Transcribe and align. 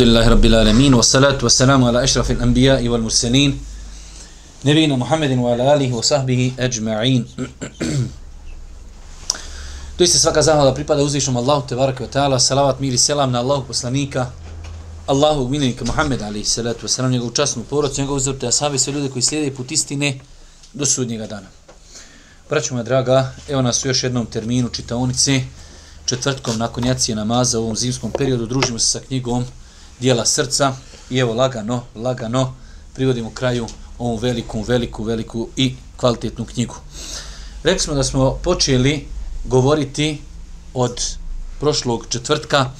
Alhamdulillahi 0.00 0.30
Rabbil 0.30 0.54
Alamin 0.54 0.94
wa 0.94 1.02
salatu 1.02 1.44
wa 1.44 1.50
salamu 1.50 1.88
ala 1.88 2.02
ešrafil 2.02 2.40
anbija 2.42 2.80
i 2.80 2.88
wal 2.88 3.02
mursalin, 3.02 3.52
nebina 4.64 4.96
Muhammedin 4.96 5.38
wa 5.38 5.52
ala 5.52 5.74
alihi 5.74 5.92
wa 5.92 6.02
sahbihi 6.02 6.54
ajma'in. 6.56 7.26
To 9.98 10.06
se 10.06 10.18
svaka 10.18 10.42
zahvala 10.42 10.74
pripada 10.74 11.02
uzvišom 11.02 11.36
Allahu 11.36 11.68
te 11.68 11.76
baraka 11.76 12.04
wa 12.04 12.10
ta'ala 12.10 12.40
salavat 12.40 12.80
mir 12.80 12.94
i 12.94 12.98
selam 12.98 13.30
na 13.32 13.40
Allahu 13.40 13.66
poslanika 13.68 14.32
Allahu 15.06 15.48
minika 15.48 15.84
Muhammed 15.84 16.22
alihi 16.22 16.44
salatu 16.44 16.86
wa 16.86 16.88
salam 16.88 17.10
njegovu 17.10 17.30
časnu 17.30 17.64
porodcu 17.68 18.00
njegovu 18.00 18.20
a 18.42 18.48
ashabi 18.48 18.78
sve 18.78 18.92
ljude 18.92 19.08
koji 19.08 19.22
slijede 19.22 19.56
put 19.56 19.72
istine 19.72 20.18
do 20.72 20.86
sudnjega 20.86 21.26
dana. 21.26 21.48
Braćo 22.48 22.74
moja 22.74 22.84
draga, 22.84 23.32
evo 23.48 23.62
nas 23.62 23.84
u 23.84 23.88
još 23.88 24.02
jednom 24.02 24.26
terminu 24.26 24.68
čitaonice 24.68 25.42
četvrtkom 26.04 26.58
nakon 26.58 26.84
jacije 26.84 27.16
namaza 27.16 27.58
u 27.58 27.62
ovom 27.62 27.76
zimskom 27.76 28.10
periodu 28.10 28.46
družimo 28.46 28.78
se 28.78 28.86
sa 28.86 29.00
knjigom 29.00 29.44
dijela 30.00 30.26
srca 30.26 30.76
i 31.10 31.18
evo 31.18 31.34
lagano, 31.34 31.84
lagano 31.94 32.54
privodimo 32.94 33.30
kraju 33.30 33.66
ovu 33.98 34.16
veliku, 34.16 34.62
veliku, 34.62 35.04
veliku 35.04 35.48
i 35.56 35.74
kvalitetnu 35.96 36.44
knjigu. 36.44 36.74
Rekli 37.62 37.80
smo 37.80 37.94
da 37.94 38.04
smo 38.04 38.38
počeli 38.42 39.06
govoriti 39.44 40.18
od 40.74 41.16
prošlog 41.60 42.06
četvrtka 42.08 42.70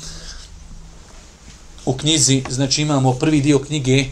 u 1.85 1.97
knjizi, 1.97 2.45
znači 2.51 2.83
imamo 2.83 3.13
prvi 3.13 3.41
dio 3.41 3.59
knjige, 3.59 4.05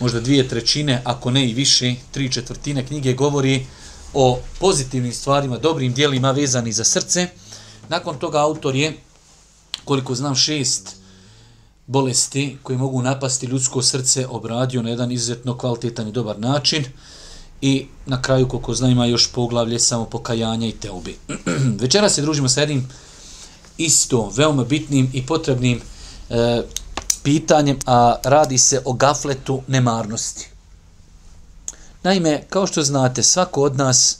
možda 0.00 0.20
dvije 0.20 0.48
trećine, 0.48 1.02
ako 1.04 1.30
ne 1.30 1.48
i 1.48 1.54
više, 1.54 1.94
tri 2.10 2.32
četvrtine 2.32 2.86
knjige 2.86 3.12
govori 3.12 3.66
o 4.14 4.38
pozitivnim 4.58 5.12
stvarima, 5.12 5.58
dobrim 5.58 5.92
dijelima 5.92 6.30
vezani 6.30 6.72
za 6.72 6.84
srce. 6.84 7.28
Nakon 7.88 8.18
toga 8.18 8.38
autor 8.38 8.76
je, 8.76 8.96
koliko 9.84 10.14
znam, 10.14 10.34
šest 10.34 11.03
bolesti 11.86 12.58
koje 12.62 12.78
mogu 12.78 13.02
napasti 13.02 13.46
ljudsko 13.46 13.82
srce 13.82 14.26
obradio 14.26 14.82
na 14.82 14.90
jedan 14.90 15.12
izuzetno 15.12 15.58
kvalitetan 15.58 16.08
i 16.08 16.12
dobar 16.12 16.38
način 16.38 16.84
i 17.60 17.86
na 18.06 18.22
kraju 18.22 18.48
koliko 18.48 18.74
zna 18.74 18.88
ima 18.88 19.06
još 19.06 19.32
poglavlje 19.32 19.78
samo 19.78 20.04
pokajanja 20.04 20.66
i 20.66 20.72
teubi. 20.72 21.18
Večera 21.80 22.08
se 22.08 22.22
družimo 22.22 22.48
sa 22.48 22.60
jednim 22.60 22.88
isto 23.78 24.32
veoma 24.36 24.64
bitnim 24.64 25.10
i 25.12 25.26
potrebnim 25.26 25.80
e, 26.30 26.62
pitanjem, 27.22 27.78
a 27.86 28.16
radi 28.24 28.58
se 28.58 28.82
o 28.84 28.92
gafletu 28.92 29.62
nemarnosti. 29.66 30.48
Naime, 32.02 32.42
kao 32.48 32.66
što 32.66 32.82
znate, 32.82 33.22
svako 33.22 33.62
od 33.62 33.76
nas 33.76 34.18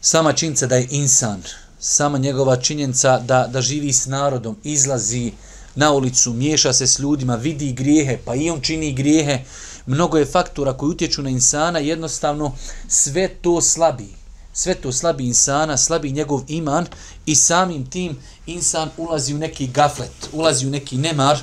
sama 0.00 0.32
činjenica 0.32 0.66
da 0.66 0.76
je 0.76 0.88
insan, 0.90 1.42
sama 1.80 2.18
njegova 2.18 2.56
činjenica 2.56 3.18
da, 3.18 3.46
da 3.46 3.60
živi 3.60 3.92
s 3.92 4.06
narodom, 4.06 4.56
izlazi, 4.64 5.32
na 5.76 5.92
ulicu, 5.92 6.32
miješa 6.32 6.72
se 6.72 6.86
s 6.86 6.98
ljudima, 6.98 7.34
vidi 7.34 7.72
grijehe, 7.72 8.18
pa 8.24 8.34
i 8.34 8.50
on 8.50 8.60
čini 8.60 8.92
grijehe, 8.92 9.44
mnogo 9.86 10.18
je 10.18 10.26
faktora 10.26 10.72
koji 10.72 10.90
utječu 10.90 11.22
na 11.22 11.30
insana, 11.30 11.78
jednostavno 11.78 12.52
sve 12.88 13.28
to 13.28 13.60
slabi. 13.60 14.08
Sve 14.52 14.74
to 14.74 14.92
slabi 14.92 15.26
insana, 15.26 15.76
slabi 15.76 16.12
njegov 16.12 16.42
iman 16.48 16.86
i 17.26 17.34
samim 17.34 17.86
tim 17.86 18.18
insan 18.46 18.90
ulazi 18.96 19.34
u 19.34 19.38
neki 19.38 19.66
gaflet, 19.66 20.28
ulazi 20.32 20.66
u 20.66 20.70
neki 20.70 20.96
nemar. 20.96 21.38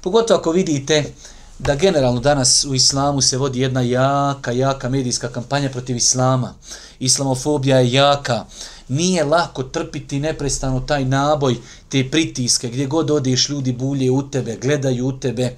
Pogotovo 0.00 0.40
ako 0.40 0.50
vidite 0.50 1.12
da 1.58 1.74
generalno 1.74 2.20
danas 2.20 2.64
u 2.64 2.74
islamu 2.74 3.20
se 3.20 3.36
vodi 3.36 3.60
jedna 3.60 3.80
jaka, 3.80 4.52
jaka 4.52 4.88
medijska 4.88 5.28
kampanja 5.28 5.70
protiv 5.70 5.96
islama. 5.96 6.54
Islamofobija 6.98 7.78
je 7.78 7.92
jaka 7.92 8.44
nije 8.90 9.24
lako 9.24 9.62
trpiti 9.62 10.20
neprestano 10.20 10.80
taj 10.80 11.04
naboj, 11.04 11.56
te 11.88 12.10
pritiske, 12.10 12.68
gdje 12.68 12.86
god 12.86 13.10
odeš 13.10 13.48
ljudi 13.48 13.72
bulje 13.72 14.10
u 14.10 14.30
tebe, 14.30 14.56
gledaju 14.56 15.06
u 15.06 15.12
tebe. 15.12 15.56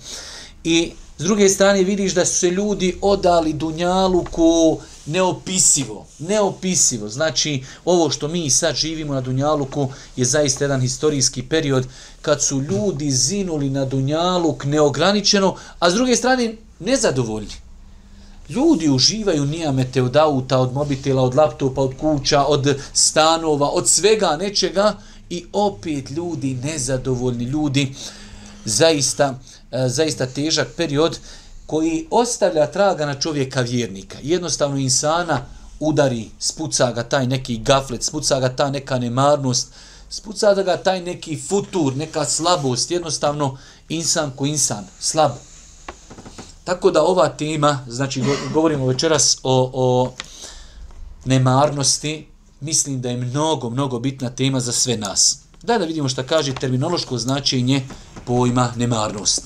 I 0.65 0.93
s 1.19 1.25
druge 1.25 1.49
strane 1.49 1.83
vidiš 1.83 2.15
da 2.15 2.25
su 2.25 2.35
se 2.35 2.51
ljudi 2.51 2.97
odali 3.01 3.53
Dunjaluku 3.53 4.79
neopisivo, 5.07 6.07
neopisivo. 6.19 7.09
Znači, 7.09 7.65
ovo 7.85 8.11
što 8.11 8.29
mi 8.29 8.51
sad 8.51 8.75
živimo 8.75 9.15
na 9.15 9.21
Dunjaluku 9.21 9.89
je 10.17 10.25
zaista 10.25 10.65
jedan 10.65 10.81
historijski 10.81 11.43
period 11.43 11.87
kad 12.23 12.43
su 12.43 12.61
ljudi 12.61 13.11
zinuli 13.11 13.71
na 13.71 13.85
Dunjaluk 13.85 14.65
neograničeno, 14.65 15.57
a 15.79 15.91
s 15.91 15.95
druge 15.95 16.17
strane 16.17 16.57
nezadovoljni. 16.79 17.72
Ljudi 18.55 18.91
uživaju 18.91 19.45
nijamete 19.45 20.03
od 20.03 20.17
auta, 20.17 20.59
od 20.59 20.73
mobitela, 20.73 21.23
od 21.23 21.35
laptopa, 21.35 21.81
od 21.81 21.95
kuća, 22.01 22.45
od 22.45 22.77
stanova, 22.93 23.69
od 23.71 23.89
svega 23.89 24.37
nečega 24.41 24.95
i 25.31 25.45
opet 25.53 26.11
ljudi 26.11 26.55
nezadovoljni, 26.55 27.45
ljudi 27.45 27.95
zaista, 28.65 29.39
e, 29.71 29.89
zaista 29.89 30.27
težak 30.27 30.69
period 30.77 31.19
koji 31.67 32.07
ostavlja 32.11 32.67
traga 32.67 33.07
na 33.07 33.15
čovjeka 33.15 33.61
vjernika. 33.61 34.19
Jednostavno 34.23 34.77
insana 34.77 35.47
udari, 35.81 36.31
spuca 36.39 36.93
ga 36.93 37.03
taj 37.03 37.27
neki 37.27 37.59
gaflet, 37.59 38.03
spuca 38.03 38.41
ga 38.41 38.49
ta 38.49 38.71
neka 38.71 38.99
nemarnost, 38.99 39.69
spuca 40.11 40.55
ga 40.55 40.77
taj 40.77 41.01
neki 41.01 41.41
futur, 41.49 41.97
neka 41.97 42.25
slabost, 42.25 42.91
jednostavno 42.91 43.59
insan 43.89 44.31
ko 44.37 44.47
insan, 44.47 44.85
slab, 45.01 45.33
Tako 46.65 46.91
da 46.91 47.03
ova 47.03 47.29
tema, 47.29 47.85
znači 47.89 48.23
govorimo 48.55 48.87
večeras 48.87 49.39
o, 49.43 49.71
o 49.75 50.13
nemarnosti, 51.25 52.27
mislim 52.61 53.01
da 53.01 53.11
je 53.11 53.17
mnogo, 53.17 53.71
mnogo 53.71 53.99
bitna 53.99 54.31
tema 54.31 54.61
za 54.61 54.73
sve 54.73 54.97
nas. 54.97 55.39
Daj 55.63 55.79
da 55.79 55.85
vidimo 55.85 56.09
šta 56.09 56.23
kaže 56.23 56.55
terminološko 56.55 57.19
značenje 57.19 57.83
pojma 58.25 58.73
nemarnost. 58.77 59.43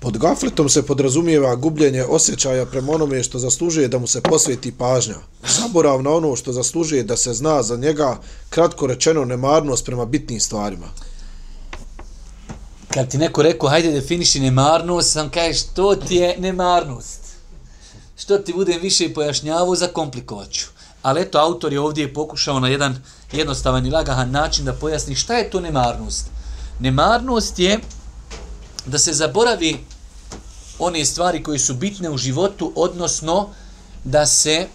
Pod 0.00 0.18
gafletom 0.18 0.68
se 0.68 0.86
podrazumijeva 0.86 1.54
gubljenje 1.56 2.04
osjećaja 2.04 2.66
prema 2.66 2.92
onome 2.92 3.22
što 3.22 3.38
zaslužuje 3.38 3.88
da 3.88 3.98
mu 3.98 4.06
se 4.06 4.20
posveti 4.20 4.72
pažnja. 4.72 5.16
Zaborav 5.60 6.02
na 6.02 6.10
ono 6.10 6.36
što 6.36 6.52
zaslužuje 6.52 7.02
da 7.02 7.16
se 7.16 7.34
zna 7.34 7.62
za 7.62 7.76
njega, 7.76 8.18
kratko 8.50 8.86
rečeno 8.86 9.24
nemarnost 9.24 9.86
prema 9.86 10.04
bitnim 10.04 10.40
stvarima 10.40 10.86
kad 12.94 13.08
ti 13.08 13.18
neko 13.18 13.42
rekao, 13.42 13.68
hajde 13.68 13.90
definiši 13.90 14.40
nemarnost, 14.40 15.12
sam 15.12 15.30
kaže, 15.30 15.54
što 15.54 15.94
ti 15.94 16.14
je 16.14 16.36
nemarnost? 16.38 17.20
Što 18.16 18.38
ti 18.38 18.52
budem 18.52 18.80
više 18.80 19.14
pojašnjavao 19.14 19.74
za 19.74 19.86
komplikovaću. 19.86 20.66
Ali 21.02 21.20
eto, 21.20 21.38
autor 21.38 21.72
je 21.72 21.80
ovdje 21.80 22.14
pokušao 22.14 22.60
na 22.60 22.68
jedan 22.68 23.02
jednostavan 23.32 23.86
i 23.86 23.90
lagahan 23.90 24.30
način 24.30 24.64
da 24.64 24.72
pojasni 24.72 25.14
šta 25.14 25.34
je 25.34 25.50
to 25.50 25.60
nemarnost. 25.60 26.26
Nemarnost 26.80 27.58
je 27.58 27.78
da 28.86 28.98
se 28.98 29.12
zaboravi 29.12 29.84
one 30.78 31.04
stvari 31.04 31.42
koje 31.42 31.58
su 31.58 31.74
bitne 31.74 32.10
u 32.10 32.18
životu, 32.18 32.72
odnosno 32.76 33.48
da 34.04 34.26
se 34.26 34.66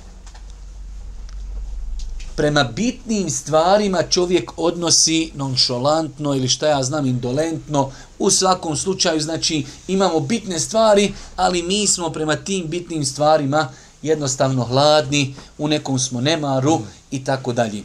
prema 2.35 2.63
bitnim 2.63 3.29
stvarima 3.29 4.03
čovjek 4.03 4.51
odnosi 4.57 5.31
nonšolantno 5.35 6.35
ili 6.35 6.47
šta 6.47 6.67
ja 6.67 6.83
znam 6.83 7.05
indolentno. 7.05 7.91
U 8.19 8.29
svakom 8.29 8.77
slučaju, 8.77 9.21
znači, 9.21 9.65
imamo 9.87 10.19
bitne 10.19 10.59
stvari, 10.59 11.13
ali 11.35 11.63
mi 11.63 11.87
smo 11.87 12.09
prema 12.09 12.35
tim 12.35 12.67
bitnim 12.67 13.05
stvarima 13.05 13.69
jednostavno 14.01 14.63
hladni, 14.63 15.35
u 15.57 15.67
nekom 15.67 15.99
smo 15.99 16.21
nemaru 16.21 16.79
i 17.11 17.23
tako 17.23 17.53
dalje. 17.53 17.83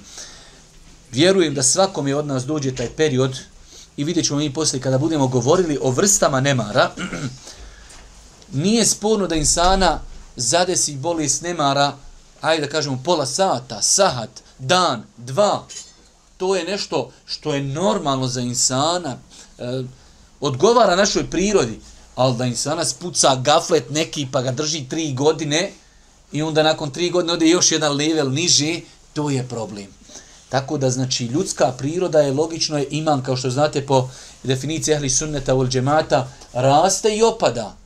Vjerujem 1.12 1.54
da 1.54 1.62
svakom 1.62 2.08
je 2.08 2.16
od 2.16 2.26
nas 2.26 2.44
dođe 2.44 2.74
taj 2.74 2.88
period 2.96 3.38
i 3.96 4.04
vidjet 4.04 4.26
ćemo 4.26 4.38
mi 4.38 4.54
poslije 4.54 4.82
kada 4.82 4.98
budemo 4.98 5.26
govorili 5.26 5.78
o 5.82 5.90
vrstama 5.90 6.40
nemara. 6.40 6.90
Nije 8.52 8.86
sporno 8.86 9.26
da 9.26 9.34
insana 9.34 10.00
zadesi 10.36 10.96
bolest 10.96 11.42
nemara 11.42 11.96
ajde 12.40 12.66
da 12.66 12.72
kažemo 12.72 13.00
pola 13.04 13.26
sata, 13.26 13.82
sahat, 13.82 14.30
dan, 14.58 15.04
dva, 15.16 15.66
to 16.36 16.56
je 16.56 16.64
nešto 16.64 17.10
što 17.24 17.54
je 17.54 17.62
normalno 17.62 18.26
za 18.26 18.40
insana, 18.40 19.16
e, 19.58 19.82
odgovara 20.40 20.96
našoj 20.96 21.30
prirodi, 21.30 21.80
ali 22.14 22.36
da 22.36 22.44
insana 22.44 22.84
spuca 22.84 23.36
gaflet 23.36 23.90
neki 23.90 24.26
pa 24.32 24.42
ga 24.42 24.52
drži 24.52 24.88
tri 24.88 25.14
godine 25.14 25.72
i 26.32 26.42
onda 26.42 26.62
nakon 26.62 26.90
tri 26.90 27.10
godine 27.10 27.32
ode 27.32 27.48
još 27.48 27.72
jedan 27.72 27.96
level 27.96 28.32
niže, 28.32 28.80
to 29.12 29.30
je 29.30 29.48
problem. 29.48 29.86
Tako 30.48 30.78
da, 30.78 30.90
znači, 30.90 31.24
ljudska 31.24 31.72
priroda 31.78 32.20
je 32.20 32.32
logično 32.32 32.78
je 32.78 32.86
iman, 32.90 33.22
kao 33.22 33.36
što 33.36 33.50
znate 33.50 33.86
po 33.86 34.08
definiciji 34.42 34.94
ehli 34.94 35.10
sunneta 35.10 35.54
ul 35.54 35.68
džemata, 35.68 36.28
raste 36.52 37.16
i 37.16 37.22
opada. 37.22 37.76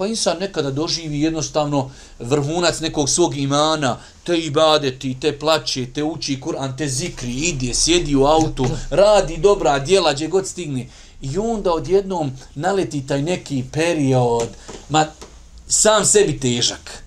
Pa 0.00 0.06
insan 0.06 0.38
nekada 0.40 0.70
doživi 0.70 1.20
jednostavno 1.20 1.90
vrhunac 2.18 2.80
nekog 2.80 3.08
svog 3.08 3.36
imana, 3.36 3.98
te 4.24 4.38
ibadeti, 4.38 5.16
te 5.20 5.38
plaće, 5.38 5.86
te 5.94 6.04
uči 6.04 6.40
Kur'an, 6.40 6.76
te 6.76 6.88
zikri, 6.88 7.32
ide, 7.32 7.74
sjedi 7.74 8.16
u 8.16 8.24
autu, 8.24 8.66
radi 8.90 9.36
dobra 9.36 9.78
djela, 9.78 10.12
gdje 10.12 10.28
god 10.28 10.46
stigne. 10.46 10.86
I 11.22 11.38
onda 11.38 11.72
odjednom 11.72 12.32
naleti 12.54 13.06
taj 13.06 13.22
neki 13.22 13.64
period, 13.72 14.48
ma 14.88 15.06
sam 15.68 16.04
sebi 16.04 16.40
težak. 16.40 17.04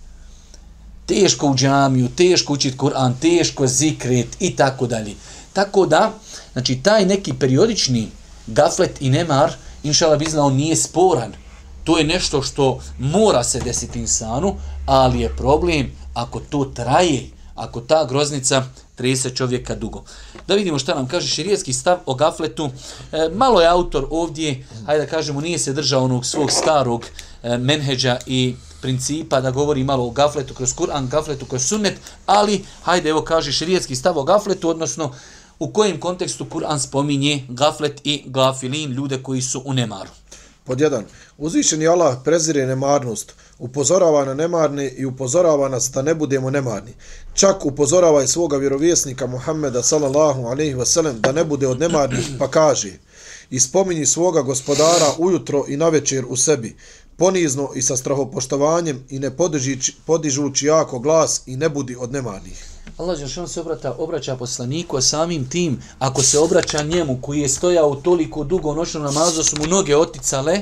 Teško 1.05 1.47
u 1.47 1.55
džamiju, 1.55 2.09
teško 2.17 2.53
učiti 2.53 2.77
Kur'an, 2.77 3.13
teško 3.21 3.67
zikret 3.67 4.27
i 4.39 4.55
tako 4.55 4.87
dalje. 4.87 5.15
Tako 5.53 5.85
da, 5.85 6.13
znači 6.53 6.79
taj 6.83 7.05
neki 7.05 7.33
periodični 7.33 8.07
gaflet 8.47 9.01
i 9.01 9.09
nemar, 9.09 9.53
inšala 9.83 10.17
bizna, 10.17 10.45
on 10.45 10.55
nije 10.55 10.75
sporan 10.75 11.42
To 11.83 11.97
je 11.97 12.03
nešto 12.03 12.41
što 12.41 12.79
mora 12.99 13.43
se 13.43 13.59
desiti 13.59 13.99
insanu, 13.99 14.55
ali 14.85 15.19
je 15.19 15.35
problem 15.35 15.91
ako 16.13 16.39
to 16.39 16.65
traje, 16.65 17.29
ako 17.55 17.81
ta 17.81 18.05
groznica 18.05 18.63
trese 18.95 19.29
čovjeka 19.29 19.75
dugo. 19.75 20.03
Da 20.47 20.55
vidimo 20.55 20.79
šta 20.79 20.95
nam 20.95 21.07
kaže 21.07 21.27
širijetski 21.27 21.73
stav 21.73 21.97
o 22.05 22.15
gafletu. 22.15 22.69
E, 23.11 23.29
malo 23.35 23.61
je 23.61 23.67
autor 23.67 24.07
ovdje, 24.09 24.65
hajde 24.85 25.05
da 25.05 25.11
kažemo, 25.11 25.41
nije 25.41 25.59
se 25.59 25.73
držao 25.73 26.03
onog 26.03 26.25
svog 26.25 26.51
starog 26.51 27.05
e, 27.43 27.57
menheđa 27.57 28.17
i 28.25 28.55
principa 28.81 29.41
da 29.41 29.51
govori 29.51 29.83
malo 29.83 30.07
o 30.07 30.09
gafletu 30.09 30.53
kroz 30.53 30.75
Kur'an, 30.75 31.07
gafletu 31.07 31.45
kroz 31.45 31.65
sunnet, 31.65 31.99
ali 32.25 32.65
hajde 32.81 33.09
evo 33.09 33.21
kaže 33.21 33.51
širijetski 33.51 33.95
stav 33.95 34.17
o 34.17 34.23
gafletu, 34.23 34.69
odnosno 34.69 35.11
u 35.59 35.71
kojem 35.71 35.99
kontekstu 35.99 36.45
Kur'an 36.45 36.79
spominje 36.79 37.45
gaflet 37.49 38.01
i 38.03 38.23
gafilin, 38.25 38.91
ljude 38.91 39.23
koji 39.23 39.41
su 39.41 39.61
u 39.65 39.73
nemaru. 39.73 40.09
Pod 40.65 40.81
jedan, 40.81 41.05
uzvišeni 41.37 41.87
Allah 41.87 42.17
prezire 42.23 42.65
nemarnost, 42.65 43.33
upozorava 43.59 44.25
na 44.25 44.33
nemarne 44.33 44.89
i 44.89 45.05
upozorava 45.05 45.69
nas 45.69 45.91
da 45.91 46.01
ne 46.01 46.15
budemo 46.15 46.49
nemarni. 46.49 46.93
Čak 47.33 47.65
upozorava 47.65 48.23
i 48.23 48.27
svoga 48.27 48.57
vjerovjesnika 48.57 49.27
Muhammeda 49.27 49.83
sallallahu 49.83 50.45
alaihi 50.45 50.75
wasallam 50.75 51.13
da 51.13 51.31
ne 51.31 51.43
bude 51.43 51.67
od 51.67 51.79
nemarnih 51.79 52.29
pa 52.39 52.47
kaže 52.47 52.91
i 53.49 53.59
spominji 53.59 54.05
svoga 54.05 54.41
gospodara 54.41 55.11
ujutro 55.17 55.65
i 55.67 55.77
navečer 55.77 56.25
u 56.29 56.37
sebi, 56.37 56.75
ponizno 57.17 57.69
i 57.75 57.81
sa 57.81 57.97
strahopoštovanjem 57.97 59.03
i 59.09 59.19
ne 59.19 59.37
podižući, 59.37 59.95
podižući 60.05 60.65
jako 60.65 60.99
glas 60.99 61.41
i 61.45 61.57
ne 61.57 61.69
budi 61.69 61.95
od 61.99 62.11
nemarnih. 62.11 62.72
Allah 62.97 63.17
Đelšan 63.17 63.47
se 63.47 63.61
obrata, 63.61 63.95
obraća 63.97 64.35
poslaniku, 64.35 64.97
a 64.97 65.01
samim 65.01 65.49
tim, 65.49 65.79
ako 65.99 66.21
se 66.21 66.39
obraća 66.39 66.83
njemu 66.83 67.19
koji 67.21 67.39
je 67.39 67.49
stojao 67.49 67.95
toliko 67.95 68.43
dugo 68.43 68.73
noćno 68.73 68.99
namazu, 68.99 69.43
su 69.43 69.55
mu 69.59 69.67
noge 69.67 69.97
oticale, 69.97 70.61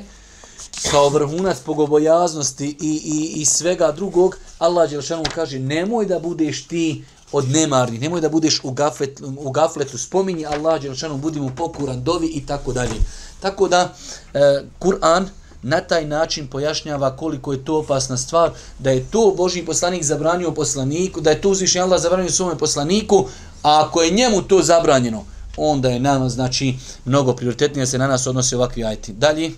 kao 0.91 1.09
vrhunac 1.09 1.57
pogobojaznosti 1.59 2.77
i, 2.81 3.01
i, 3.05 3.41
i 3.41 3.45
svega 3.45 3.91
drugog, 3.91 4.37
Allah 4.59 4.89
Đelšanu 4.89 5.23
kaže, 5.35 5.59
nemoj 5.59 6.05
da 6.05 6.19
budeš 6.19 6.67
ti 6.67 7.03
od 7.31 7.49
nemarni, 7.49 7.97
nemoj 7.97 8.21
da 8.21 8.29
budeš 8.29 8.59
u, 8.63 8.71
gafet, 8.71 9.21
u 9.37 9.51
gafletu, 9.51 9.97
spominji 9.97 10.45
Allah 10.45 10.81
Đelšanu, 10.81 11.17
budi 11.17 11.39
mu 11.39 11.51
pokuran, 11.55 12.03
dovi 12.03 12.27
i 12.27 12.45
tako 12.45 12.73
dalje. 12.73 12.95
Tako 13.39 13.67
da, 13.67 13.93
e, 14.33 14.63
Kur'an, 14.79 15.25
na 15.63 15.81
taj 15.81 16.05
način 16.05 16.47
pojašnjava 16.47 17.15
koliko 17.15 17.53
je 17.53 17.65
to 17.65 17.77
opasna 17.79 18.17
stvar, 18.17 18.51
da 18.79 18.91
je 18.91 19.05
to 19.11 19.33
Boži 19.37 19.65
poslanik 19.65 20.03
zabranio 20.03 20.51
poslaniku, 20.51 21.21
da 21.21 21.29
je 21.29 21.41
to 21.41 21.49
uzvišnji 21.49 21.81
Allah 21.81 22.01
zabranio 22.01 22.31
svome 22.31 22.57
poslaniku, 22.57 23.27
a 23.63 23.85
ako 23.85 24.01
je 24.01 24.11
njemu 24.11 24.41
to 24.41 24.61
zabranjeno, 24.61 25.25
onda 25.57 25.89
je 25.89 25.99
nama, 25.99 26.29
znači, 26.29 26.75
mnogo 27.05 27.35
prioritetnije 27.35 27.87
se 27.87 27.97
na 27.97 28.07
nas 28.07 28.27
odnosi 28.27 28.55
ovakvi 28.55 28.83
ajti. 28.83 29.13
Dalje. 29.13 29.51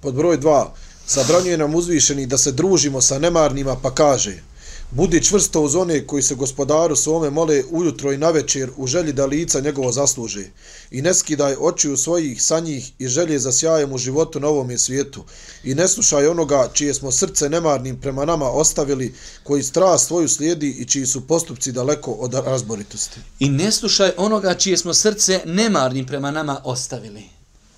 Pod 0.00 0.14
broj 0.14 0.38
2. 0.38 0.66
Zabranjuje 1.08 1.58
nam 1.58 1.74
uzvišeni 1.74 2.26
da 2.26 2.38
se 2.38 2.52
družimo 2.52 3.00
sa 3.00 3.18
nemarnima 3.18 3.76
pa 3.82 3.94
kaže 3.94 4.42
Budi 4.90 5.24
čvrsto 5.24 5.60
uz 5.60 5.74
one 5.74 6.06
koji 6.06 6.22
se 6.22 6.34
gospodaru 6.34 6.96
svome 6.96 7.30
mole 7.30 7.62
ujutro 7.70 8.12
i 8.12 8.18
navečer 8.18 8.70
u 8.76 8.86
želji 8.86 9.12
da 9.12 9.26
lica 9.26 9.60
njegovo 9.60 9.92
zasluže. 9.92 10.44
I 10.90 11.02
ne 11.02 11.14
skidaj 11.14 11.54
oči 11.60 11.96
svojih 11.96 12.42
sa 12.42 12.60
njih 12.60 12.92
i 12.98 13.08
želje 13.08 13.38
za 13.38 13.52
sjajem 13.52 13.92
u 13.92 13.98
životu 13.98 14.40
na 14.40 14.48
ovom 14.48 14.78
svijetu. 14.78 15.24
I 15.64 15.74
ne 15.74 15.88
slušaj 15.88 16.26
onoga 16.26 16.70
čije 16.72 16.94
smo 16.94 17.12
srce 17.12 17.48
nemarnim 17.48 18.00
prema 18.00 18.24
nama 18.24 18.50
ostavili, 18.50 19.14
koji 19.42 19.62
strast 19.62 20.06
svoju 20.06 20.28
slijedi 20.28 20.70
i 20.70 20.84
čiji 20.84 21.06
su 21.06 21.26
postupci 21.26 21.72
daleko 21.72 22.12
od 22.12 22.34
razboritosti. 22.34 23.20
I 23.38 23.48
ne 23.48 23.72
slušaj 23.72 24.10
onoga 24.16 24.54
čije 24.54 24.76
smo 24.76 24.94
srce 24.94 25.40
nemarnim 25.44 26.06
prema 26.06 26.30
nama 26.30 26.60
ostavili. 26.64 27.22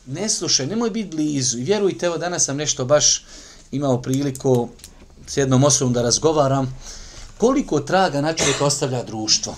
Ne 0.07 0.29
slušaj, 0.29 0.67
nemoj 0.67 0.91
biti 0.91 1.17
blizu. 1.17 1.59
I 1.59 1.65
vjerujte, 1.65 2.07
evo 2.07 2.19
danas 2.19 2.45
sam 2.45 2.57
nešto 2.57 2.85
baš 2.85 3.25
imao 3.73 4.03
priliku 4.03 4.69
s 5.27 5.37
jednom 5.37 5.65
osobom 5.65 5.93
da 5.93 6.03
razgovaram 6.03 6.77
koliko 7.39 7.81
traga 7.81 8.21
na 8.21 8.33
čovjek 8.33 8.61
ostavlja 8.61 9.03
društvo. 9.03 9.57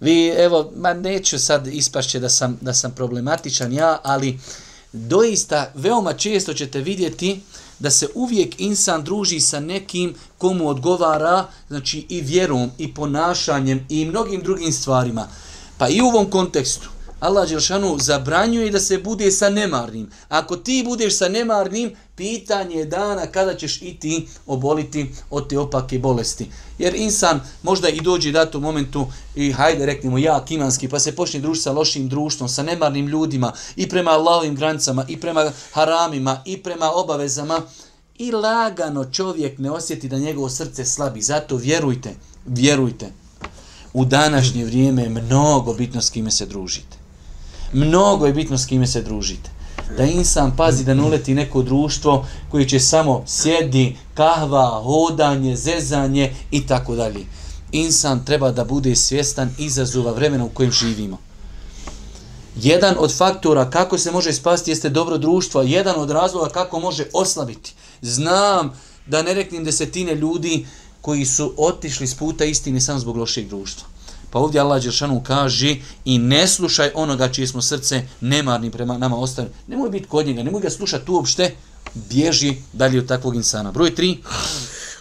Vi, 0.00 0.28
evo, 0.28 0.72
ma 0.76 0.94
neću 0.94 1.38
sad 1.38 1.66
ispašće 1.66 2.20
da 2.20 2.28
sam, 2.28 2.58
da 2.60 2.74
sam 2.74 2.92
problematičan 2.92 3.72
ja, 3.72 4.00
ali 4.02 4.38
doista 4.92 5.72
veoma 5.74 6.12
često 6.12 6.54
ćete 6.54 6.80
vidjeti 6.80 7.40
da 7.78 7.90
se 7.90 8.08
uvijek 8.14 8.60
insan 8.60 9.04
druži 9.04 9.40
sa 9.40 9.60
nekim 9.60 10.14
komu 10.38 10.68
odgovara, 10.68 11.46
znači 11.68 12.06
i 12.08 12.20
vjerom, 12.20 12.70
i 12.78 12.94
ponašanjem, 12.94 13.86
i 13.88 14.04
mnogim 14.04 14.40
drugim 14.42 14.72
stvarima. 14.72 15.28
Pa 15.78 15.88
i 15.88 16.00
u 16.00 16.06
ovom 16.06 16.30
kontekstu, 16.30 16.88
Allah 17.22 17.48
Đelšanu 17.48 17.98
zabranjuje 18.00 18.70
da 18.70 18.80
se 18.80 18.98
bude 18.98 19.30
sa 19.30 19.50
nemarnim. 19.50 20.10
Ako 20.28 20.56
ti 20.56 20.82
budeš 20.86 21.18
sa 21.18 21.28
nemarnim, 21.28 21.92
pitanje 22.16 22.76
je 22.76 22.84
dana 22.84 23.26
kada 23.26 23.54
ćeš 23.54 23.82
i 23.82 23.96
ti 24.00 24.28
oboliti 24.46 25.06
od 25.30 25.48
te 25.48 25.58
opake 25.58 25.98
bolesti. 25.98 26.48
Jer 26.78 26.94
insan 26.94 27.40
možda 27.62 27.88
i 27.88 28.00
dođe 28.00 28.32
da 28.32 28.46
u 28.54 28.60
momentu 28.60 29.06
i 29.34 29.52
hajde 29.52 29.86
reknemo 29.86 30.18
ja 30.18 30.44
kimanski 30.44 30.88
pa 30.88 30.98
se 30.98 31.16
počne 31.16 31.40
družiti 31.40 31.62
sa 31.62 31.72
lošim 31.72 32.08
društvom, 32.08 32.48
sa 32.48 32.62
nemarnim 32.62 33.06
ljudima 33.06 33.52
i 33.76 33.88
prema 33.88 34.10
Allahovim 34.10 34.54
granicama 34.54 35.04
i 35.08 35.20
prema 35.20 35.52
haramima 35.72 36.42
i 36.44 36.62
prema 36.62 36.90
obavezama 36.90 37.60
i 38.18 38.32
lagano 38.32 39.04
čovjek 39.04 39.58
ne 39.58 39.70
osjeti 39.70 40.08
da 40.08 40.18
njegovo 40.18 40.48
srce 40.48 40.84
slabi. 40.84 41.22
Zato 41.22 41.56
vjerujte, 41.56 42.14
vjerujte, 42.46 43.12
u 43.92 44.04
današnje 44.04 44.64
vrijeme 44.64 45.02
je 45.02 45.08
mnogo 45.08 45.74
bitno 45.74 46.02
s 46.02 46.10
kime 46.10 46.30
se 46.30 46.46
družite. 46.46 47.01
Mnogo 47.72 48.26
je 48.26 48.32
bitno 48.32 48.58
s 48.58 48.66
kime 48.66 48.86
se 48.86 49.02
družite. 49.02 49.50
Da 49.96 50.04
insan 50.04 50.56
pazi 50.56 50.84
da 50.84 50.94
ne 50.94 51.02
uleti 51.02 51.34
neko 51.34 51.62
društvo 51.62 52.26
koji 52.50 52.68
će 52.68 52.80
samo 52.80 53.22
sjedi, 53.26 53.96
kahva, 54.14 54.82
hodanje, 54.84 55.56
zezanje 55.56 56.34
i 56.50 56.66
tako 56.66 56.94
dalje. 56.94 57.24
Insan 57.72 58.24
treba 58.24 58.50
da 58.50 58.64
bude 58.64 58.96
svjestan 58.96 59.50
izazova 59.58 60.12
vremena 60.12 60.44
u 60.44 60.48
kojem 60.48 60.72
živimo. 60.72 61.18
Jedan 62.56 62.94
od 62.98 63.16
faktora 63.16 63.70
kako 63.70 63.98
se 63.98 64.10
može 64.10 64.32
spasti 64.32 64.70
jeste 64.70 64.88
dobro 64.88 65.18
društvo, 65.18 65.62
jedan 65.62 66.00
od 66.00 66.10
razloga 66.10 66.48
kako 66.48 66.80
može 66.80 67.06
oslabiti. 67.12 67.74
Znam 68.02 68.72
da 69.06 69.22
ne 69.22 69.34
reknim 69.34 69.64
desetine 69.64 70.14
ljudi 70.14 70.66
koji 71.00 71.24
su 71.24 71.54
otišli 71.56 72.06
s 72.06 72.14
puta 72.14 72.44
istine 72.44 72.80
samo 72.80 72.98
zbog 72.98 73.16
lošeg 73.16 73.48
društva. 73.48 73.91
Pa 74.32 74.38
ovdje 74.38 74.60
Allah 74.60 74.82
Đeršanu 74.82 75.22
kaže 75.26 75.76
i 76.04 76.18
ne 76.18 76.48
slušaj 76.48 76.90
onoga 76.94 77.28
čije 77.28 77.46
smo 77.46 77.62
srce 77.62 78.02
nemarni 78.20 78.70
prema 78.70 78.98
nama 78.98 79.16
ostavili. 79.16 79.54
Nemoj 79.66 79.90
biti 79.90 80.08
kod 80.08 80.26
njega, 80.26 80.42
nemoj 80.42 80.60
ga 80.60 80.70
slušati 80.70 81.10
uopšte, 81.10 81.54
bježi 81.94 82.54
dalje 82.72 82.98
od 82.98 83.08
takvog 83.08 83.36
insana. 83.36 83.72
Broj 83.72 83.94
tri. 83.94 84.18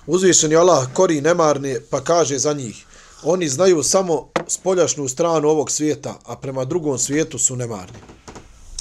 Uzvišen 0.08 0.52
je 0.52 0.58
Allah 0.58 0.88
kori 0.94 1.22
nemarne 1.22 1.80
pa 1.90 2.02
kaže 2.04 2.40
za 2.40 2.54
njih. 2.54 2.86
Oni 3.24 3.50
znaju 3.50 3.84
samo 3.84 4.28
spoljašnju 4.48 5.08
stranu 5.08 5.48
ovog 5.48 5.72
svijeta, 5.72 6.20
a 6.26 6.36
prema 6.36 6.66
drugom 6.66 6.98
svijetu 6.98 7.38
su 7.38 7.56
nemarni. 7.56 7.98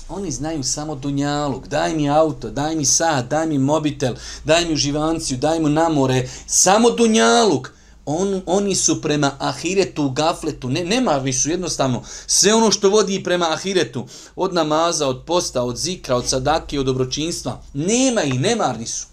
Oni 0.08 0.30
znaju 0.30 0.64
samo 0.64 0.94
dunjaluk. 0.94 1.68
Daj 1.68 1.94
mi 1.94 2.10
auto, 2.10 2.50
daj 2.50 2.76
mi 2.76 2.84
sad, 2.84 3.28
daj 3.28 3.46
mi 3.46 3.58
mobitel, 3.58 4.14
daj 4.44 4.64
mi 4.64 4.72
uživanciju, 4.72 5.38
daj 5.38 5.60
mi 5.60 5.70
namore. 5.70 6.28
Samo 6.46 6.90
dunjaluk 6.90 7.72
on, 8.06 8.42
oni 8.46 8.74
su 8.74 9.02
prema 9.02 9.36
ahiretu, 9.38 10.10
gafletu, 10.10 10.68
ne, 10.70 10.84
nema 10.84 11.32
su 11.32 11.50
jednostavno 11.50 12.02
sve 12.26 12.54
ono 12.54 12.70
što 12.70 12.90
vodi 12.90 13.24
prema 13.24 13.52
ahiretu, 13.52 14.06
od 14.36 14.54
namaza, 14.54 15.08
od 15.08 15.22
posta, 15.26 15.62
od 15.62 15.76
zikra, 15.76 16.16
od 16.16 16.28
sadake, 16.28 16.80
od 16.80 16.86
dobročinstva, 16.86 17.62
nema 17.74 18.22
i 18.22 18.32
nemarni 18.32 18.86
su. 18.86 19.06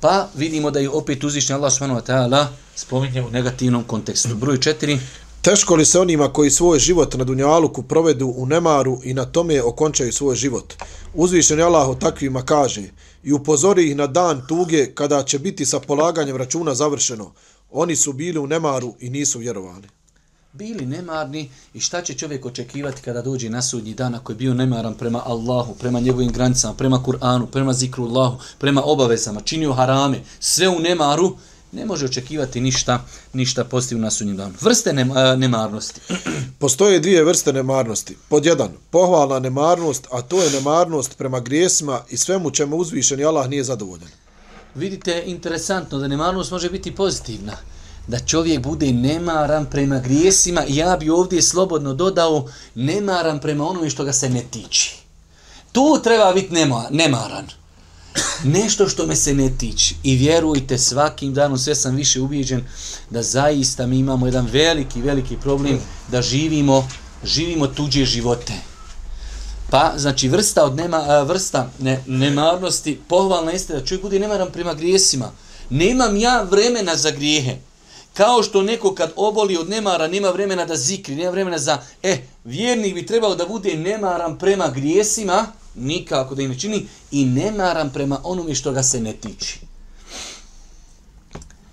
Pa 0.00 0.28
vidimo 0.34 0.70
da 0.70 0.78
je 0.78 0.90
opet 0.90 1.24
uzvišnji 1.24 1.54
Allah 1.54 1.72
subhanahu 1.72 2.00
wa 2.00 2.12
ta'ala 2.12 2.46
spominje 2.74 3.22
u 3.22 3.30
negativnom 3.30 3.84
kontekstu. 3.84 4.34
Broj 4.34 4.60
četiri. 4.60 4.98
Teško 5.42 5.74
li 5.74 5.84
se 5.84 6.00
onima 6.00 6.32
koji 6.32 6.50
svoj 6.50 6.78
život 6.78 7.14
na 7.14 7.24
Dunjaluku 7.24 7.82
provedu 7.82 8.34
u 8.36 8.46
nemaru 8.46 9.00
i 9.04 9.14
na 9.14 9.24
tome 9.24 9.62
okončaju 9.62 10.12
svoj 10.12 10.36
život? 10.36 10.74
Uzvišen 11.14 11.58
je 11.58 11.64
Allah 11.64 11.88
o 11.88 11.94
takvima 11.94 12.42
kaže 12.42 12.82
i 13.22 13.32
upozori 13.32 13.90
ih 13.90 13.96
na 13.96 14.06
dan 14.06 14.46
tuge 14.48 14.94
kada 14.94 15.22
će 15.22 15.38
biti 15.38 15.66
sa 15.66 15.80
polaganjem 15.80 16.36
računa 16.36 16.74
završeno. 16.74 17.32
Oni 17.70 17.96
su 17.96 18.12
bili 18.12 18.38
u 18.38 18.46
nemaru 18.46 18.94
i 19.00 19.10
nisu 19.10 19.38
vjerovali. 19.38 19.88
Bili 20.52 20.86
nemarni 20.86 21.50
i 21.74 21.80
šta 21.80 22.02
će 22.02 22.14
čovjek 22.14 22.46
očekivati 22.46 23.02
kada 23.02 23.22
dođe 23.22 23.50
na 23.50 23.62
sudnji 23.62 23.94
dan 23.94 24.14
ako 24.14 24.32
je 24.32 24.36
bio 24.36 24.54
nemaran 24.54 24.94
prema 24.94 25.22
Allahu, 25.26 25.74
prema 25.74 26.00
njegovim 26.00 26.32
granicama, 26.32 26.74
prema 26.74 27.02
Kur'anu, 27.06 27.46
prema 27.46 27.72
zikru 27.72 28.04
Allahu, 28.04 28.38
prema 28.58 28.82
obavezama, 28.84 29.40
činio 29.40 29.72
harame, 29.72 30.20
sve 30.40 30.68
u 30.68 30.78
nemaru, 30.78 31.36
ne 31.72 31.86
može 31.86 32.04
očekivati 32.04 32.60
ništa, 32.60 33.04
ništa 33.32 33.64
pozitivno 33.64 34.04
na 34.04 34.10
sudnjem 34.10 34.36
danu. 34.36 34.54
Vrste 34.60 34.92
ne, 34.92 35.04
nemarnosti. 35.36 36.00
Postoje 36.58 37.00
dvije 37.00 37.24
vrste 37.24 37.52
nemarnosti. 37.52 38.16
Pod 38.28 38.46
jedan, 38.46 38.70
pohvalna 38.90 39.38
nemarnost, 39.38 40.06
a 40.10 40.22
to 40.22 40.42
je 40.42 40.50
nemarnost 40.50 41.18
prema 41.18 41.40
grijesima 41.40 42.00
i 42.10 42.16
svemu 42.16 42.50
čemu 42.50 42.76
uzvišen 42.76 43.20
i 43.20 43.24
Allah 43.24 43.48
nije 43.48 43.64
zadovoljan. 43.64 44.08
Vidite, 44.74 45.22
interesantno 45.26 45.98
da 45.98 46.08
nemarnost 46.08 46.50
može 46.50 46.70
biti 46.70 46.94
pozitivna. 46.94 47.56
Da 48.06 48.18
čovjek 48.18 48.60
bude 48.60 48.92
nemaran 48.92 49.66
prema 49.66 49.98
grijesima 49.98 50.62
ja 50.68 50.96
bi 50.96 51.10
ovdje 51.10 51.42
slobodno 51.42 51.94
dodao 51.94 52.48
nemaran 52.74 53.40
prema 53.40 53.68
onome 53.68 53.90
što 53.90 54.04
ga 54.04 54.12
se 54.12 54.28
ne 54.28 54.42
tiči. 54.50 54.96
Tu 55.72 56.00
treba 56.04 56.32
biti 56.32 56.54
nema, 56.54 56.86
nemaran. 56.90 57.46
Nešto 58.44 58.88
što 58.88 59.06
me 59.06 59.16
se 59.16 59.34
ne 59.34 59.50
tiče. 59.58 59.94
I 60.02 60.16
vjerujte, 60.16 60.78
svakim 60.78 61.34
danom 61.34 61.58
sve 61.58 61.74
sam 61.74 61.96
više 61.96 62.20
ubijeđen 62.20 62.64
da 63.10 63.22
zaista 63.22 63.86
mi 63.86 63.98
imamo 63.98 64.26
jedan 64.26 64.46
veliki, 64.52 65.02
veliki 65.02 65.36
problem 65.36 65.78
da 66.08 66.22
živimo, 66.22 66.88
živimo 67.24 67.66
tuđe 67.66 68.04
živote. 68.04 68.52
Pa, 69.70 69.92
znači, 69.96 70.28
vrsta 70.28 70.64
od 70.64 70.76
nema, 70.76 71.22
vrsta 71.22 71.70
ne, 71.78 72.04
nemarnosti, 72.06 73.00
pohvalna 73.08 73.50
jeste 73.50 73.72
da 73.74 73.84
čovjek 73.84 74.02
bude 74.02 74.18
nemaran 74.18 74.52
prema 74.52 74.74
grijesima. 74.74 75.32
Nemam 75.70 76.16
ja 76.16 76.42
vremena 76.42 76.96
za 76.96 77.10
grijehe. 77.10 77.56
Kao 78.14 78.42
što 78.42 78.62
neko 78.62 78.94
kad 78.94 79.12
oboli 79.16 79.56
od 79.56 79.68
nemara, 79.68 80.08
nema 80.08 80.30
vremena 80.30 80.64
da 80.64 80.76
zikri, 80.76 81.14
nema 81.14 81.30
vremena 81.30 81.58
za... 81.58 81.78
E, 82.02 82.18
vjernik 82.44 82.94
bi 82.94 83.06
trebao 83.06 83.34
da 83.34 83.46
bude 83.46 83.76
nemaran 83.76 84.38
prema 84.38 84.68
grijesima, 84.68 85.46
nikako 85.74 86.34
da 86.34 86.42
im 86.42 86.50
ne 86.50 86.58
čini, 86.58 86.86
i 87.10 87.24
nemaran 87.24 87.90
prema 87.90 88.20
onome 88.24 88.54
što 88.54 88.72
ga 88.72 88.82
se 88.82 89.00
ne 89.00 89.12
tiči. 89.12 89.60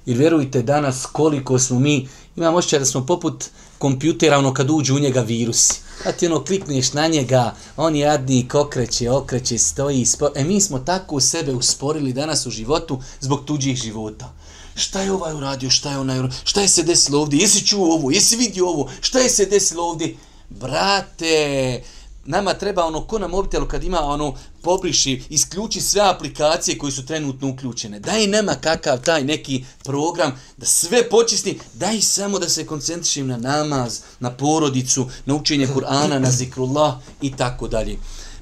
Jer 0.05 0.17
vjerujte 0.17 0.61
danas 0.61 1.05
koliko 1.05 1.59
smo 1.59 1.79
mi, 1.79 2.07
imam 2.35 2.55
ošćaj 2.55 2.79
da 2.79 2.85
smo 2.85 3.05
poput 3.05 3.45
kompjutera, 3.77 4.37
ono 4.37 4.53
kad 4.53 4.69
uđu 4.69 4.95
u 4.95 4.99
njega 4.99 5.21
virusi. 5.21 5.79
A 6.05 6.11
ti 6.11 6.27
ono 6.27 6.43
klikneš 6.43 6.93
na 6.93 7.07
njega, 7.07 7.55
on 7.77 7.95
jadnik, 7.95 8.55
okreće, 8.55 9.11
okreće, 9.11 9.57
stoji, 9.57 10.05
spo... 10.05 10.29
E 10.35 10.43
mi 10.43 10.61
smo 10.61 10.79
tako 10.79 11.15
u 11.15 11.19
sebe 11.19 11.53
usporili 11.53 12.13
danas 12.13 12.45
u 12.45 12.51
životu 12.51 12.99
zbog 13.19 13.45
tuđih 13.45 13.77
života. 13.77 14.33
Šta 14.75 15.01
je 15.01 15.11
ovaj 15.11 15.33
uradio, 15.33 15.69
šta 15.69 15.91
je 15.91 15.97
onaj 15.97 16.19
uradio, 16.19 16.37
šta 16.43 16.61
je 16.61 16.67
se 16.67 16.83
desilo 16.83 17.21
ovdje, 17.21 17.39
jesi 17.39 17.67
čuo 17.67 17.93
ovo, 17.93 18.11
jesi 18.11 18.35
vidio 18.35 18.67
ovo, 18.67 18.89
šta 19.01 19.19
je 19.19 19.29
se 19.29 19.45
desilo 19.45 19.83
ovdje? 19.83 20.15
Brate, 20.49 21.83
nama 22.29 22.53
treba 22.53 22.85
ono 22.85 23.01
ko 23.01 23.19
na 23.19 23.27
mobitelu 23.27 23.67
kad 23.67 23.83
ima 23.83 23.99
ono 23.99 24.35
pobriši, 24.61 25.23
isključi 25.29 25.81
sve 25.81 26.01
aplikacije 26.01 26.77
koji 26.77 26.91
su 26.91 27.05
trenutno 27.05 27.49
uključene. 27.49 27.99
Daj 27.99 28.27
nema 28.27 28.55
kakav 28.61 29.01
taj 29.01 29.23
neki 29.23 29.65
program 29.83 30.31
da 30.57 30.65
sve 30.65 31.09
počisti, 31.09 31.59
daj 31.73 32.01
samo 32.01 32.39
da 32.39 32.49
se 32.49 32.65
koncentrišim 32.65 33.27
na 33.27 33.37
namaz, 33.37 33.99
na 34.19 34.31
porodicu, 34.31 35.09
na 35.25 35.35
učenje 35.35 35.67
Kur'ana, 35.67 36.19
na 36.19 36.31
zikrullah 36.31 36.93
i 37.21 37.35
tako 37.35 37.67
dalje. 37.67 37.97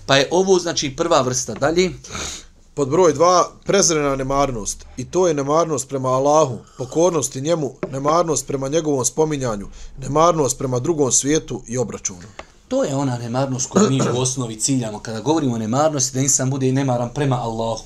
Pa 0.06 0.16
je 0.18 0.28
ovo 0.32 0.60
znači 0.60 0.96
prva 0.96 1.22
vrsta. 1.22 1.54
Dalje, 1.54 1.92
Pod 2.74 2.90
broj 2.90 3.14
dva, 3.14 3.52
prezrena 3.66 4.16
nemarnost. 4.16 4.86
I 4.98 5.06
to 5.06 5.28
je 5.28 5.34
nemarnost 5.34 5.90
prema 5.90 6.10
Allahu, 6.10 6.58
i 7.36 7.42
njemu, 7.42 7.74
nemarnost 7.92 8.48
prema 8.48 8.68
njegovom 8.68 9.06
spominjanju, 9.06 9.68
nemarnost 10.02 10.58
prema 10.58 10.80
drugom 10.80 11.12
svijetu 11.12 11.62
i 11.68 11.78
obračunu 11.78 12.28
to 12.68 12.84
je 12.84 12.96
ona 12.96 13.18
nemarnost 13.18 13.70
koju 13.70 13.90
mi 13.90 14.02
u 14.02 14.20
osnovi 14.22 14.60
ciljamo. 14.60 15.00
Kada 15.00 15.20
govorimo 15.20 15.56
o 15.56 15.58
nemarnosti, 15.58 16.14
da 16.18 16.22
insan 16.22 16.50
bude 16.50 16.68
i 16.68 16.72
nemaran 16.72 17.10
prema 17.14 17.42
Allahu. 17.42 17.84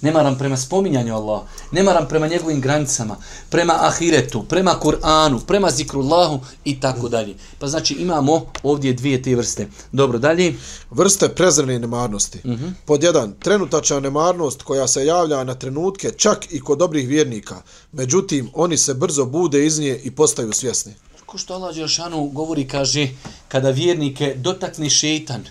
Nemaram 0.00 0.38
prema 0.38 0.56
spominjanju 0.56 1.14
Allah, 1.14 1.42
nemaram 1.72 2.08
prema 2.08 2.26
njegovim 2.26 2.60
granicama, 2.60 3.16
prema 3.50 3.76
ahiretu, 3.80 4.42
prema 4.42 4.74
Kur'anu, 4.82 5.40
prema 5.46 5.70
zikrullahu 5.70 6.40
i 6.64 6.80
tako 6.80 7.08
dalje. 7.08 7.34
Pa 7.58 7.66
znači 7.66 7.94
imamo 7.94 8.46
ovdje 8.62 8.92
dvije 8.92 9.22
te 9.22 9.36
vrste. 9.36 9.68
Dobro, 9.92 10.18
dalje. 10.18 10.54
Vrste 10.90 11.28
prezrene 11.28 11.78
nemarnosti. 11.78 12.38
Uh 12.44 12.50
-huh. 12.50 12.72
Pod 12.84 13.02
jedan, 13.02 13.34
trenutačna 13.38 14.00
nemarnost 14.00 14.62
koja 14.62 14.88
se 14.88 15.06
javlja 15.06 15.44
na 15.44 15.54
trenutke 15.54 16.10
čak 16.16 16.52
i 16.52 16.60
kod 16.60 16.78
dobrih 16.78 17.08
vjernika. 17.08 17.56
Međutim, 17.92 18.50
oni 18.54 18.78
se 18.78 18.94
brzo 18.94 19.24
bude 19.24 19.66
iz 19.66 19.78
nje 19.78 20.00
i 20.04 20.10
postaju 20.10 20.52
svjesni. 20.52 20.94
Ko 21.32 21.38
što 21.38 21.54
Allah 21.54 21.74
Đelšanu 21.74 22.26
govori, 22.28 22.68
kaže, 22.68 23.08
kada 23.48 23.70
vjernike 23.70 24.34
dotakne 24.36 24.90
šeitan, 24.90 25.44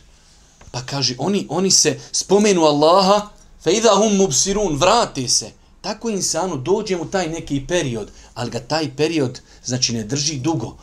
pa 0.72 0.82
kaže, 0.86 1.16
oni, 1.18 1.48
oni 1.50 1.72
se 1.72 2.00
spomenu 2.12 2.62
Allaha, 2.64 3.30
fe 3.64 3.74
idha 3.74 3.96
hum 3.96 4.18
mubsirun, 4.18 4.76
vrati 4.78 5.28
se. 5.30 5.52
Tako 5.82 6.10
insanu 6.10 6.58
dođe 6.58 6.98
mu 6.98 7.06
taj 7.06 7.30
neki 7.30 7.66
period, 7.68 8.12
ali 8.34 8.52
ga 8.52 8.60
taj 8.60 8.92
period, 8.96 9.42
znači, 9.66 9.94
ne 9.94 10.04
drži 10.04 10.36
dugo. 10.36 10.76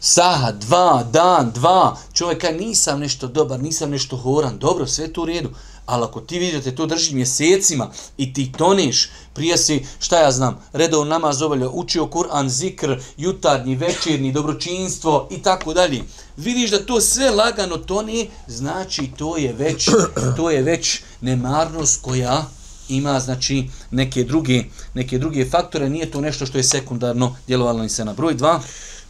Saha, 0.00 0.52
dva, 0.52 1.06
dan, 1.12 1.50
dva, 1.54 1.96
čovjek 2.12 2.40
kaže, 2.40 2.58
nisam 2.58 3.00
nešto 3.00 3.26
dobar, 3.26 3.60
nisam 3.60 3.90
nešto 3.90 4.16
horan, 4.16 4.58
dobro, 4.58 4.86
sve 4.86 5.12
to 5.12 5.22
u 5.22 5.24
redu. 5.24 5.50
Ali 5.86 6.04
ako 6.04 6.20
ti 6.20 6.38
vidite, 6.38 6.74
to 6.74 6.86
drži 6.86 7.14
mjesecima 7.14 7.90
i 8.16 8.32
ti 8.32 8.52
toniš, 8.58 9.10
prije 9.34 9.58
si, 9.58 9.86
šta 9.98 10.20
ja 10.20 10.32
znam, 10.32 10.58
redao 10.72 11.04
namaz 11.04 11.42
obavljao, 11.42 11.70
učio 11.74 12.06
Kur'an, 12.06 12.48
zikr, 12.48 12.96
jutarnji, 13.16 13.76
večernji, 13.76 14.32
dobročinstvo 14.32 15.28
i 15.30 15.42
tako 15.42 15.74
dalje. 15.74 16.02
Vidiš 16.36 16.70
da 16.70 16.86
to 16.86 17.00
sve 17.00 17.30
lagano 17.30 17.76
toni, 17.76 18.28
znači 18.46 19.10
to 19.16 19.36
je 19.36 19.52
već, 19.52 19.88
to 20.36 20.50
je 20.50 20.62
već 20.62 21.00
nemarnost 21.20 22.02
koja 22.02 22.44
ima 22.88 23.20
znači 23.20 23.68
neke 23.90 24.24
druge, 24.24 24.64
neke 24.94 25.18
druge 25.18 25.50
faktore, 25.50 25.88
nije 25.88 26.10
to 26.10 26.20
nešto 26.20 26.46
što 26.46 26.58
je 26.58 26.64
sekundarno 26.64 27.36
djelovalo 27.46 27.82
ni 27.82 27.88
se 27.88 28.04
na 28.04 28.12
broj 28.12 28.36
2. 28.36 28.60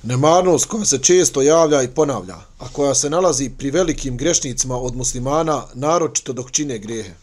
Nemarnost 0.02 0.64
koja 0.64 0.84
se 0.84 0.98
često 0.98 1.42
javlja 1.42 1.82
i 1.82 1.88
ponavlja, 1.88 2.36
a 2.58 2.68
koja 2.72 2.94
se 2.94 3.10
nalazi 3.10 3.50
pri 3.58 3.70
velikim 3.70 4.16
grešnicima 4.16 4.76
od 4.76 4.96
muslimana, 4.96 5.64
naročito 5.74 6.32
dok 6.32 6.50
čine 6.50 6.78
grijehe. 6.78 7.14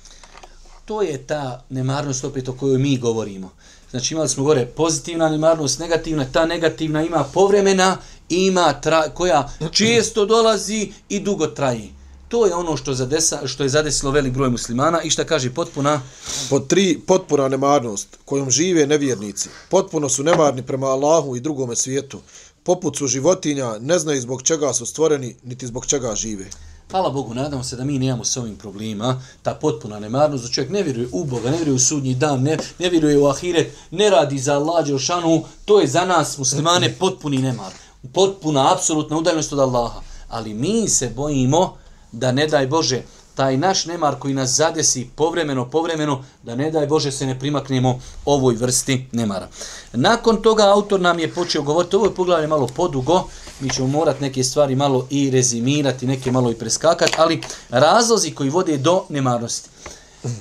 To 0.85 1.01
je 1.01 1.17
ta 1.27 1.63
nemarnost 1.69 2.23
opet 2.23 2.49
o 2.49 2.53
kojoj 2.53 2.77
mi 2.77 2.97
govorimo. 2.97 3.51
Znači 3.91 4.13
imali 4.13 4.29
smo 4.29 4.43
gore 4.43 4.65
pozitivna 4.65 5.29
nemarnost, 5.29 5.79
negativna, 5.79 6.25
ta 6.31 6.45
negativna 6.45 7.03
ima 7.03 7.23
povremena, 7.33 7.97
ima 8.29 8.81
tra, 8.81 9.09
koja 9.09 9.49
često 9.71 10.25
dolazi 10.25 10.91
i 11.09 11.19
dugo 11.19 11.47
traji. 11.47 11.91
To 12.27 12.45
je 12.45 12.55
ono 12.55 12.77
što, 12.77 12.93
zadesa, 12.93 13.47
što 13.47 13.63
je 13.63 13.69
zadesilo 13.69 14.11
velik 14.11 14.33
broj 14.33 14.49
muslimana 14.49 15.01
i 15.01 15.09
šta 15.09 15.23
kaže 15.23 15.53
potpuna... 15.53 16.01
Pod 16.49 16.67
tri, 16.67 16.99
potpuna 17.07 17.47
nemarnost 17.47 18.07
kojom 18.25 18.51
žive 18.51 18.87
nevjernici. 18.87 19.49
Potpuno 19.69 20.09
su 20.09 20.23
nemarni 20.23 20.63
prema 20.63 20.87
Allahu 20.87 21.35
i 21.35 21.39
drugome 21.39 21.75
svijetu. 21.75 22.21
Poput 22.63 22.97
su 22.97 23.07
životinja, 23.07 23.77
ne 23.79 23.99
znaju 23.99 24.21
zbog 24.21 24.41
čega 24.41 24.73
su 24.73 24.85
stvoreni, 24.85 25.35
niti 25.43 25.67
zbog 25.67 25.85
čega 25.85 26.15
žive. 26.15 26.45
Hvala 26.91 27.09
Bogu, 27.09 27.33
nadamo 27.33 27.63
se 27.63 27.75
da 27.75 27.83
mi 27.83 27.99
nemamo 27.99 28.23
s 28.23 28.37
ovim 28.37 28.55
problema, 28.55 29.21
ta 29.41 29.53
potpuna 29.53 29.99
nemarnost, 29.99 30.43
da 30.43 30.49
čovjek 30.49 30.71
ne 30.71 30.83
vjeruje 30.83 31.07
u 31.11 31.23
Boga, 31.23 31.49
ne 31.49 31.57
vjeruje 31.57 31.75
u 31.75 31.79
sudnji 31.79 32.15
dan, 32.15 32.41
ne, 32.41 32.57
ne 32.79 32.89
vjeruje 32.89 33.17
u 33.17 33.27
ahiret, 33.27 33.73
ne 33.91 34.09
radi 34.09 34.39
za 34.39 34.53
Allah, 34.53 34.85
Đelšanu, 34.85 35.43
to 35.65 35.81
je 35.81 35.87
za 35.87 36.05
nas 36.05 36.37
muslimane 36.37 36.95
potpuni 36.99 37.37
nemar. 37.37 37.71
Potpuna, 38.13 38.73
apsolutna 38.73 39.17
udaljenost 39.17 39.53
od 39.53 39.59
Allaha. 39.59 40.01
Ali 40.29 40.53
mi 40.53 40.89
se 40.89 41.09
bojimo 41.15 41.77
da 42.11 42.31
ne 42.31 42.47
daj 42.47 42.67
Bože, 42.67 43.01
taj 43.35 43.57
naš 43.57 43.85
nemar 43.85 44.15
koji 44.19 44.33
nas 44.33 44.49
zadesi 44.49 45.07
povremeno, 45.15 45.69
povremeno, 45.69 46.23
da 46.43 46.55
ne 46.55 46.71
daj 46.71 46.87
Bože 46.87 47.11
se 47.11 47.25
ne 47.25 47.39
primaknemo 47.39 47.99
ovoj 48.25 48.55
vrsti 48.55 49.07
nemara. 49.11 49.47
Nakon 49.93 50.41
toga 50.41 50.63
autor 50.63 51.01
nam 51.01 51.19
je 51.19 51.33
počeo 51.33 51.61
govoriti, 51.61 51.95
ovo 51.95 52.05
je 52.05 52.15
poglavlje 52.15 52.47
malo 52.47 52.67
podugo, 52.67 53.23
mi 53.59 53.69
ćemo 53.69 53.87
morat 53.87 54.19
neke 54.19 54.43
stvari 54.43 54.75
malo 54.75 55.07
i 55.09 55.31
rezimirati, 55.31 56.07
neke 56.07 56.31
malo 56.31 56.51
i 56.51 56.55
preskakati, 56.55 57.13
ali 57.17 57.41
razlozi 57.69 58.31
koji 58.31 58.49
vode 58.49 58.77
do 58.77 59.05
nemarnosti. 59.09 59.69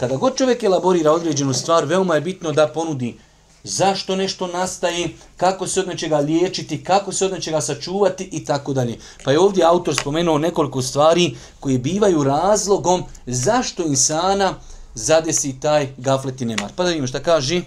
Kada 0.00 0.16
god 0.16 0.36
čovjek 0.36 0.62
elaborira 0.62 1.12
određenu 1.12 1.54
stvar, 1.54 1.84
veoma 1.84 2.14
je 2.14 2.20
bitno 2.20 2.52
da 2.52 2.68
ponudi 2.68 3.18
zašto 3.64 4.16
nešto 4.16 4.46
nastaje, 4.46 5.08
kako 5.36 5.66
se 5.66 5.80
od 5.80 5.88
nečega 5.88 6.16
liječiti, 6.16 6.84
kako 6.84 7.12
se 7.12 7.26
od 7.26 7.32
nečega 7.32 7.60
sačuvati 7.60 8.28
i 8.32 8.44
tako 8.44 8.72
dalje. 8.72 8.98
Pa 9.24 9.32
je 9.32 9.40
ovdje 9.40 9.64
autor 9.64 9.96
spomenuo 9.96 10.38
nekoliko 10.38 10.82
stvari 10.82 11.36
koje 11.60 11.78
bivaju 11.78 12.24
razlogom 12.24 13.02
zašto 13.26 13.86
insana 13.86 14.54
zadesi 14.94 15.60
taj 15.60 15.94
gaflet 15.96 16.40
i 16.40 16.44
nemar. 16.44 16.72
Pa 16.76 16.82
da 16.82 16.88
vidimo 16.88 17.06
šta 17.06 17.22
kaže. 17.22 17.62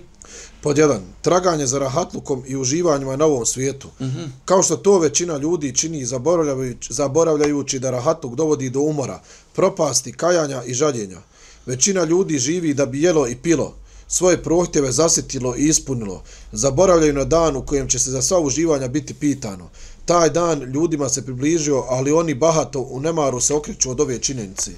Pod 0.61 0.77
jedan, 0.77 1.01
traganje 1.21 1.67
za 1.67 1.79
rahatlukom 1.79 2.43
i 2.47 2.55
uživanjima 2.55 3.15
na 3.15 3.25
ovom 3.25 3.45
svijetu. 3.45 3.87
Mm 3.99 4.03
-hmm. 4.03 4.27
Kao 4.45 4.63
što 4.63 4.77
to 4.77 4.99
većina 4.99 5.37
ljudi 5.37 5.75
čini 5.75 6.05
zaboravljajući, 6.05 6.93
zaboravljajući 6.93 7.79
da 7.79 7.91
rahatluk 7.91 8.35
dovodi 8.35 8.69
do 8.69 8.79
umora, 8.79 9.21
propasti, 9.53 10.13
kajanja 10.13 10.63
i 10.63 10.73
žaljenja. 10.73 11.17
Većina 11.65 12.03
ljudi 12.03 12.39
živi 12.39 12.73
da 12.73 12.85
bi 12.85 13.01
jelo 13.01 13.27
i 13.27 13.35
pilo, 13.35 13.73
svoje 14.07 14.43
prohtjeve 14.43 14.91
zasjetilo 14.91 15.55
i 15.57 15.67
ispunilo, 15.67 16.24
zaboravljaju 16.51 17.13
na 17.13 17.24
dan 17.24 17.55
u 17.55 17.65
kojem 17.65 17.88
će 17.88 18.00
se 18.00 18.12
za 18.12 18.21
sva 18.21 18.39
uživanja 18.39 18.88
biti 18.88 19.13
pitano. 19.13 19.69
Taj 20.05 20.29
dan 20.29 20.62
ljudima 20.62 21.09
se 21.09 21.25
približio, 21.25 21.83
ali 21.89 22.12
oni 22.12 22.33
bahato 22.33 22.81
u 22.81 23.00
nemaru 23.00 23.39
se 23.39 23.53
okreću 23.53 23.91
od 23.91 24.01
ove 24.01 24.19
činjenice. 24.19 24.71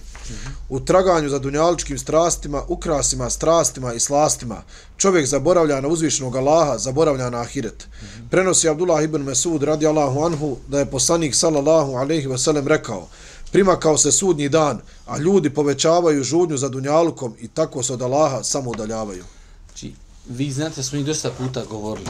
U 0.69 0.79
traganju 0.79 1.29
za 1.29 1.39
dunjaličkim 1.39 1.97
strastima, 1.97 2.63
ukrasima, 2.67 3.29
strastima 3.29 3.93
i 3.93 3.99
slastima, 3.99 4.61
čovjek 4.97 5.27
zaboravlja 5.27 5.81
na 5.81 5.87
uzvišnog 5.87 6.35
Allaha, 6.35 6.77
zaboravlja 6.77 7.29
na 7.29 7.41
ahiret. 7.41 7.87
Prenosi 8.29 8.69
Abdullah 8.69 9.03
ibn 9.03 9.21
Mesud 9.21 9.63
radi 9.63 9.87
Allahu 9.87 10.23
anhu 10.23 10.57
da 10.67 10.79
je 10.79 10.91
poslanik 10.91 11.35
sallallahu 11.35 11.91
alaihi 11.91 12.27
wasallam 12.27 12.67
rekao 12.67 13.07
primakao 13.51 13.97
se 13.97 14.11
sudnji 14.11 14.49
dan, 14.49 14.81
a 15.05 15.17
ljudi 15.17 15.49
povećavaju 15.49 16.23
žudnju 16.23 16.57
za 16.57 16.69
dunjalukom 16.69 17.33
i 17.39 17.47
tako 17.47 17.83
se 17.83 17.93
od 17.93 18.01
Allaha 18.01 18.43
samo 18.43 18.69
udaljavaju. 18.69 19.23
Znači, 19.67 19.93
vi 20.29 20.51
znate, 20.51 20.83
smo 20.83 20.99
i 20.99 21.03
dosta 21.03 21.31
puta 21.31 21.63
govorili. 21.65 22.07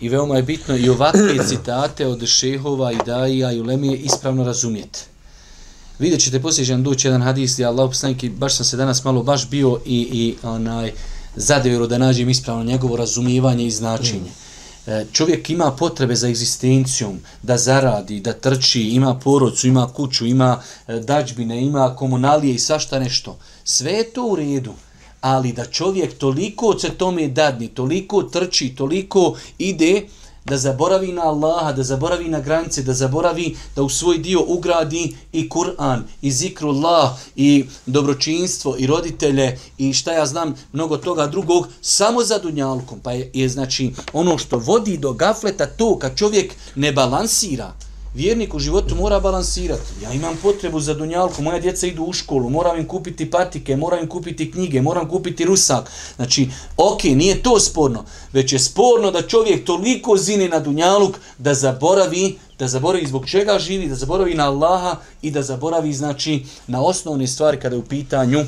I 0.00 0.08
veoma 0.08 0.36
je 0.36 0.42
bitno 0.42 0.76
i 0.76 0.88
ovakve 0.88 1.38
citate 1.48 2.06
od 2.06 2.26
šehova 2.26 2.92
i 2.92 2.98
daija 3.06 3.52
i 3.52 3.60
ulemije 3.60 3.96
ispravno 3.96 4.44
razumijete. 4.44 5.00
Vidjet 5.98 6.20
ćete 6.20 6.42
poslije 6.42 6.64
jedan 6.64 6.82
doći 6.82 7.06
jedan 7.06 7.22
hadis 7.22 7.52
gdje 7.52 7.66
Allah 7.66 7.88
poslanik, 7.90 8.30
baš 8.30 8.56
sam 8.56 8.66
se 8.66 8.76
danas 8.76 9.04
malo 9.04 9.22
baš 9.22 9.50
bio 9.50 9.80
i, 9.84 10.08
i 10.12 10.36
onaj, 10.42 10.92
zadevjero 11.36 11.86
da 11.86 11.98
nađem 11.98 12.28
ispravno 12.28 12.64
njegovo 12.64 12.96
razumijevanje 12.96 13.66
i 13.66 13.70
značenje. 13.70 14.30
Mm. 14.30 14.45
E, 14.86 15.04
čovjek 15.12 15.50
ima 15.50 15.70
potrebe 15.70 16.16
za 16.16 16.28
egzistencijom, 16.28 17.20
da 17.42 17.56
zaradi, 17.56 18.20
da 18.20 18.32
trči, 18.32 18.82
ima 18.82 19.14
porodcu, 19.14 19.66
ima 19.66 19.92
kuću, 19.92 20.26
ima 20.26 20.62
e, 20.88 21.00
dađbine, 21.00 21.62
ima 21.62 21.96
komunalije 21.96 22.54
i 22.54 22.58
svašta 22.58 22.98
nešto. 22.98 23.38
Sve 23.64 23.92
je 23.92 24.12
to 24.12 24.26
u 24.26 24.36
redu 24.36 24.74
ali 25.20 25.52
da 25.52 25.64
čovjek 25.64 26.18
toliko 26.18 26.78
se 26.78 26.90
tome 26.90 27.28
dadni, 27.28 27.68
toliko 27.68 28.22
trči, 28.22 28.74
toliko 28.76 29.36
ide, 29.58 30.02
da 30.46 30.58
zaboravi 30.58 31.12
na 31.12 31.22
Allaha, 31.22 31.72
da 31.72 31.82
zaboravi 31.82 32.28
na 32.28 32.40
granice, 32.40 32.82
da 32.82 32.92
zaboravi 32.92 33.56
da 33.76 33.82
u 33.82 33.88
svoj 33.88 34.18
dio 34.18 34.42
ugradi 34.46 35.16
i 35.32 35.48
Kur'an, 35.48 36.02
i 36.22 36.32
zikrullah, 36.32 37.10
i 37.36 37.64
dobročinstvo, 37.86 38.76
i 38.78 38.86
roditelje, 38.86 39.58
i 39.78 39.92
šta 39.92 40.12
ja 40.12 40.26
znam, 40.26 40.54
mnogo 40.72 40.96
toga 40.96 41.26
drugog, 41.26 41.68
samo 41.80 42.24
za 42.24 42.38
dunjalkom. 42.38 43.00
Pa 43.00 43.12
je, 43.12 43.30
je 43.34 43.48
znači 43.48 43.92
ono 44.12 44.38
što 44.38 44.58
vodi 44.58 44.98
do 44.98 45.12
gafleta 45.12 45.66
to 45.66 45.98
kad 45.98 46.16
čovjek 46.16 46.54
ne 46.74 46.92
balansira, 46.92 47.72
vjernik 48.16 48.54
u 48.54 48.58
životu 48.58 48.94
mora 48.94 49.20
balansirati. 49.20 49.92
Ja 50.02 50.12
imam 50.12 50.36
potrebu 50.42 50.80
za 50.80 50.94
dunjalku, 50.94 51.42
moja 51.42 51.58
djeca 51.60 51.86
idu 51.86 52.04
u 52.04 52.12
školu, 52.12 52.50
moram 52.50 52.78
im 52.78 52.88
kupiti 52.88 53.30
patike, 53.30 53.76
moram 53.76 54.00
im 54.02 54.08
kupiti 54.08 54.50
knjige, 54.50 54.82
moram 54.82 55.08
kupiti 55.08 55.44
rusak. 55.44 55.90
Znači, 56.16 56.48
ok, 56.76 57.04
nije 57.04 57.42
to 57.42 57.60
sporno, 57.60 58.04
već 58.32 58.52
je 58.52 58.58
sporno 58.58 59.10
da 59.10 59.22
čovjek 59.22 59.64
toliko 59.64 60.16
zini 60.16 60.48
na 60.48 60.60
dunjaluk 60.60 61.16
da 61.38 61.54
zaboravi, 61.54 62.38
da 62.58 62.68
zaboravi 62.68 63.06
zbog 63.06 63.26
čega 63.26 63.58
živi, 63.58 63.88
da 63.88 63.94
zaboravi 63.94 64.34
na 64.34 64.46
Allaha 64.46 64.96
i 65.22 65.30
da 65.30 65.42
zaboravi, 65.42 65.92
znači, 65.92 66.44
na 66.66 66.82
osnovne 66.82 67.26
stvari 67.26 67.60
kada 67.60 67.76
je 67.76 67.80
u 67.80 67.84
pitanju 67.84 68.44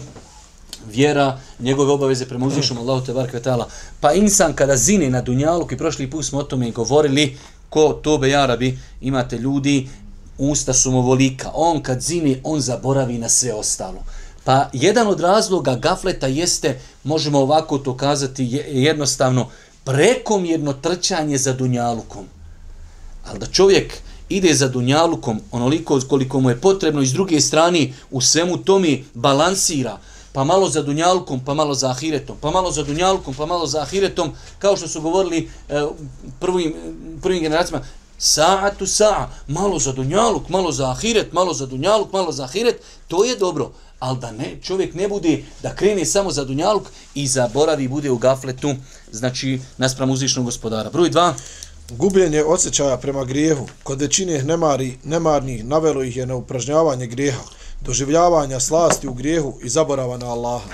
vjera, 0.87 1.41
njegove 1.59 1.93
obaveze 1.93 2.27
prema 2.27 2.47
uzvišom 2.47 2.79
Allahu 2.79 3.07
te 3.07 3.13
barke 3.13 3.41
Pa 4.01 4.13
insan 4.13 4.53
kada 4.53 4.77
zine 4.77 5.11
na 5.11 5.23
dunjaluk 5.23 5.73
i 5.73 5.77
prošli 5.77 6.11
put 6.11 6.25
smo 6.25 6.39
o 6.39 6.43
tome 6.43 6.71
govorili, 6.71 7.37
ko 7.71 8.01
tobe 8.03 8.29
jarabi, 8.29 8.79
imate 9.01 9.39
ljudi, 9.39 9.89
usta 10.39 10.73
su 10.73 10.91
mu 10.91 11.01
volika. 11.01 11.51
On 11.55 11.83
kad 11.83 12.01
zini, 12.01 12.41
on 12.45 12.61
zaboravi 12.61 13.19
na 13.19 13.29
sve 13.29 13.53
ostalo. 13.53 14.05
Pa 14.45 14.71
jedan 14.73 15.07
od 15.07 15.21
razloga 15.21 15.75
gafleta 15.75 16.27
jeste, 16.27 16.81
možemo 17.05 17.39
ovako 17.39 17.79
to 17.79 17.97
kazati 17.97 18.63
jednostavno, 18.69 19.49
prekomjerno 19.85 20.73
trčanje 20.73 21.39
za 21.39 21.53
dunjalukom. 21.53 22.25
Ali 23.25 23.39
da 23.39 23.47
čovjek 23.47 23.93
ide 24.29 24.55
za 24.55 24.69
dunjalukom 24.69 25.41
onoliko 25.51 26.01
koliko 26.09 26.40
mu 26.40 26.51
je 26.51 26.61
potrebno 26.61 27.03
i 27.03 27.07
s 27.07 27.12
druge 27.12 27.40
strane 27.40 27.92
u 28.11 28.21
svemu 28.21 28.57
tome 28.57 28.99
balansira, 29.14 29.99
pa 30.38 30.44
malo 30.44 30.68
za 30.68 30.83
dunjalkom, 30.83 31.40
pa 31.44 31.55
malo 31.55 31.74
za 31.74 31.90
ahiretom, 31.90 32.37
pa 32.40 32.51
malo 32.51 32.70
za 32.70 32.83
dunjalkom, 32.83 33.35
pa 33.35 33.46
malo 33.46 33.66
za 33.66 33.81
ahiretom, 33.81 34.31
kao 34.59 34.77
što 34.77 34.88
su 34.88 35.01
govorili 35.01 35.51
e, 35.68 35.83
prvim, 36.40 36.74
prvim 37.22 37.42
generacijama, 37.42 37.85
sa'atu 38.18 38.87
sa'a, 38.87 39.27
malo 39.48 39.79
za 39.79 39.92
dunjaluk, 39.92 40.48
malo 40.48 40.72
za 40.72 40.90
ahiret, 40.90 41.33
malo 41.33 41.55
za 41.55 41.66
dunjaluk, 41.66 42.12
malo 42.12 42.33
za 42.33 42.44
ahiret, 42.44 42.81
to 43.09 43.24
je 43.24 43.37
dobro. 43.37 43.72
Ali 43.98 44.18
da 44.18 44.31
ne, 44.33 44.59
čovjek 44.62 44.94
ne 44.94 45.09
bude 45.09 45.42
da 45.62 45.74
krene 45.74 46.05
samo 46.05 46.31
za 46.31 46.44
dunjaluk 46.44 46.87
i 47.14 47.27
zaboravi 47.27 47.88
bude 47.88 48.11
u 48.11 48.18
gafletu, 48.18 48.74
znači 49.12 49.61
naspram 49.79 50.11
uzvišnog 50.11 50.44
gospodara. 50.44 50.90
Broj 50.90 51.11
dva. 51.11 51.35
Gubljenje 51.90 52.44
osjećaja 52.44 52.96
prema 52.96 53.24
grijehu 53.24 53.66
kod 53.83 54.01
većine 54.01 54.42
nemari, 54.42 54.98
nemarnih 55.05 55.64
navelo 55.64 56.03
ih 56.03 56.16
je 56.16 56.27
na 56.27 56.35
upražnjavanje 56.35 57.07
grijeha 57.07 57.42
doživljavanja 57.81 58.61
slasti 58.61 59.09
u 59.09 59.14
grijehu 59.14 59.59
i 59.62 59.69
zaborava 59.69 60.17
na 60.17 60.27
Allaha. 60.27 60.71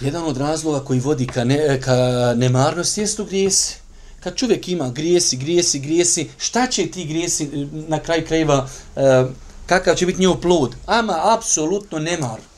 Jedan 0.00 0.24
od 0.24 0.36
razloga 0.36 0.84
koji 0.84 1.00
vodi 1.00 1.26
ka, 1.26 1.44
ne, 1.44 1.80
ka 1.80 1.96
nemarnosti 2.36 3.00
jest 3.00 3.20
u 3.20 3.24
grijesi. 3.24 3.76
Kad 4.20 4.36
čovjek 4.36 4.68
ima 4.68 4.90
grijesi, 4.90 5.36
grijesi, 5.36 5.78
grijesi, 5.78 6.30
šta 6.38 6.66
će 6.66 6.86
ti 6.86 7.04
grijesi 7.04 7.44
eh, 7.44 7.66
na 7.72 7.98
kraj 7.98 8.24
krajeva, 8.24 8.68
eh, 8.96 9.24
kakav 9.66 9.94
će 9.94 10.06
biti 10.06 10.20
njihov 10.20 10.40
plod? 10.40 10.74
Ama, 10.86 11.34
apsolutno 11.36 11.98
nemar. 11.98 12.51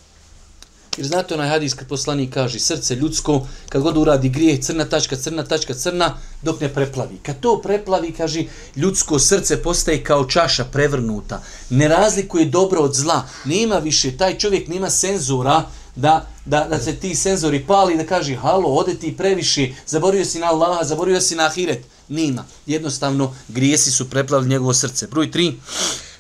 Jer 0.97 1.07
znate 1.07 1.35
onaj 1.35 1.49
hadis 1.49 1.75
kad 1.75 1.89
poslanik 1.89 2.35
kaže 2.35 2.61
srce 2.61 2.95
ljudsko, 2.95 3.47
kad 3.69 3.83
god 3.83 3.97
uradi 3.97 4.29
grijeh, 4.29 4.61
crna 4.61 4.85
tačka, 4.85 5.17
crna 5.17 5.45
tačka, 5.45 5.75
crna, 5.75 6.19
dok 6.43 6.61
ne 6.61 6.75
preplavi. 6.75 7.19
Kad 7.23 7.41
to 7.41 7.61
preplavi, 7.63 8.13
kaže, 8.13 8.45
ljudsko 8.77 9.19
srce 9.19 9.63
postaje 9.63 10.05
kao 10.05 10.25
čaša 10.25 10.65
prevrnuta. 10.65 11.43
Ne 11.71 11.89
razlikuje 11.89 12.45
dobro 12.45 12.81
od 12.81 12.95
zla. 12.95 13.23
Nema 13.45 13.79
više, 13.79 14.17
taj 14.17 14.39
čovjek 14.39 14.69
nema 14.69 14.91
senzora 14.91 15.63
da, 15.97 16.27
da, 16.45 16.67
da 16.71 16.81
se 16.81 16.97
ti 16.97 17.15
senzori 17.15 17.65
pali 17.67 17.97
da 17.97 18.07
kaže, 18.07 18.35
halo, 18.35 18.69
ode 18.69 18.95
ti 18.95 19.17
previše, 19.17 19.75
zaborio 19.87 20.25
si 20.25 20.39
na 20.39 20.47
Allaha, 20.47 20.85
zaborio 20.85 21.21
si 21.21 21.35
na 21.35 21.47
Ahiret. 21.47 21.85
Nema. 22.09 22.45
Jednostavno, 22.67 23.35
grijesi 23.49 23.91
su 23.91 24.11
preplavili 24.11 24.51
njegovo 24.51 24.75
srce. 24.75 25.07
Broj 25.07 25.31
3. 25.31 25.55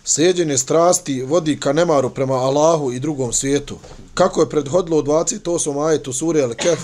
Sjeđenje 0.04 0.58
strasti 0.58 1.22
vodi 1.22 1.60
ka 1.60 1.72
nemaru 1.72 2.10
prema 2.10 2.34
Allahu 2.34 2.92
i 2.92 3.00
drugom 3.00 3.32
svijetu. 3.32 3.78
Kako 4.14 4.40
je 4.40 4.50
predhodilo 4.50 4.98
u 4.98 5.02
28. 5.02 5.86
ajetu 5.86 6.12
sure 6.12 6.42
Al-Kef 6.42 6.78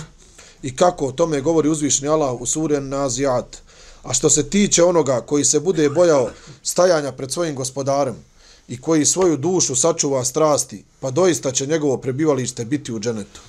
i 0.63 0.75
kako 0.75 1.07
o 1.07 1.11
tome 1.11 1.41
govori 1.41 1.69
uzvišni 1.69 2.07
Allah 2.07 2.41
u 2.41 2.45
sure 2.45 2.81
Nazijat. 2.81 3.57
A 4.03 4.13
što 4.13 4.29
se 4.29 4.49
tiče 4.49 4.83
onoga 4.83 5.21
koji 5.21 5.45
se 5.45 5.59
bude 5.59 5.89
bojao 5.89 6.29
stajanja 6.63 7.11
pred 7.11 7.31
svojim 7.31 7.55
gospodarem 7.55 8.15
i 8.67 8.81
koji 8.81 9.05
svoju 9.05 9.37
dušu 9.37 9.75
sačuva 9.75 10.25
strasti, 10.25 10.83
pa 10.99 11.11
doista 11.11 11.51
će 11.51 11.67
njegovo 11.67 11.97
prebivalište 11.97 12.65
biti 12.65 12.93
u 12.93 12.99
dženetu 12.99 13.41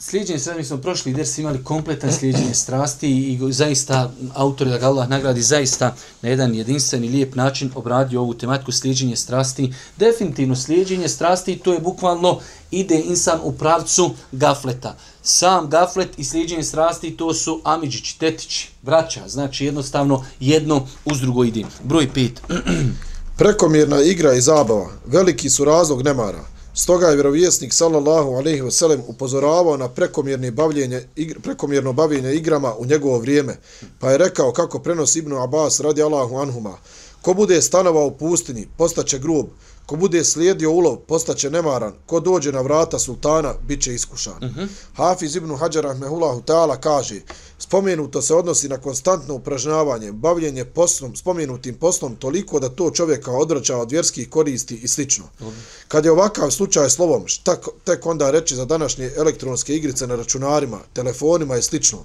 slijedjenje 0.00 0.38
strasti, 0.38 0.58
mi 0.58 0.64
smo 0.64 0.76
prošli 0.76 1.12
ders 1.12 1.38
imali 1.38 1.64
kompletan 1.64 2.12
slijedjenje 2.12 2.54
strasti 2.54 3.08
i 3.08 3.52
zaista 3.52 4.12
autor 4.34 4.68
da 4.68 4.78
ga 4.78 4.86
Allah 4.86 5.08
nagradi 5.08 5.42
zaista 5.42 5.94
na 6.22 6.28
jedan 6.28 6.54
jedinstven 6.54 7.04
i 7.04 7.08
lijep 7.08 7.34
način 7.34 7.70
obradio 7.74 8.20
ovu 8.20 8.34
tematiku 8.34 8.72
slijedjenje 8.72 9.16
strasti. 9.16 9.72
Definitivno 9.96 10.56
slijedjenje 10.56 11.08
strasti 11.08 11.58
to 11.58 11.72
je 11.72 11.80
bukvalno 11.80 12.40
ide 12.70 13.00
insan 13.00 13.40
u 13.42 13.52
pravcu 13.52 14.10
gafleta. 14.32 14.96
Sam 15.22 15.70
gaflet 15.70 16.18
i 16.18 16.24
slijedjenje 16.24 16.62
strasti 16.62 17.16
to 17.16 17.34
su 17.34 17.60
amidžići, 17.64 18.18
tetići, 18.18 18.70
braća. 18.82 19.28
Znači 19.28 19.64
jednostavno 19.64 20.24
jedno 20.40 20.86
uz 21.04 21.20
drugo 21.20 21.44
ide. 21.44 21.64
Broj 21.84 22.12
pit. 22.12 22.40
Prekomjerna 23.38 24.02
igra 24.02 24.34
i 24.34 24.40
zabava. 24.40 24.88
Veliki 25.06 25.50
su 25.50 25.64
razlog 25.64 26.02
nemara. 26.02 26.57
Stoga 26.80 27.06
je 27.06 27.14
vjerovjesnik 27.14 27.72
sallallahu 27.72 28.30
alejhi 28.30 28.60
ve 28.60 28.70
sellem 28.70 29.02
upozoravao 29.06 29.76
na 29.76 29.88
prekomjerno 29.88 30.50
bavljenje 30.50 31.02
igr, 31.16 31.40
prekomjerno 31.40 31.92
bavljenje 31.92 32.34
igrama 32.34 32.74
u 32.74 32.86
njegovo 32.86 33.18
vrijeme, 33.18 33.56
pa 33.98 34.10
je 34.10 34.18
rekao 34.18 34.52
kako 34.52 34.78
prenosi 34.78 35.18
Ibn 35.18 35.32
Abbas 35.32 35.80
radi 35.80 36.02
Allahu 36.02 36.36
anhuma: 36.36 36.78
Ko 37.22 37.34
bude 37.34 37.62
stanovao 37.62 38.06
u 38.06 38.10
pustinji, 38.10 38.68
postaće 38.76 39.18
grub, 39.18 39.46
Ko 39.88 39.96
bude 39.96 40.24
slijedio 40.24 40.70
ulov, 40.70 40.96
postaće 40.96 41.50
nemaran. 41.50 41.92
Ko 42.06 42.20
dođe 42.20 42.52
na 42.52 42.60
vrata 42.60 42.98
sultana, 42.98 43.54
bit 43.66 43.82
će 43.82 43.94
iskušan. 43.94 44.36
Uh 44.36 44.50
mhm. 44.50 44.60
-huh. 44.60 44.68
Hafiz 44.94 45.36
ibn 45.36 45.56
Hajar 45.56 45.86
Ahmehullahu 45.86 46.42
ta'ala 46.42 46.80
kaže, 46.80 47.20
spomenuto 47.58 48.22
se 48.22 48.34
odnosi 48.34 48.68
na 48.68 48.78
konstantno 48.78 49.34
upražnjavanje, 49.34 50.12
bavljenje 50.12 50.64
poslom, 50.64 51.16
spomenutim 51.16 51.74
poslom 51.74 52.16
toliko 52.16 52.60
da 52.60 52.68
to 52.68 52.90
čovjeka 52.90 53.32
odvraća 53.32 53.76
od 53.76 53.90
vjerskih 53.90 54.30
koristi 54.30 54.74
i 54.74 54.88
slično. 54.88 55.24
Uh 55.40 55.46
-huh. 55.46 55.52
Kad 55.88 56.04
je 56.04 56.10
ovakav 56.10 56.50
slučaj 56.50 56.90
slovom, 56.90 57.26
šta 57.26 57.56
tek 57.84 58.06
onda 58.06 58.30
reći 58.30 58.56
za 58.56 58.64
današnje 58.64 59.10
elektronske 59.16 59.76
igrice 59.76 60.06
na 60.06 60.16
računarima, 60.16 60.78
telefonima 60.92 61.56
i 61.56 61.62
slično, 61.62 61.98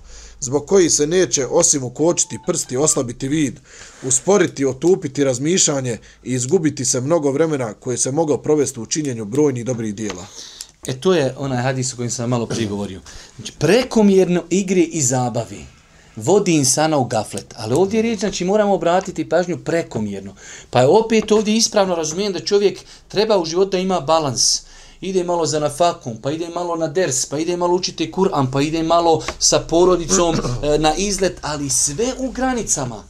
zbog 0.44 0.66
koji 0.66 0.90
se 0.90 1.08
neće 1.08 1.46
osim 1.48 1.84
ukočiti 1.84 2.40
prsti, 2.48 2.78
oslabiti 2.78 3.28
vid, 3.28 3.60
usporiti, 4.04 4.66
otupiti 4.66 5.24
razmišljanje 5.24 5.98
i 6.24 6.34
izgubiti 6.34 6.86
se 6.86 7.02
mnogo 7.02 7.32
vremena 7.32 7.74
koje 7.74 7.98
se 7.98 8.12
mogao 8.12 8.38
provesti 8.38 8.80
u 8.80 8.86
činjenju 8.86 9.26
brojnih 9.26 9.66
dobrih 9.66 9.96
dijela. 9.96 10.26
E 10.88 10.94
to 11.00 11.14
je 11.14 11.36
onaj 11.38 11.64
hadis 11.64 11.94
o 11.94 11.96
kojim 11.96 12.12
sam 12.12 12.30
malo 12.30 12.46
prije 12.46 12.68
govorio. 12.68 13.02
Znači, 13.36 13.54
prekomjerno 13.60 14.44
igre 14.50 14.82
i 14.82 15.02
zabavi 15.02 15.66
vodi 16.16 16.54
insana 16.54 16.98
u 16.98 17.06
gaflet. 17.06 17.54
Ali 17.58 17.74
ovdje 17.74 17.98
je 17.98 18.02
riječ, 18.02 18.20
znači 18.20 18.46
moramo 18.46 18.74
obratiti 18.74 19.30
pažnju 19.30 19.58
prekomjerno. 19.58 20.36
Pa 20.70 20.80
je 20.80 20.88
opet 20.88 21.32
ovdje 21.32 21.56
ispravno 21.56 21.96
razumijem 21.96 22.34
da 22.34 22.40
čovjek 22.40 22.80
treba 23.08 23.38
u 23.38 23.46
životu 23.46 23.72
da 23.72 23.78
ima 23.78 24.00
balans 24.00 24.62
ide 25.04 25.24
malo 25.24 25.46
za 25.46 25.60
nafakum, 25.60 26.18
pa 26.22 26.32
ide 26.32 26.50
malo 26.50 26.76
na 26.76 26.88
ders, 26.88 27.26
pa 27.26 27.40
ide 27.40 27.58
malo 27.58 27.76
učiti 27.76 28.12
Kur'an, 28.12 28.52
pa 28.52 28.62
ide 28.62 28.84
malo 28.84 29.24
sa 29.40 29.60
porodicom 29.60 30.36
e, 30.36 30.78
na 30.78 30.96
izlet, 30.96 31.40
ali 31.42 31.70
sve 31.70 32.14
u 32.18 32.32
granicama. 32.32 33.04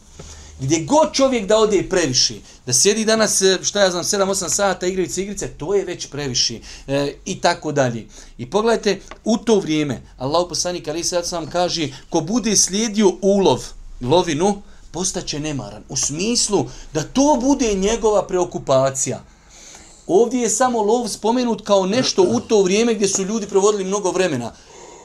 Gdje 0.59 0.85
god 0.85 1.13
čovjek 1.13 1.45
da 1.45 1.57
ode 1.57 1.89
previši, 1.89 2.41
da 2.65 2.73
sjedi 2.73 3.05
danas, 3.05 3.41
e, 3.41 3.59
šta 3.61 3.81
ja 3.81 3.91
znam, 3.91 4.03
7-8 4.03 4.49
sata 4.49 4.87
igrice, 4.87 5.21
igrice, 5.21 5.47
to 5.47 5.73
je 5.73 5.85
već 5.85 6.07
previši 6.07 6.61
e, 6.87 7.13
i 7.25 7.41
tako 7.41 7.71
dalje. 7.71 8.07
I 8.37 8.49
pogledajte, 8.49 8.99
u 9.23 9.37
to 9.37 9.59
vrijeme, 9.59 10.01
Allah 10.17 10.45
poslanik 10.49 10.87
Ali 10.87 11.03
sad 11.03 11.27
sam 11.27 11.49
kaže, 11.49 11.89
ko 12.09 12.21
bude 12.21 12.55
slijedio 12.57 13.11
ulov, 13.21 13.63
lovinu, 14.01 14.61
postaće 14.91 15.39
nemaran. 15.39 15.83
U 15.89 15.97
smislu 15.97 16.65
da 16.93 17.03
to 17.03 17.37
bude 17.41 17.73
njegova 17.73 18.27
preokupacija. 18.27 19.32
Ovdje 20.07 20.41
je 20.41 20.49
samo 20.49 20.81
lov 20.81 21.07
spomenut 21.07 21.61
kao 21.61 21.85
nešto 21.85 22.21
u 22.21 22.39
to 22.39 22.61
vrijeme 22.61 22.93
gdje 22.93 23.07
su 23.07 23.23
ljudi 23.23 23.47
provodili 23.47 23.83
mnogo 23.83 24.11
vremena. 24.11 24.53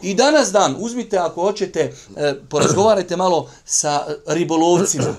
I 0.02 0.14
danas 0.14 0.52
dan, 0.52 0.76
uzmite 0.78 1.18
ako 1.18 1.42
hoćete, 1.42 1.94
e, 2.16 2.34
porazgovarajte 2.48 3.16
malo 3.16 3.50
sa 3.64 4.06
ribolovcima. 4.26 5.14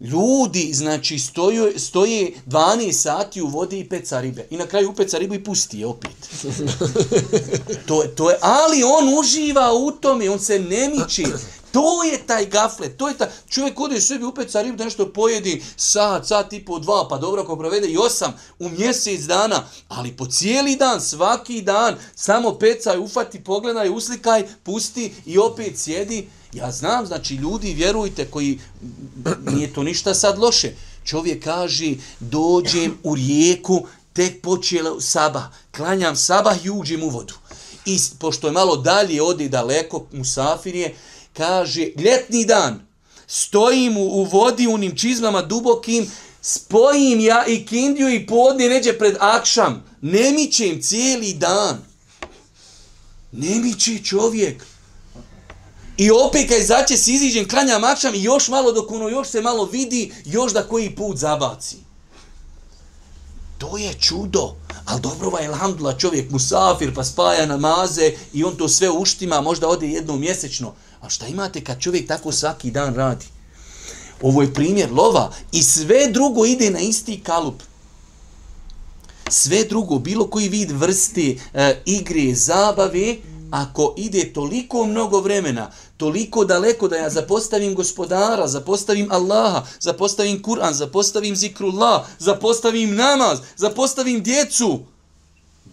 Ljudi, 0.00 0.70
znači, 0.72 1.18
stoje, 1.18 1.78
stoje 1.78 2.32
12 2.46 2.92
sati 2.92 3.42
u 3.42 3.46
vodi 3.46 3.78
i 3.78 3.88
peca 3.88 4.20
ribe. 4.20 4.46
I 4.50 4.56
na 4.56 4.66
kraju 4.66 4.90
upeca 4.90 5.18
ribu 5.18 5.34
i 5.34 5.44
pusti 5.44 5.78
je 5.78 5.86
opet. 5.86 6.10
to, 7.86 8.04
to 8.16 8.30
je, 8.30 8.36
ali 8.40 8.82
on 8.84 9.18
uživa 9.18 9.72
u 9.74 9.90
tome, 9.90 10.30
on 10.30 10.38
se 10.38 10.58
ne 10.58 10.88
miči. 10.88 11.26
To 11.72 12.04
je 12.04 12.26
taj 12.26 12.46
gaflet, 12.46 12.96
to 12.96 13.08
je 13.08 13.18
taj, 13.18 13.28
čovjek 13.48 13.80
ode 13.80 14.00
sebi 14.00 14.24
upeca 14.24 14.62
ribu 14.62 14.76
da 14.76 14.84
nešto 14.84 15.12
pojedi 15.12 15.64
sat, 15.76 16.26
sat 16.26 16.52
i 16.52 16.64
po 16.64 16.78
dva, 16.78 17.06
pa 17.10 17.18
dobro 17.18 17.42
ako 17.42 17.56
provede 17.56 17.88
i 17.88 17.96
osam 17.96 18.32
u 18.58 18.68
mjesec 18.68 19.20
dana, 19.20 19.64
ali 19.88 20.16
po 20.16 20.26
cijeli 20.26 20.76
dan, 20.76 21.00
svaki 21.00 21.62
dan, 21.62 21.96
samo 22.14 22.58
pecaj, 22.58 22.98
ufati, 22.98 23.44
pogledaj, 23.44 23.88
uslikaj, 23.88 24.48
pusti 24.62 25.14
i 25.26 25.38
opet 25.38 25.78
sjedi. 25.78 26.28
Ja 26.52 26.72
znam, 26.72 27.06
znači 27.06 27.34
ljudi, 27.34 27.74
vjerujte, 27.74 28.30
koji, 28.30 28.60
nije 29.40 29.72
to 29.72 29.82
ništa 29.82 30.14
sad 30.14 30.38
loše, 30.38 30.72
čovjek 31.04 31.44
kaže, 31.44 31.94
dođem 32.20 32.98
u 33.02 33.14
rijeku, 33.14 33.86
tek 34.12 34.42
počela 34.42 35.00
sabah, 35.00 35.44
klanjam 35.76 36.16
sabah 36.16 36.64
i 36.64 36.70
uđem 36.70 37.02
u 37.02 37.08
vodu. 37.08 37.34
I 37.86 37.98
pošto 38.18 38.46
je 38.46 38.52
malo 38.52 38.76
dalje, 38.76 39.22
odi 39.22 39.48
daleko, 39.48 40.06
musafir 40.12 40.74
je, 40.74 40.94
kaže, 41.38 41.88
ljetni 41.96 42.44
dan, 42.44 42.86
stojim 43.26 43.96
u, 43.96 44.04
u 44.04 44.24
vodi 44.24 44.66
unim 44.66 44.96
čizmama 44.96 45.42
dubokim, 45.42 46.10
spojim 46.42 47.20
ja 47.20 47.44
i 47.46 47.66
kindiju 47.66 48.08
i 48.14 48.26
podne 48.26 48.68
neđe 48.68 48.98
pred 48.98 49.16
akšam, 49.20 49.84
ne 50.00 50.32
mićem 50.32 50.82
cijeli 50.82 51.32
dan. 51.32 51.78
Ne 53.32 53.54
miće 53.54 53.98
čovjek. 54.04 54.66
I 55.96 56.10
opet 56.10 56.48
kaj 56.48 56.62
zaće 56.62 56.96
se 56.96 57.12
iziđen, 57.12 57.48
klanjam 57.48 57.84
akšam 57.84 58.14
i 58.14 58.22
još 58.22 58.48
malo 58.48 58.72
dok 58.72 58.90
ono 58.90 59.08
još 59.08 59.28
se 59.28 59.40
malo 59.40 59.64
vidi, 59.64 60.12
još 60.24 60.52
da 60.52 60.62
koji 60.62 60.94
put 60.94 61.16
zabaci. 61.16 61.76
To 63.58 63.78
je 63.78 63.94
čudo. 64.00 64.56
Ali 64.88 65.00
dobro, 65.00 65.28
ovaj 65.28 65.44
Elhamdula 65.44 65.98
čovjek 65.98 66.30
musafir 66.30 66.94
pa 66.94 67.04
spaja 67.04 67.46
namaze 67.46 68.12
i 68.32 68.44
on 68.44 68.56
to 68.56 68.68
sve 68.68 68.90
uštima, 68.90 69.40
možda 69.40 69.68
ode 69.68 69.88
jednom 69.88 70.20
mjesečno. 70.20 70.74
A 71.00 71.08
šta 71.08 71.26
imate 71.26 71.64
kad 71.64 71.80
čovjek 71.80 72.08
tako 72.08 72.32
svaki 72.32 72.70
dan 72.70 72.94
radi? 72.94 73.26
Ovo 74.22 74.42
je 74.42 74.54
primjer 74.54 74.92
lova 74.92 75.32
i 75.52 75.62
sve 75.62 76.08
drugo 76.12 76.46
ide 76.46 76.70
na 76.70 76.80
isti 76.80 77.20
kalup. 77.20 77.62
Sve 79.30 79.64
drugo, 79.64 79.98
bilo 79.98 80.26
koji 80.26 80.48
vid 80.48 80.70
vrste 80.70 81.36
e, 81.54 81.82
igre, 81.84 82.34
zabave, 82.34 83.16
ako 83.50 83.94
ide 83.96 84.32
toliko 84.32 84.84
mnogo 84.84 85.20
vremena, 85.20 85.70
toliko 85.98 86.44
daleko 86.44 86.88
da 86.88 86.96
ja 86.96 87.10
zapostavim 87.10 87.74
gospodara, 87.74 88.48
zapostavim 88.48 89.08
Allaha, 89.10 89.66
zapostavim 89.80 90.42
Kur'an, 90.42 90.74
zapostavim 90.74 91.36
zikrullah, 91.36 92.06
zapostavim 92.18 92.94
namaz, 92.94 93.38
zapostavim 93.56 94.22
djecu, 94.22 94.80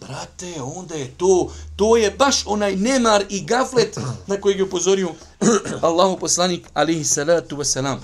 Brate, 0.00 0.62
onda 0.62 0.94
je 0.94 1.10
to, 1.16 1.52
to 1.76 1.96
je 1.96 2.10
baš 2.10 2.46
onaj 2.46 2.76
nemar 2.76 3.24
i 3.28 3.44
gaflet 3.44 3.98
na 4.26 4.40
kojeg 4.40 4.58
je 4.58 4.64
upozorio 4.64 5.08
Allahu 5.80 6.18
poslanik, 6.18 6.68
alihi 6.74 7.04
salatu 7.04 7.56
wasalam. 7.56 7.96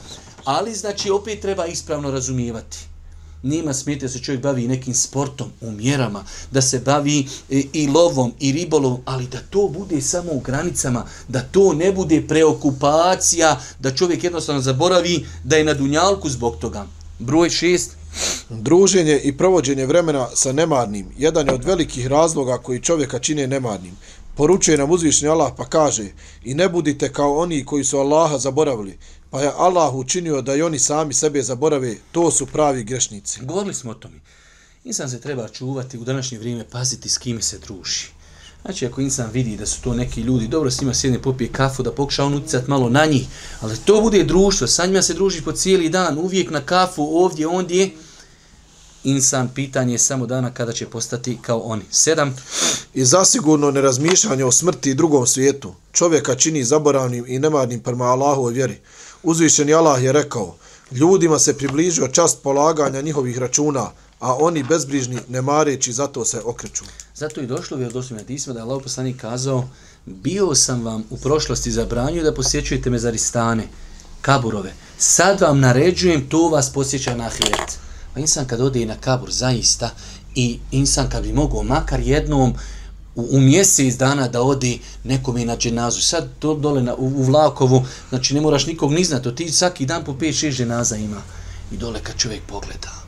Ali, 0.45 0.75
znači, 0.75 1.11
opet 1.11 1.41
treba 1.41 1.67
ispravno 1.67 2.11
razumijevati. 2.11 2.92
Nema 3.43 3.75
smijete 3.75 4.09
se 4.09 4.19
čovjek 4.19 4.43
bavi 4.43 4.69
nekim 4.69 4.95
sportom, 4.95 5.51
u 5.61 5.71
mjerama, 5.71 6.25
da 6.51 6.63
se 6.63 6.79
bavi 6.79 7.27
i, 7.51 7.69
i 7.73 7.87
lovom, 7.87 8.33
i 8.41 8.53
ribolovom, 8.53 9.01
ali 9.05 9.27
da 9.27 9.39
to 9.51 9.69
bude 9.69 10.01
samo 10.01 10.33
u 10.33 10.41
granicama, 10.41 11.07
da 11.29 11.41
to 11.41 11.73
ne 11.73 11.93
bude 11.93 12.23
preokupacija, 12.29 13.61
da 13.79 13.95
čovjek 13.95 14.25
jednostavno 14.25 14.61
zaboravi 14.63 15.27
da 15.45 15.57
je 15.57 15.65
na 15.65 15.75
dunjalku 15.75 16.29
zbog 16.29 16.57
toga. 16.57 16.87
Broj 17.19 17.51
šest, 17.51 17.97
Druženje 18.51 19.21
i 19.25 19.37
provođenje 19.37 19.87
vremena 19.87 20.29
sa 20.35 20.53
nemarnim 20.53 21.07
jedan 21.19 21.47
je 21.47 21.55
od 21.55 21.65
velikih 21.65 22.07
razloga 22.07 22.59
koji 22.59 22.81
čovjeka 22.81 23.19
čine 23.19 23.47
nemarnim. 23.47 23.97
Poručuje 24.37 24.79
nam 24.79 24.91
uzvišnji 24.91 25.29
Allah 25.29 25.53
pa 25.57 25.65
kaže 25.65 26.05
i 26.45 26.55
ne 26.55 26.69
budite 26.69 27.13
kao 27.13 27.39
oni 27.39 27.65
koji 27.65 27.85
su 27.85 27.99
Allaha 27.99 28.39
zaboravili, 28.39 28.99
pa 29.33 29.41
je 29.41 29.53
Allah 29.57 29.95
učinio 29.95 30.43
da 30.43 30.55
i 30.55 30.63
oni 30.63 30.79
sami 30.79 31.15
sebe 31.15 31.43
zaborave, 31.43 31.97
to 32.13 32.31
su 32.31 32.47
pravi 32.47 32.85
grešnici. 32.85 33.41
Govorili 33.45 33.75
smo 33.75 33.91
o 33.91 33.95
tome. 33.95 34.21
Insan 34.85 35.11
se 35.11 35.21
treba 35.21 35.49
čuvati 35.49 35.99
u 35.99 36.05
današnje 36.05 36.39
vrijeme, 36.39 36.65
paziti 36.71 37.09
s 37.09 37.19
kime 37.19 37.43
se 37.43 37.59
druži. 37.59 38.07
Znači, 38.63 38.87
ako 38.87 39.01
insan 39.01 39.31
vidi 39.31 39.57
da 39.57 39.67
su 39.67 39.83
to 39.83 39.95
neki 39.95 40.21
ljudi, 40.21 40.49
dobro 40.49 40.71
s 40.71 40.81
njima 40.81 40.95
sjedne, 40.95 41.23
popije 41.23 41.53
kafu, 41.53 41.83
da 41.83 41.93
pokuša 41.93 42.25
on 42.25 42.35
utjecat 42.35 42.69
malo 42.69 42.89
na 42.89 43.07
njih, 43.07 43.27
ali 43.61 43.77
to 43.85 44.01
bude 44.01 44.25
društvo, 44.25 44.67
sa 44.67 44.87
njima 44.87 45.03
se 45.03 45.15
druži 45.15 45.43
po 45.43 45.53
cijeli 45.53 45.89
dan, 45.89 46.19
uvijek 46.19 46.51
na 46.51 46.61
kafu, 46.61 47.03
ovdje, 47.03 47.47
ondje, 47.47 47.91
insan 49.05 49.49
pitanje 49.55 49.95
je 49.95 49.99
samo 49.99 50.27
dana 50.27 50.55
kada 50.55 50.73
će 50.73 50.87
postati 50.87 51.39
kao 51.43 51.59
oni. 51.59 51.83
Sedam. 51.91 52.37
I 52.95 53.05
zasigurno 53.05 53.71
nerazmišljanje 53.71 54.45
o 54.45 54.53
smrti 54.53 54.91
i 54.91 54.95
drugom 54.95 55.27
svijetu 55.27 55.75
čovjeka 55.93 56.35
čini 56.35 56.65
zaboravnim 56.65 57.25
i 57.29 57.39
nemarnim 57.39 57.81
prema 57.81 58.05
Allahovoj 58.05 58.53
vjeri. 58.53 58.81
Uzvišeni 59.23 59.75
Allah 59.75 60.03
je 60.03 60.13
rekao, 60.13 60.55
ljudima 60.91 61.39
se 61.39 61.59
približio 61.59 62.09
čast 62.09 62.43
polaganja 62.43 63.01
njihovih 63.01 63.39
računa, 63.39 63.91
a 64.21 64.35
oni 64.35 64.63
bezbrižni 64.63 65.19
ne 65.29 65.43
mareći 65.43 65.93
zato 65.93 66.25
se 66.25 66.41
okreću. 66.45 66.85
Zato 67.15 67.41
i 67.41 67.47
došlo 67.47 67.77
bi 67.77 67.85
od 67.85 67.97
osnovne 67.97 68.25
da 68.47 68.53
je 68.53 68.61
Allah 68.61 68.83
poslanik 68.83 69.21
kazao 69.21 69.69
bio 70.07 70.55
sam 70.55 70.85
vam 70.85 71.05
u 71.11 71.17
prošlosti 71.17 71.71
zabranio 71.71 72.23
da 72.23 72.35
posjećujete 72.35 72.91
mezaristane, 72.91 73.69
kaburove. 74.21 74.73
Sad 74.99 75.41
vam 75.41 75.61
naređujem, 75.61 76.29
to 76.29 76.49
vas 76.49 76.73
posjeća 76.73 77.17
na 77.17 77.27
ahiret. 77.27 77.79
Pa 78.15 78.21
insan 78.21 78.47
kad 78.47 78.61
ode 78.61 78.87
na 78.87 78.97
kabur 79.01 79.31
zaista 79.31 79.91
i 80.35 80.59
insan 80.71 81.11
kad 81.11 81.23
bi 81.23 81.33
mogao 81.33 81.63
makar 81.63 82.01
jednom 82.01 82.55
u, 83.15 83.29
u 83.31 83.41
mjesec 83.41 83.97
dana 83.97 84.29
da 84.29 84.43
odi 84.43 84.81
nekome 85.05 85.45
na 85.45 85.57
dženazu. 85.57 86.01
Sad 86.01 86.29
to 86.39 86.55
dole 86.55 86.83
na, 86.83 86.95
u, 86.95 87.07
u 87.07 87.23
Vlakovu, 87.23 87.83
znači 88.09 88.35
ne 88.35 88.41
moraš 88.41 88.67
nikog 88.67 88.93
ni 88.93 89.05
znati, 89.05 89.35
ti 89.35 89.53
svaki 89.53 89.87
dan 89.87 90.05
po 90.05 90.13
5-6 90.13 90.57
dženaza 90.57 90.97
ima. 90.97 91.23
I 91.73 91.77
dole 91.77 92.01
kad 92.03 92.17
čovjek 92.17 92.43
pogleda, 92.47 93.02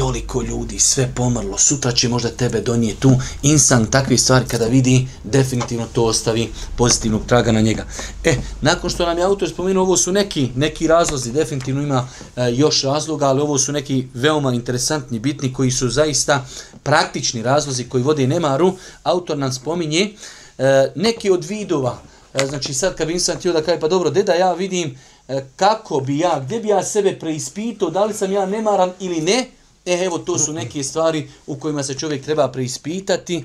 toliko 0.00 0.42
ljudi, 0.42 0.78
sve 0.78 1.12
pomrlo, 1.14 1.58
sutra 1.58 1.92
će 1.92 2.08
možda 2.08 2.28
tebe 2.28 2.60
donijeti 2.60 3.00
tu 3.00 3.12
insan 3.42 3.86
takve 3.86 4.18
stvari 4.18 4.44
kada 4.48 4.66
vidi, 4.66 5.08
definitivno 5.24 5.86
to 5.92 6.04
ostavi 6.04 6.48
pozitivnog 6.76 7.26
traga 7.26 7.52
na 7.52 7.60
njega. 7.60 7.84
E, 8.24 8.34
nakon 8.60 8.90
što 8.90 9.06
nam 9.06 9.18
je 9.18 9.24
autor 9.24 9.48
spomenuo, 9.48 9.82
ovo 9.82 9.96
su 9.96 10.12
neki, 10.12 10.48
neki 10.56 10.86
razlozi, 10.86 11.32
definitivno 11.32 11.82
ima 11.82 12.08
e, 12.36 12.52
još 12.52 12.82
razloga, 12.82 13.26
ali 13.26 13.40
ovo 13.40 13.58
su 13.58 13.72
neki 13.72 14.06
veoma 14.14 14.52
interesantni, 14.52 15.18
bitni, 15.18 15.52
koji 15.52 15.70
su 15.70 15.88
zaista 15.88 16.46
praktični 16.82 17.42
razlozi 17.42 17.84
koji 17.84 18.02
vode 18.02 18.26
Nemaru. 18.26 18.72
Autor 19.02 19.38
nam 19.38 19.52
spominje 19.52 20.14
e, 20.58 20.92
neki 20.94 21.30
od 21.30 21.44
vidova, 21.44 21.98
e, 22.34 22.46
znači 22.46 22.74
sad 22.74 22.96
kad 22.96 23.06
bi 23.06 23.12
insan 23.12 23.36
htio 23.36 23.52
da 23.52 23.62
kaže, 23.62 23.80
pa 23.80 23.88
dobro, 23.88 24.10
da 24.10 24.34
ja 24.34 24.52
vidim 24.52 24.98
e, 25.28 25.44
kako 25.56 26.00
bi 26.00 26.18
ja, 26.18 26.40
gdje 26.44 26.60
bi 26.60 26.68
ja 26.68 26.82
sebe 26.82 27.18
preispitao, 27.18 27.90
da 27.90 28.04
li 28.04 28.14
sam 28.14 28.32
ja 28.32 28.46
nemaran 28.46 28.92
ili 29.00 29.20
ne, 29.20 29.59
E, 29.90 30.04
evo, 30.04 30.18
to 30.18 30.38
su 30.38 30.52
neke 30.52 30.82
stvari 30.84 31.28
u 31.46 31.56
kojima 31.56 31.82
se 31.82 31.94
čovjek 31.94 32.24
treba 32.24 32.48
preispitati. 32.48 33.44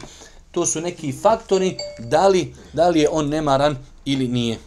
To 0.52 0.66
su 0.66 0.82
neki 0.82 1.12
faktori 1.22 1.78
da 2.00 2.28
li, 2.28 2.54
da 2.74 2.90
li 2.90 3.00
je 3.00 3.10
on 3.12 3.30
nemaran 3.30 3.78
ili 4.06 4.28
nije. 4.28 4.58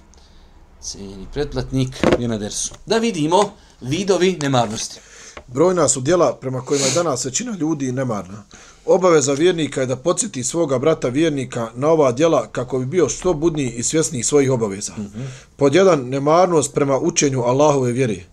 Cijeni 0.81 1.27
pretplatnik 1.33 1.89
je 2.19 2.29
na 2.29 2.39
dersu. 2.39 2.75
Da 2.87 2.99
vidimo 2.99 3.51
vidovi 3.81 4.39
nemarnosti. 4.43 5.01
Brojna 5.47 5.89
su 5.89 6.01
dijela 6.01 6.35
prema 6.35 6.61
kojima 6.61 6.87
je 6.87 6.93
danas 6.93 7.25
većina 7.25 7.57
ljudi 7.61 7.93
nemarna. 7.93 8.45
Obaveza 8.87 9.33
vjernika 9.33 9.81
je 9.81 9.87
da 9.87 9.97
podsjeti 9.97 10.45
svoga 10.45 10.79
brata 10.79 11.09
vjernika 11.09 11.71
na 11.75 11.89
ova 11.89 12.13
dijela 12.13 12.47
kako 12.53 12.79
bi 12.79 12.87
bio 12.87 13.09
što 13.09 13.35
budniji 13.35 13.71
i 13.71 13.83
svjesniji 13.83 14.23
svojih 14.23 14.51
obaveza. 14.51 14.93
Mm 14.97 15.03
-hmm. 15.03 15.27
Pod 15.57 15.75
jedan, 15.75 16.09
nemarnost 16.09 16.75
prema 16.75 16.99
učenju 16.99 17.43
Allahove 17.43 17.93
vjeri. 17.93 18.25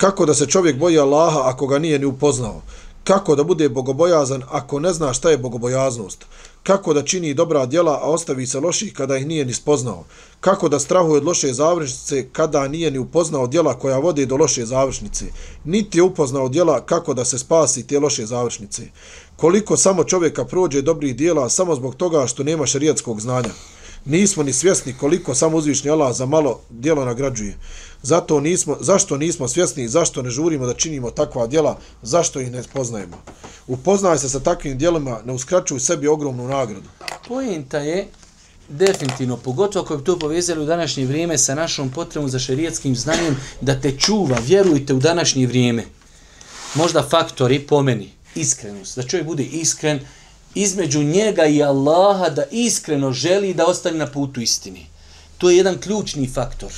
Kako 0.00 0.26
da 0.26 0.34
se 0.34 0.46
čovjek 0.46 0.76
boji 0.78 0.98
Allaha 0.98 1.40
ako 1.44 1.66
ga 1.66 1.78
nije 1.78 1.98
ni 1.98 2.06
upoznao? 2.06 2.62
Kako 3.04 3.34
da 3.36 3.44
bude 3.44 3.68
bogobojazan 3.68 4.42
ako 4.50 4.80
ne 4.80 4.92
zna 4.92 5.12
šta 5.12 5.30
je 5.30 5.38
bogobojaznost? 5.38 6.26
Kako 6.62 6.94
da 6.94 7.02
čini 7.02 7.34
dobra 7.34 7.66
djela, 7.66 7.92
a 8.02 8.10
ostavi 8.10 8.46
se 8.46 8.60
loših 8.60 8.92
kada 8.92 9.16
ih 9.16 9.26
nije 9.26 9.44
ni 9.44 9.54
spoznao? 9.54 10.04
Kako 10.40 10.68
da 10.68 10.78
strahuje 10.78 11.16
od 11.16 11.24
loše 11.24 11.52
završnice 11.52 12.28
kada 12.32 12.68
nije 12.68 12.90
ni 12.90 12.98
upoznao 12.98 13.46
djela 13.46 13.78
koja 13.78 13.98
vode 13.98 14.26
do 14.26 14.36
loše 14.36 14.66
završnice? 14.66 15.24
Niti 15.64 15.98
je 15.98 16.02
upoznao 16.02 16.48
djela 16.48 16.80
kako 16.80 17.14
da 17.14 17.24
se 17.24 17.38
spasi 17.38 17.86
te 17.86 17.98
loše 17.98 18.26
završnice? 18.26 18.82
Koliko 19.36 19.76
samo 19.76 20.04
čovjeka 20.04 20.44
prođe 20.44 20.82
dobrih 20.82 21.16
djela 21.16 21.48
samo 21.48 21.74
zbog 21.74 21.94
toga 21.94 22.26
što 22.26 22.42
nema 22.42 22.66
šarijatskog 22.66 23.20
znanja? 23.20 23.50
Nismo 24.04 24.42
ni 24.42 24.52
svjesni 24.52 24.92
koliko 24.92 25.34
samo 25.34 25.56
uzvišnji 25.56 25.90
Allah 25.90 26.16
za 26.16 26.26
malo 26.26 26.60
djelo 26.70 27.04
nagrađuje. 27.04 27.56
Zato 28.02 28.40
nismo, 28.40 28.76
zašto 28.80 29.16
nismo 29.16 29.48
svjesni 29.48 29.84
i 29.84 29.88
zašto 29.88 30.22
ne 30.22 30.30
žurimo 30.30 30.66
da 30.66 30.74
činimo 30.74 31.10
takva 31.10 31.46
djela, 31.46 31.78
zašto 32.02 32.40
ih 32.40 32.50
ne 32.50 32.62
poznajemo. 32.72 33.16
Upoznaj 33.66 34.18
se 34.18 34.28
sa 34.28 34.40
takvim 34.40 34.78
djelima, 34.78 35.20
ne 35.24 35.32
uskraćuj 35.32 35.80
sebi 35.80 36.08
ogromnu 36.08 36.48
nagradu. 36.48 36.88
Pojenta 37.28 37.78
je 37.78 38.08
definitivno, 38.68 39.36
pogotovo 39.36 39.84
ako 39.84 39.96
bi 39.96 40.04
to 40.04 40.18
povezali 40.18 40.62
u 40.62 40.66
današnje 40.66 41.06
vrijeme 41.06 41.38
sa 41.38 41.54
našom 41.54 41.90
potrebom 41.90 42.30
za 42.30 42.38
šerijetskim 42.38 42.96
znanjem, 42.96 43.36
da 43.60 43.80
te 43.80 43.98
čuva, 43.98 44.38
vjerujte 44.46 44.94
u 44.94 44.98
današnje 44.98 45.46
vrijeme. 45.46 45.84
Možda 46.74 47.08
faktori 47.10 47.58
pomeni, 47.60 48.10
iskrenost, 48.34 48.96
da 48.96 49.02
čovjek 49.02 49.26
bude 49.26 49.42
iskren 49.42 50.00
između 50.54 51.02
njega 51.02 51.46
i 51.46 51.62
Allaha, 51.62 52.28
da 52.28 52.44
iskreno 52.50 53.12
želi 53.12 53.54
da 53.54 53.66
ostane 53.66 53.98
na 53.98 54.06
putu 54.06 54.40
istini. 54.40 54.86
To 55.38 55.50
je 55.50 55.56
jedan 55.56 55.78
ključni 55.78 56.28
faktor. 56.28 56.72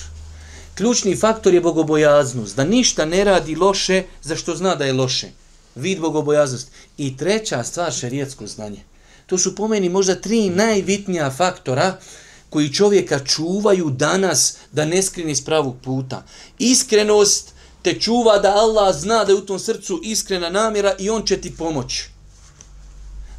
Ključni 0.75 1.17
faktor 1.17 1.55
je 1.55 1.61
bogobojaznost, 1.61 2.57
da 2.57 2.65
ništa 2.65 3.05
ne 3.05 3.25
radi 3.25 3.57
loše 3.57 4.03
za 4.23 4.37
što 4.37 4.57
zna 4.57 4.75
da 4.75 4.85
je 4.85 4.93
loše. 4.93 5.29
Vid 5.75 6.01
bogobojaznost. 6.01 6.69
I 6.99 7.17
treća 7.17 7.65
stvar, 7.65 7.93
šerijetsko 7.93 8.47
znanje. 8.47 8.81
To 9.27 9.39
su 9.39 9.55
po 9.55 9.69
meni 9.69 9.89
možda 9.89 10.15
tri 10.15 10.51
najvitnija 10.51 11.31
faktora 11.31 11.99
koji 12.51 12.73
čovjeka 12.73 13.19
čuvaju 13.25 13.91
danas 13.91 14.57
da 14.73 14.85
ne 14.85 15.03
skrini 15.03 15.35
s 15.35 15.45
pravog 15.45 15.77
puta. 15.85 16.23
Iskrenost 16.59 17.53
te 17.83 18.01
čuva 18.01 18.39
da 18.39 18.55
Allah 18.55 18.97
zna 18.97 19.25
da 19.25 19.33
je 19.33 19.39
u 19.39 19.47
tom 19.47 19.59
srcu 19.59 20.01
iskrena 20.05 20.51
namjera 20.51 20.95
i 20.99 21.11
on 21.11 21.23
će 21.23 21.41
ti 21.41 21.57
pomoći. 21.57 22.12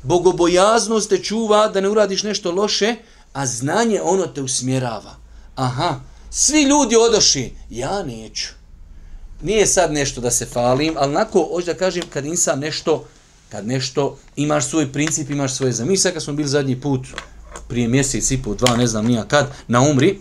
Bogobojaznost 0.04 1.10
te 1.10 1.24
čuva 1.24 1.68
da 1.68 1.82
ne 1.82 1.90
uradiš 1.90 2.24
nešto 2.24 2.52
loše, 2.52 2.96
a 3.34 3.46
znanje 3.46 4.02
ono 4.02 4.26
te 4.28 4.42
usmjerava. 4.42 5.16
Aha, 5.56 6.00
svi 6.30 6.64
ljudi 6.64 6.96
odoši, 6.96 7.54
ja 7.70 8.04
neću. 8.04 8.48
Nije 9.42 9.68
sad 9.68 9.94
nešto 9.94 10.22
da 10.22 10.32
se 10.32 10.46
falim, 10.46 10.94
ali 10.98 11.14
nako, 11.14 11.50
hoću 11.54 11.66
da 11.66 11.74
kažem, 11.74 12.04
kad 12.10 12.26
insan 12.26 12.60
nešto 12.60 13.06
kad 13.54 13.68
nešto, 13.68 14.18
imaš 14.36 14.70
svoj 14.70 14.92
princip, 14.92 15.30
imaš 15.30 15.54
svoje 15.54 15.74
zamisle, 15.74 16.14
kad 16.14 16.24
smo 16.24 16.34
bili 16.34 16.50
zadnji 16.50 16.82
put, 16.82 17.02
prije 17.68 17.88
mjesec 17.88 18.32
i 18.32 18.42
pol, 18.42 18.56
dva, 18.56 18.78
ne 18.78 18.88
znam 18.88 19.06
nija 19.06 19.28
kad, 19.28 19.52
na 19.68 19.82
umri, 19.82 20.20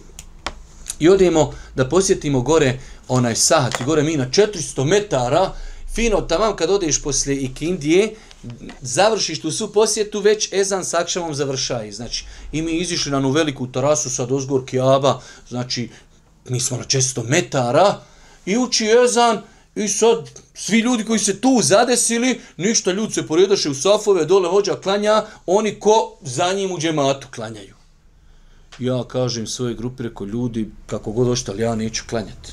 i 0.98 1.08
odemo 1.08 1.52
da 1.74 1.88
posjetimo 1.88 2.40
gore 2.40 2.78
onaj 3.08 3.36
sahat, 3.36 3.82
gore 3.86 4.02
mi 4.02 4.16
na 4.16 4.26
400 4.30 4.84
metara, 4.84 5.54
fino 5.94 6.20
tamo 6.20 6.56
kad 6.56 6.70
odeš 6.70 7.02
poslije 7.02 7.40
Ikindije, 7.40 8.14
završiš 8.80 9.40
tu 9.40 9.50
svu 9.50 9.68
posjetu, 9.68 10.20
već 10.20 10.52
Ezan 10.52 10.84
s 10.84 10.94
akšamom 10.94 11.34
završaj. 11.34 11.92
Znači, 11.92 12.24
i 12.52 12.62
mi 12.62 12.72
izišli 12.72 13.12
na 13.12 13.18
onu 13.18 13.30
veliku 13.30 13.72
terasu 13.72 14.10
sa 14.10 14.26
dozgor 14.26 14.66
Kijaba, 14.66 15.20
znači, 15.48 15.90
mi 16.48 16.60
smo 16.60 16.76
na 16.76 16.84
400 16.84 17.28
metara, 17.28 18.00
i 18.46 18.58
uči 18.58 18.88
Ezan, 19.04 19.42
I 19.74 19.88
sad, 19.88 20.30
svi 20.54 20.78
ljudi 20.78 21.04
koji 21.04 21.18
se 21.18 21.40
tu 21.40 21.60
zadesili, 21.62 22.40
ništa 22.56 22.92
ljudi 22.92 23.12
se 23.12 23.26
poredaše 23.26 23.70
u 23.70 23.74
safove, 23.74 24.24
dole 24.24 24.48
hođa 24.48 24.74
klanja, 24.76 25.24
oni 25.46 25.80
ko 25.80 26.16
za 26.22 26.52
njim 26.52 26.72
u 26.72 26.78
džematu 26.78 27.28
klanjaju. 27.34 27.74
Ja 28.78 29.04
kažem 29.08 29.46
svoje 29.46 29.74
grupi, 29.74 30.02
reko 30.02 30.24
ljudi, 30.24 30.70
kako 30.86 31.12
god 31.12 31.28
ošte, 31.28 31.52
ja 31.58 31.74
neću 31.74 32.04
klanjati. 32.08 32.52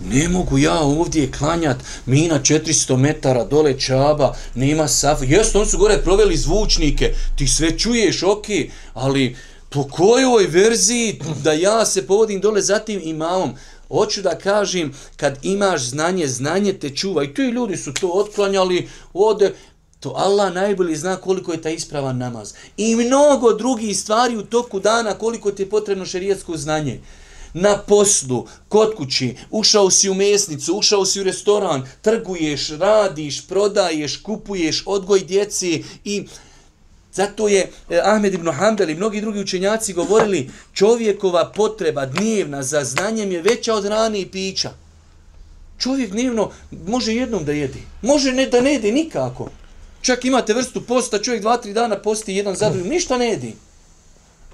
Ne 0.00 0.28
mogu 0.28 0.58
ja 0.58 0.80
ovdje 0.80 1.32
klanjat, 1.32 1.76
mi 2.06 2.28
na 2.28 2.40
400 2.40 2.96
metara 2.96 3.44
dole 3.44 3.80
čaba, 3.80 4.36
nema 4.54 4.88
saf. 4.88 5.18
Jesu, 5.22 5.58
oni 5.58 5.70
su 5.70 5.78
gore 5.78 6.02
proveli 6.02 6.36
zvučnike, 6.36 7.14
ti 7.36 7.46
sve 7.48 7.78
čuješ, 7.78 8.22
ok, 8.22 8.46
ali 8.94 9.36
po 9.70 9.88
kojoj 9.88 10.46
verziji 10.46 11.20
da 11.42 11.52
ja 11.52 11.86
se 11.86 12.06
povodim 12.06 12.40
dole 12.40 12.62
za 12.62 12.78
tim 12.78 13.00
imamom? 13.04 13.54
Hoću 13.88 14.22
da 14.22 14.38
kažem, 14.38 14.94
kad 15.16 15.38
imaš 15.42 15.82
znanje, 15.82 16.28
znanje 16.28 16.72
te 16.72 16.90
čuva. 16.90 17.24
I 17.24 17.34
ti 17.34 17.42
ljudi 17.42 17.76
su 17.76 17.94
to 17.94 18.08
otklanjali, 18.08 18.88
ode, 19.12 19.54
to 20.00 20.12
Allah 20.16 20.54
najbolji 20.54 20.96
zna 20.96 21.16
koliko 21.16 21.52
je 21.52 21.62
ta 21.62 21.70
ispravan 21.70 22.18
namaz. 22.18 22.54
I 22.76 22.96
mnogo 22.96 23.52
drugih 23.52 23.98
stvari 23.98 24.36
u 24.36 24.42
toku 24.42 24.80
dana, 24.80 25.14
koliko 25.14 25.50
ti 25.50 25.62
je 25.62 25.70
potrebno 25.70 26.06
šerijetsko 26.06 26.56
znanje. 26.56 27.00
Na 27.54 27.78
poslu, 27.78 28.46
kod 28.68 28.94
kući, 28.94 29.36
ušao 29.50 29.90
si 29.90 30.10
u 30.10 30.14
mesnicu, 30.14 30.76
ušao 30.76 31.06
si 31.06 31.20
u 31.20 31.24
restoran, 31.24 31.88
trguješ, 32.02 32.68
radiš, 32.68 33.46
prodaješ, 33.46 34.16
kupuješ, 34.16 34.82
odgoj 34.86 35.20
djeci 35.20 35.84
i 36.04 36.26
Zato 37.14 37.48
je 37.48 37.70
eh, 37.88 38.00
Ahmed 38.04 38.34
ibn 38.34 38.52
Hanbel 38.52 38.90
i 38.90 38.94
mnogi 38.94 39.20
drugi 39.20 39.40
učenjaci 39.40 39.92
govorili 39.92 40.50
čovjekova 40.72 41.52
potreba 41.52 42.06
dnevna 42.06 42.62
za 42.62 42.84
znanjem 42.84 43.32
je 43.32 43.42
veća 43.42 43.74
od 43.74 43.84
rane 43.84 44.20
i 44.20 44.26
pića. 44.26 44.70
Čovjek 45.78 46.10
dnevno 46.10 46.50
može 46.86 47.14
jednom 47.14 47.44
da 47.44 47.52
jedi. 47.52 47.82
Može 48.02 48.32
ne 48.32 48.46
da 48.46 48.60
ne 48.60 48.72
jedi 48.72 48.92
nikako. 48.92 49.50
Čak 50.02 50.24
imate 50.24 50.54
vrstu 50.54 50.80
posta, 50.80 51.22
čovjek 51.22 51.42
dva, 51.42 51.56
tri 51.56 51.72
dana 51.72 51.98
posti 51.98 52.34
jedan 52.34 52.56
za 52.56 52.70
drugim, 52.70 52.90
ništa 52.90 53.18
ne 53.18 53.26
jedi. 53.26 53.54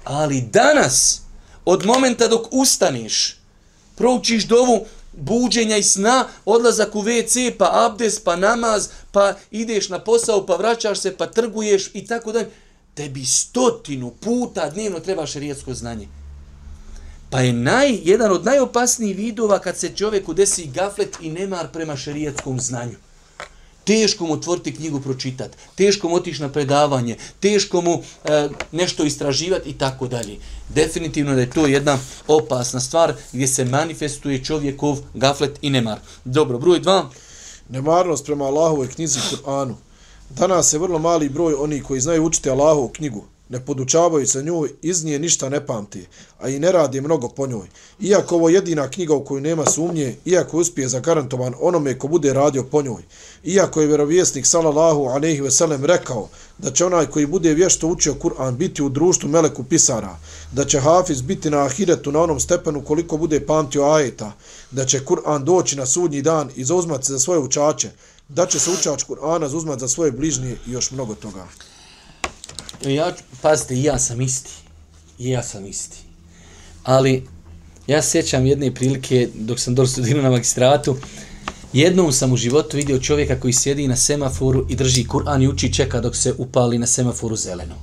Ali 0.03 0.41
danas, 0.41 1.21
od 1.65 1.85
momenta 1.85 2.27
dok 2.27 2.47
ustaniš, 2.51 3.37
proučiš 3.95 4.47
dovu, 4.47 4.85
buđenja 5.13 5.77
i 5.77 5.83
sna, 5.83 6.27
odlazak 6.45 6.95
u 6.95 7.03
WC, 7.03 7.57
pa 7.57 7.69
abdes, 7.73 8.19
pa 8.19 8.35
namaz, 8.35 8.89
pa 9.11 9.33
ideš 9.51 9.89
na 9.89 9.99
posao, 9.99 10.45
pa 10.45 10.55
vraćaš 10.55 10.99
se, 10.99 11.17
pa 11.17 11.27
trguješ 11.27 11.89
i 11.93 12.05
tako 12.05 12.31
dalje. 12.31 12.49
Tebi 12.93 13.25
stotinu 13.25 14.11
puta 14.19 14.69
dnevno 14.69 14.99
treba 14.99 15.25
šerijetsko 15.25 15.73
znanje. 15.73 16.07
Pa 17.29 17.41
je 17.41 17.53
naj, 17.53 17.99
jedan 18.03 18.31
od 18.31 18.45
najopasnijih 18.45 19.17
vidova 19.17 19.59
kad 19.59 19.77
se 19.77 19.95
čovjeku 19.95 20.33
desi 20.33 20.65
gaflet 20.65 21.17
i 21.21 21.29
nemar 21.29 21.71
prema 21.71 21.97
šerijetskom 21.97 22.59
znanju 22.59 22.97
teško 23.83 24.25
mu 24.25 24.33
otvoriti 24.33 24.75
knjigu 24.75 25.01
pročitati, 25.01 25.57
teško 25.75 26.09
mu 26.09 26.15
otići 26.15 26.41
na 26.41 26.49
predavanje, 26.49 27.17
teško 27.39 27.81
mu 27.81 28.01
e, 28.25 28.49
nešto 28.71 29.03
istraživati 29.03 29.69
i 29.69 29.77
tako 29.77 30.07
dalje. 30.07 30.37
Definitivno 30.69 31.35
da 31.35 31.41
je 31.41 31.49
to 31.49 31.67
jedna 31.67 31.99
opasna 32.27 32.79
stvar 32.79 33.13
gdje 33.33 33.47
se 33.47 33.65
manifestuje 33.65 34.43
čovjekov 34.43 34.99
gaflet 35.13 35.59
i 35.61 35.69
nemar. 35.69 35.99
Dobro, 36.25 36.59
broj 36.59 36.79
dva. 36.79 37.09
Nemarnost 37.69 38.25
prema 38.25 38.45
Allahovoj 38.45 38.89
knjizi 38.89 39.19
Kur'anu. 39.19 39.73
Danas 40.29 40.73
je 40.73 40.79
vrlo 40.79 40.99
mali 40.99 41.29
broj 41.29 41.53
oni 41.53 41.83
koji 41.83 42.01
znaju 42.01 42.23
učiti 42.23 42.49
Allahovu 42.49 42.89
knjigu 42.89 43.25
ne 43.51 43.59
podučavaju 43.59 44.27
se 44.27 44.43
njoj, 44.43 44.69
iz 44.81 45.03
nje 45.03 45.19
ništa 45.19 45.49
ne 45.49 45.65
pamti, 45.65 46.07
a 46.39 46.49
i 46.49 46.59
ne 46.59 46.71
radi 46.71 47.01
mnogo 47.01 47.27
po 47.29 47.47
njoj. 47.47 47.67
Iako 47.99 48.35
ovo 48.35 48.49
jedina 48.49 48.89
knjiga 48.89 49.13
u 49.13 49.25
koju 49.25 49.41
nema 49.41 49.65
sumnje, 49.65 50.15
iako 50.25 50.57
uspije 50.57 50.87
zagarantovan 50.87 51.53
onome 51.59 51.97
ko 51.99 52.07
bude 52.07 52.33
radio 52.33 52.63
po 52.63 52.81
njoj, 52.81 53.03
iako 53.43 53.81
je 53.81 53.87
vjerovjesnik 53.87 54.45
sallallahu 54.45 55.05
alejhi 55.05 55.41
ve 55.41 55.51
sellem 55.51 55.85
rekao 55.85 56.29
da 56.57 56.71
će 56.71 56.85
onaj 56.85 57.05
koji 57.05 57.25
bude 57.25 57.53
vješto 57.53 57.87
učio 57.87 58.13
Kur'an 58.13 58.55
biti 58.55 58.83
u 58.83 58.89
društvu 58.89 59.29
meleku 59.29 59.63
pisara, 59.63 60.17
da 60.51 60.65
će 60.65 60.79
Hafiz 60.79 61.21
biti 61.21 61.49
na 61.49 61.65
ahiretu 61.65 62.11
na 62.11 62.19
onom 62.21 62.39
stepenu 62.39 62.81
koliko 62.81 63.17
bude 63.17 63.45
pamtio 63.45 63.83
ajeta, 63.83 64.31
da 64.71 64.85
će 64.85 65.05
Kur'an 65.05 65.43
doći 65.43 65.75
na 65.75 65.85
sudnji 65.85 66.21
dan 66.21 66.49
i 66.55 66.63
zauzmat 66.63 67.05
se 67.05 67.13
za 67.13 67.19
svoje 67.19 67.39
učače, 67.39 67.89
da 68.29 68.45
će 68.45 68.59
se 68.59 68.71
učač 68.71 69.03
Kur'ana 69.03 69.47
zauzmat 69.47 69.79
za 69.79 69.87
svoje 69.87 70.11
bližnje 70.11 70.57
i 70.67 70.71
još 70.71 70.91
mnogo 70.91 71.15
toga. 71.15 71.47
Ja, 72.85 73.13
pazite, 73.41 73.81
ja 73.81 73.99
sam 73.99 74.21
isti. 74.21 74.49
Ja 75.19 75.43
sam 75.43 75.65
isti. 75.65 75.97
Ali, 76.83 77.27
ja 77.87 78.01
sjećam 78.01 78.45
jedne 78.45 78.73
prilike, 78.73 79.29
dok 79.35 79.59
sam 79.59 79.75
dobro 79.75 79.87
studirao 79.87 80.23
na 80.23 80.29
magistratu, 80.29 80.97
jednom 81.73 82.11
sam 82.11 82.33
u 82.33 82.37
životu 82.37 82.77
vidio 82.77 82.99
čovjeka 82.99 83.39
koji 83.39 83.53
sjedi 83.53 83.87
na 83.87 83.95
semaforu 83.95 84.65
i 84.69 84.75
drži 84.75 85.03
Kur'an 85.07 85.43
i 85.43 85.47
uči 85.47 85.73
čeka 85.73 86.01
dok 86.01 86.15
se 86.15 86.33
upali 86.37 86.77
na 86.77 86.87
semaforu 86.87 87.35
zeleno. 87.35 87.75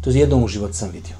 To 0.00 0.10
je 0.10 0.16
jednom 0.16 0.44
u 0.44 0.48
životu 0.48 0.74
sam 0.74 0.90
vidio. 0.90 1.16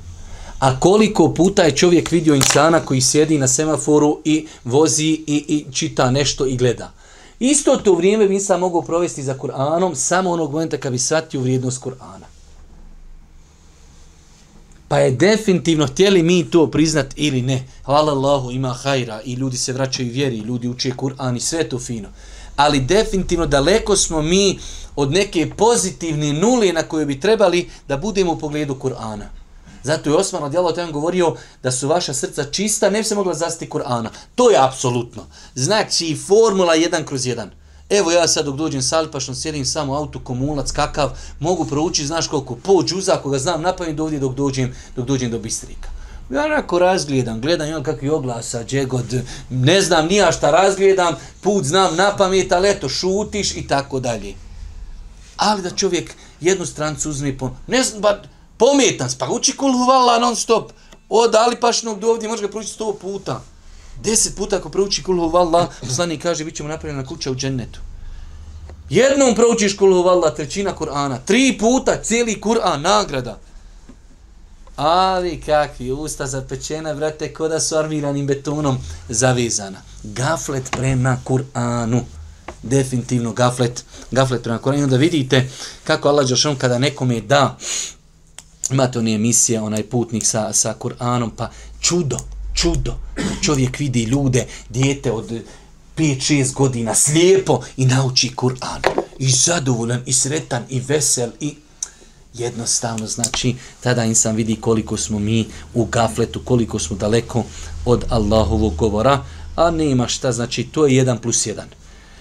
A 0.59 0.81
koliko 0.81 1.35
puta 1.35 1.63
je 1.63 1.77
čovjek 1.77 2.11
vidio 2.11 2.35
insana 2.35 2.81
koji 2.81 3.01
sjedi 3.01 3.39
na 3.39 3.49
semaforu 3.49 4.21
i 4.25 4.47
vozi 4.65 5.25
i, 5.27 5.45
i 5.49 5.73
čita 5.73 6.11
nešto 6.11 6.47
i 6.47 6.57
gleda. 6.57 6.93
Isto 7.41 7.77
to 7.77 7.95
vrijeme 7.95 8.29
bi 8.29 8.41
sam 8.41 8.61
mogao 8.61 8.83
provesti 8.83 9.23
za 9.23 9.39
Kur'anom 9.39 9.95
samo 9.95 10.31
onog 10.31 10.53
momenta 10.53 10.77
kad 10.77 10.93
bi 10.93 10.99
shvatio 10.99 11.41
vrijednost 11.41 11.83
Kur'ana. 11.83 12.32
Pa 14.93 14.99
je 14.99 15.11
definitivno 15.11 15.87
htjeli 15.87 16.23
mi 16.23 16.51
to 16.51 16.71
priznat 16.71 17.07
ili 17.17 17.43
ne. 17.43 17.65
Hvala 17.85 18.13
Allahu, 18.13 18.51
ima 18.51 18.69
hajra 18.69 19.21
i 19.25 19.33
ljudi 19.33 19.57
se 19.57 19.73
vraćaju 19.73 20.13
vjeri, 20.13 20.39
ljudi 20.39 20.69
uče 20.69 20.91
Kur'an 20.91 21.37
i 21.37 21.41
sve 21.41 21.69
to 21.69 21.79
fino. 21.79 22.09
Ali 22.57 22.81
definitivno 22.81 23.47
daleko 23.47 23.97
smo 23.97 24.23
mi 24.23 24.59
od 24.97 25.13
neke 25.13 25.51
pozitivne 25.57 26.33
nule 26.33 26.73
na 26.73 26.83
koje 26.83 27.07
bi 27.07 27.21
trebali 27.21 27.71
da 27.89 27.97
budemo 27.97 28.33
u 28.33 28.39
pogledu 28.39 28.75
Kur'ana. 28.75 29.25
Zato 29.83 30.11
je 30.11 30.17
Osman 30.17 30.43
od 30.43 30.55
Jalotan 30.55 30.93
govorio 30.93 31.37
da 31.63 31.71
su 31.71 31.89
vaša 31.89 32.15
srca 32.15 32.45
čista, 32.45 32.91
ne 32.91 32.99
bi 32.99 33.05
se 33.05 33.15
mogla 33.15 33.35
zastiti 33.35 33.71
Kur'ana. 33.71 34.09
To 34.35 34.51
je 34.51 34.57
apsolutno. 34.61 35.27
Znači, 35.55 36.17
formula 36.27 36.77
1 36.77 37.05
kroz 37.05 37.23
1. 37.23 37.47
Evo 37.93 38.11
ja 38.11 38.29
sad 38.29 38.45
dok 38.45 38.57
dođem 38.57 38.83
sa 38.83 38.99
Alpašom, 38.99 39.35
sjedim 39.35 39.65
samo 39.65 39.95
auto, 39.95 40.21
komulac, 40.25 40.71
kakav, 40.71 41.11
mogu 41.41 41.65
proučiti, 41.65 42.07
znaš 42.07 42.29
koliko, 42.29 42.57
po 42.57 42.83
džuza, 42.83 43.17
koga 43.23 43.39
znam 43.39 43.63
napamet 43.63 43.97
do 43.97 44.03
ovdje 44.03 44.19
dok 44.19 44.35
dođem, 44.35 44.75
dok 44.97 45.07
dođem 45.07 45.31
do 45.31 45.39
Bistrika. 45.39 45.89
Ja 46.31 46.45
onako 46.45 46.79
razgledam, 46.79 47.41
gledam 47.41 47.69
imam 47.69 47.83
kakvi 47.83 48.09
oglasa, 48.09 48.65
džegod, 48.65 49.23
ne 49.51 49.83
znam 49.83 50.07
nija 50.07 50.33
šta 50.33 50.51
razgledam, 50.51 51.15
put 51.41 51.65
znam 51.65 51.97
na 51.97 52.17
pamet, 52.17 52.53
ali 52.53 52.71
eto, 52.71 52.89
šutiš 52.89 53.57
i 53.57 53.67
tako 53.69 54.01
dalje. 54.01 54.35
Ali 55.37 55.63
da 55.63 55.71
čovjek 55.71 56.15
jednu 56.41 56.67
strancu 56.67 57.11
uzme, 57.11 57.39
po, 57.39 57.51
ne 57.67 57.83
znam, 57.83 58.01
ba, 58.01 58.23
pometan, 58.57 59.09
pa 59.19 59.29
uči 59.31 59.57
kulhu 59.57 59.87
non 60.21 60.37
stop, 60.37 60.73
od 61.09 61.35
Alipašnog 61.35 62.01
do 62.01 62.11
ovdje, 62.11 62.29
možeš 62.29 62.43
ga 62.43 62.51
proći 62.51 62.69
sto 62.69 62.95
puta. 63.01 63.41
Deset 64.01 64.37
puta 64.37 64.57
ako 64.57 64.69
prouči 64.69 65.03
kulhu 65.03 65.29
valla, 65.29 65.69
poslanik 65.81 66.23
kaže, 66.23 66.45
bit 66.45 66.57
ćemo 66.57 66.69
napravljena 66.69 67.07
kuća 67.07 67.31
u 67.31 67.35
džennetu. 67.35 67.81
Jednom 68.91 69.35
proučiš 69.35 69.77
kulhu 69.77 70.03
valla, 70.03 70.35
trećina 70.35 70.75
Kur'ana, 70.79 71.19
tri 71.25 71.59
puta, 71.61 71.97
cijeli 72.03 72.41
Kur'an, 72.41 72.81
nagrada. 72.81 73.39
Ali 74.77 75.41
kakvi 75.41 75.93
usta 75.93 76.27
zapečena, 76.27 76.93
vrate, 76.93 77.35
ko 77.35 77.49
da 77.49 77.61
su 77.61 77.77
armiranim 77.77 78.27
betonom 78.27 78.79
zavezana. 79.09 79.79
Gaflet 80.03 80.71
prema 80.71 81.19
Kur'anu. 81.25 82.01
Definitivno 82.63 83.33
gaflet, 83.33 83.85
gaflet 84.11 84.43
prema 84.43 84.59
Kur'anu. 84.59 84.87
Da 84.87 84.97
vidite 84.97 85.49
kako 85.85 86.09
Allah 86.09 86.27
Đelšan 86.27 86.57
kada 86.57 86.79
nekome 86.79 87.21
da, 87.21 87.57
imate 88.71 88.99
on 88.99 89.09
emisije, 89.09 89.61
onaj 89.61 89.83
putnik 89.83 90.27
sa, 90.27 90.53
sa 90.53 90.75
Kur'anom, 90.81 91.31
pa 91.37 91.51
čudo, 91.81 92.17
čudo. 92.55 92.95
Čovjek 93.43 93.79
vidi 93.79 94.03
ljude, 94.03 94.47
dijete 94.69 95.13
od 95.13 95.43
5-6 95.97 96.53
godina, 96.53 96.95
slijepo 96.95 97.61
i 97.77 97.87
nauči 97.87 98.31
Kur'an. 98.37 98.81
I 99.19 99.31
zadovoljan, 99.31 100.03
i 100.07 100.13
sretan, 100.13 100.63
i 100.69 100.81
vesel, 100.81 101.31
i 101.41 101.55
jednostavno 102.35 103.07
znači 103.07 103.55
tada 103.81 104.05
insan 104.05 104.37
vidi 104.37 104.57
koliko 104.57 104.97
smo 104.97 105.19
mi 105.19 105.47
u 105.75 105.85
gafletu, 105.85 106.41
koliko 106.45 106.79
smo 106.79 106.97
daleko 106.97 107.45
od 107.85 108.05
Allahovog 108.09 108.77
govora, 108.77 109.25
a 109.57 109.71
nema 109.71 110.09
šta, 110.09 110.33
znači 110.33 110.65
to 110.65 110.87
je 110.87 111.05
1 111.05 111.19
plus 111.19 111.47
1. 111.47 111.63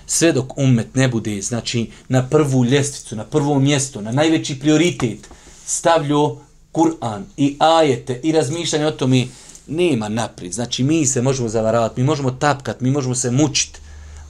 Sve 0.05 0.31
dok 0.31 0.57
umet 0.57 0.95
ne 0.95 1.07
bude, 1.07 1.41
znači 1.41 1.89
na 2.07 2.29
prvu 2.29 2.65
ljestvicu, 2.65 3.15
na 3.15 3.23
prvo 3.23 3.59
mjesto, 3.59 4.01
na 4.01 4.11
najveći 4.11 4.59
prioritet 4.59 5.27
stavljo 5.65 6.37
Kur'an 6.73 7.21
i 7.37 7.55
ajete 7.59 8.19
i 8.23 8.31
razmišljanje 8.31 8.85
o 8.85 8.91
tome, 8.91 9.27
nema 9.71 10.09
naprijed. 10.09 10.53
Znači 10.53 10.83
mi 10.83 11.05
se 11.05 11.21
možemo 11.21 11.49
zavaravati, 11.49 12.01
mi 12.01 12.07
možemo 12.07 12.31
tapkat, 12.31 12.81
mi 12.81 12.91
možemo 12.91 13.15
se 13.15 13.31
mučiti, 13.31 13.79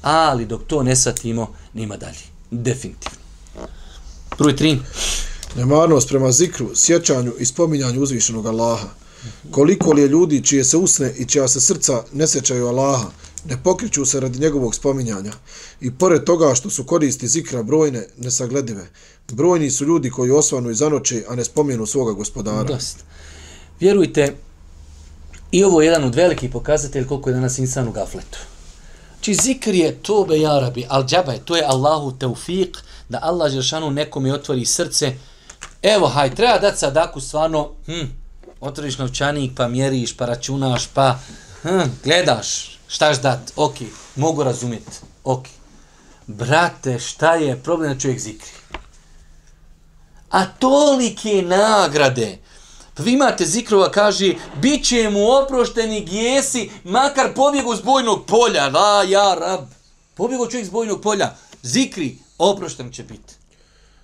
ali 0.02 0.46
dok 0.46 0.64
to 0.68 0.84
ne 0.84 0.96
satimo, 0.96 1.54
nema 1.74 1.98
dalje. 1.98 2.24
Definitivno. 2.52 3.18
Prvi 4.38 4.56
tri. 4.56 4.80
Nemarnost 5.56 6.10
prema 6.10 6.32
zikru, 6.32 6.76
sjećanju 6.76 7.34
i 7.40 7.46
spominjanju 7.46 8.02
uzvišenog 8.02 8.46
Allaha. 8.46 8.88
Koliko 9.52 9.92
li 9.92 10.02
je 10.02 10.08
ljudi 10.08 10.44
čije 10.44 10.64
se 10.64 10.78
usne 10.78 11.14
i 11.18 11.26
čija 11.26 11.48
se 11.48 11.62
srca 11.62 12.04
ne 12.14 12.28
sjećaju 12.28 12.68
Allaha, 12.68 13.10
ne 13.46 13.64
pokriču 13.64 14.06
se 14.06 14.20
radi 14.20 14.40
njegovog 14.40 14.76
spominjanja. 14.76 15.32
I 15.82 15.92
pored 15.92 16.24
toga 16.24 16.56
što 16.56 16.70
su 16.70 16.84
koristi 16.84 17.28
zikra 17.28 17.64
brojne, 17.64 18.08
nesagledive, 18.18 18.88
brojni 19.32 19.72
su 19.72 19.86
ljudi 19.86 20.10
koji 20.10 20.32
osvanu 20.32 20.70
i 20.70 20.76
zanoče, 20.76 21.24
a 21.28 21.36
ne 21.36 21.46
spominu 21.46 21.86
svoga 21.86 22.12
gospodara. 22.12 22.64
Dost. 22.64 22.98
Vjerujte, 23.80 24.36
i 25.52 25.64
ovo 25.64 25.82
je 25.82 25.88
jedan 25.88 26.04
od 26.04 26.16
velikih 26.16 26.52
pokazatelja 26.52 27.08
koliko 27.08 27.30
je 27.30 27.34
danas 27.34 27.58
insan 27.58 27.88
u 27.88 27.92
gafletu. 27.92 28.40
Či 29.22 29.34
zikr 29.34 29.76
je 29.76 29.92
tobe 30.02 30.40
jarabi, 30.40 30.86
al 30.90 31.06
džabaj, 31.06 31.38
to 31.46 31.56
je 31.56 31.66
Allahu 31.68 32.12
teufik, 32.12 32.78
da 33.10 33.20
Allah 33.22 33.52
Žešanu 33.52 33.92
nekome 33.92 34.34
otvori 34.34 34.66
srce, 34.66 35.14
Evo, 35.82 36.08
haj, 36.08 36.36
treba 36.36 36.58
dati 36.58 36.78
sadaku 36.78 37.22
stvarno, 37.22 37.72
hm, 37.86 38.06
otvoriš 38.62 38.98
novčanik, 38.98 39.52
pa 39.58 39.68
mjeriš, 39.68 40.18
pa 40.18 40.26
računaš, 40.26 40.88
pa 40.88 41.20
hm, 41.64 41.90
gledaš, 42.04 42.80
štaš 42.88 43.22
dat, 43.22 43.52
ok, 43.56 43.76
mogu 44.16 44.44
razumjeti, 44.44 44.92
ok. 45.24 45.46
Brate, 46.28 47.00
šta 47.00 47.36
je 47.36 47.64
problem 47.64 47.94
da 47.94 48.00
čovjek 48.00 48.20
zikri? 48.20 48.52
A 50.30 50.46
tolike 50.46 51.42
nagrade, 51.42 52.38
vi 53.02 53.14
imate 53.14 53.46
zikrova, 53.46 53.92
kaže, 53.92 54.34
bit 54.62 54.86
će 54.86 55.10
mu 55.10 55.32
oprošteni 55.32 56.06
gijesi, 56.06 56.70
makar 56.84 57.34
pobjegu 57.36 57.76
s 57.76 57.82
bojnog 57.82 58.26
polja, 58.26 58.70
la, 58.70 59.04
ja, 59.04 59.34
rab, 59.34 59.66
pobjegu 60.16 60.48
čovjek 60.48 60.68
s 60.68 60.70
bojnog 60.70 61.02
polja, 61.02 61.36
zikri, 61.64 62.18
oprošten 62.38 62.92
će 62.92 63.04
biti. 63.04 63.34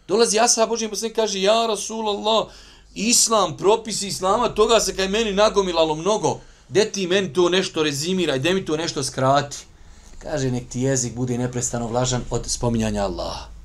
Dolazi 0.08 0.40
Asa 0.40 0.66
Božji 0.66 0.90
poslanik 0.90 1.16
kaže, 1.16 1.42
ja 1.42 1.66
Rasulallah, 1.68 2.48
Islam, 2.96 3.58
propisi 3.58 4.08
Islama, 4.08 4.50
toga 4.50 4.80
se 4.80 4.96
kaj 4.96 5.08
meni 5.08 5.34
nagomilalo 5.34 5.96
mnogo. 5.96 6.40
De 6.70 6.86
ti 6.86 7.08
meni 7.08 7.34
to 7.34 7.50
nešto 7.50 7.84
rezimiraj, 7.84 8.40
de 8.40 8.54
mi 8.54 8.66
to 8.66 8.78
nešto 8.78 9.04
skrati. 9.04 9.58
Kaže, 10.20 10.52
nek 10.52 10.70
ti 10.70 10.82
jezik 10.82 11.16
bude 11.16 11.38
neprestano 11.38 11.88
vlažan 11.88 12.22
od 12.30 12.46
spominjanja 12.48 13.04
Allaha. 13.04 13.57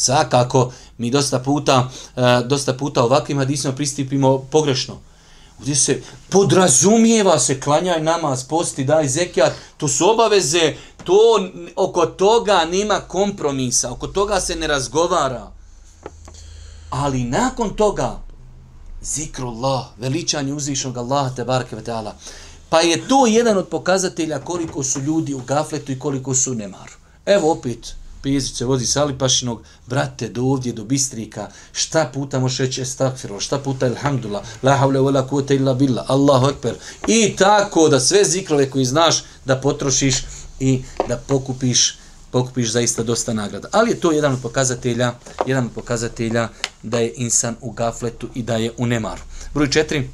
Svakako, 0.00 0.72
mi 0.98 1.10
dosta 1.10 1.38
puta, 1.38 1.90
e, 2.16 2.20
dosta 2.44 2.72
puta 2.72 3.04
ovakvim 3.04 3.38
hadisima 3.38 3.74
pristupimo 3.74 4.38
pogrešno. 4.38 4.98
Ovdje 5.58 5.74
se 5.74 6.02
podrazumijeva 6.28 7.38
se, 7.38 7.60
klanjaj 7.60 8.02
namaz, 8.02 8.44
posti, 8.44 8.84
daj 8.84 9.08
zekijat, 9.08 9.52
to 9.76 9.88
su 9.88 10.10
obaveze, 10.10 10.74
to 11.04 11.18
oko 11.76 12.06
toga 12.06 12.64
nema 12.64 13.00
kompromisa, 13.00 13.92
oko 13.92 14.06
toga 14.06 14.40
se 14.40 14.56
ne 14.56 14.66
razgovara. 14.66 15.50
Ali 16.90 17.24
nakon 17.24 17.76
toga, 17.76 18.20
zikrullah, 19.02 19.86
veličanje 19.98 20.52
uzvišnog 20.52 20.96
Allaha 20.96 21.34
te 21.36 21.44
barke 21.44 21.76
ve 21.76 21.82
ta'ala, 21.84 22.12
pa 22.68 22.80
je 22.80 23.08
to 23.08 23.26
jedan 23.26 23.58
od 23.58 23.68
pokazatelja 23.68 24.38
koliko 24.38 24.82
su 24.82 25.00
ljudi 25.00 25.34
u 25.34 25.40
gafletu 25.46 25.92
i 25.92 25.98
koliko 25.98 26.34
su 26.34 26.54
nemaru. 26.54 26.92
Evo 27.26 27.52
opet, 27.52 27.94
Pezić 28.22 28.56
se 28.56 28.64
vozi 28.64 28.86
sa 28.86 29.02
Alipašinog, 29.02 29.62
brate, 29.86 30.28
do 30.28 30.42
ovdje, 30.42 30.72
do 30.72 30.84
bistrika, 30.84 31.48
šta 31.72 32.10
puta 32.14 32.38
možeš 32.38 32.58
reći 32.58 32.82
estakfiro, 32.82 33.40
šta 33.40 33.58
puta 33.58 33.86
ilhamdulillah, 33.86 34.44
la 34.62 34.76
havle 34.76 35.00
wala 35.00 35.28
kuvata 35.28 35.54
illa 35.54 35.74
billah, 35.74 36.10
Allahu 36.10 36.48
ekber. 36.48 36.74
I 37.06 37.36
tako 37.36 37.88
da 37.88 38.00
sve 38.00 38.24
zikrove 38.24 38.70
koji 38.70 38.84
znaš 38.84 39.24
da 39.44 39.56
potrošiš 39.56 40.16
i 40.60 40.82
da 41.08 41.16
pokupiš 41.16 41.98
pokupiš 42.30 42.72
zaista 42.72 43.02
dosta 43.02 43.32
nagrada. 43.32 43.68
Ali 43.72 43.90
je 43.90 44.00
to 44.00 44.12
jedan 44.12 44.32
od 44.32 44.42
pokazatelja, 44.42 45.14
jedan 45.46 45.64
od 45.64 45.70
pokazatelja 45.74 46.48
da 46.82 46.98
je 46.98 47.12
insan 47.16 47.56
u 47.60 47.70
gafletu 47.70 48.28
i 48.34 48.42
da 48.42 48.56
je 48.56 48.72
u 48.76 48.86
nemaru. 48.86 49.22
Broj 49.54 49.70
četiri. 49.70 50.10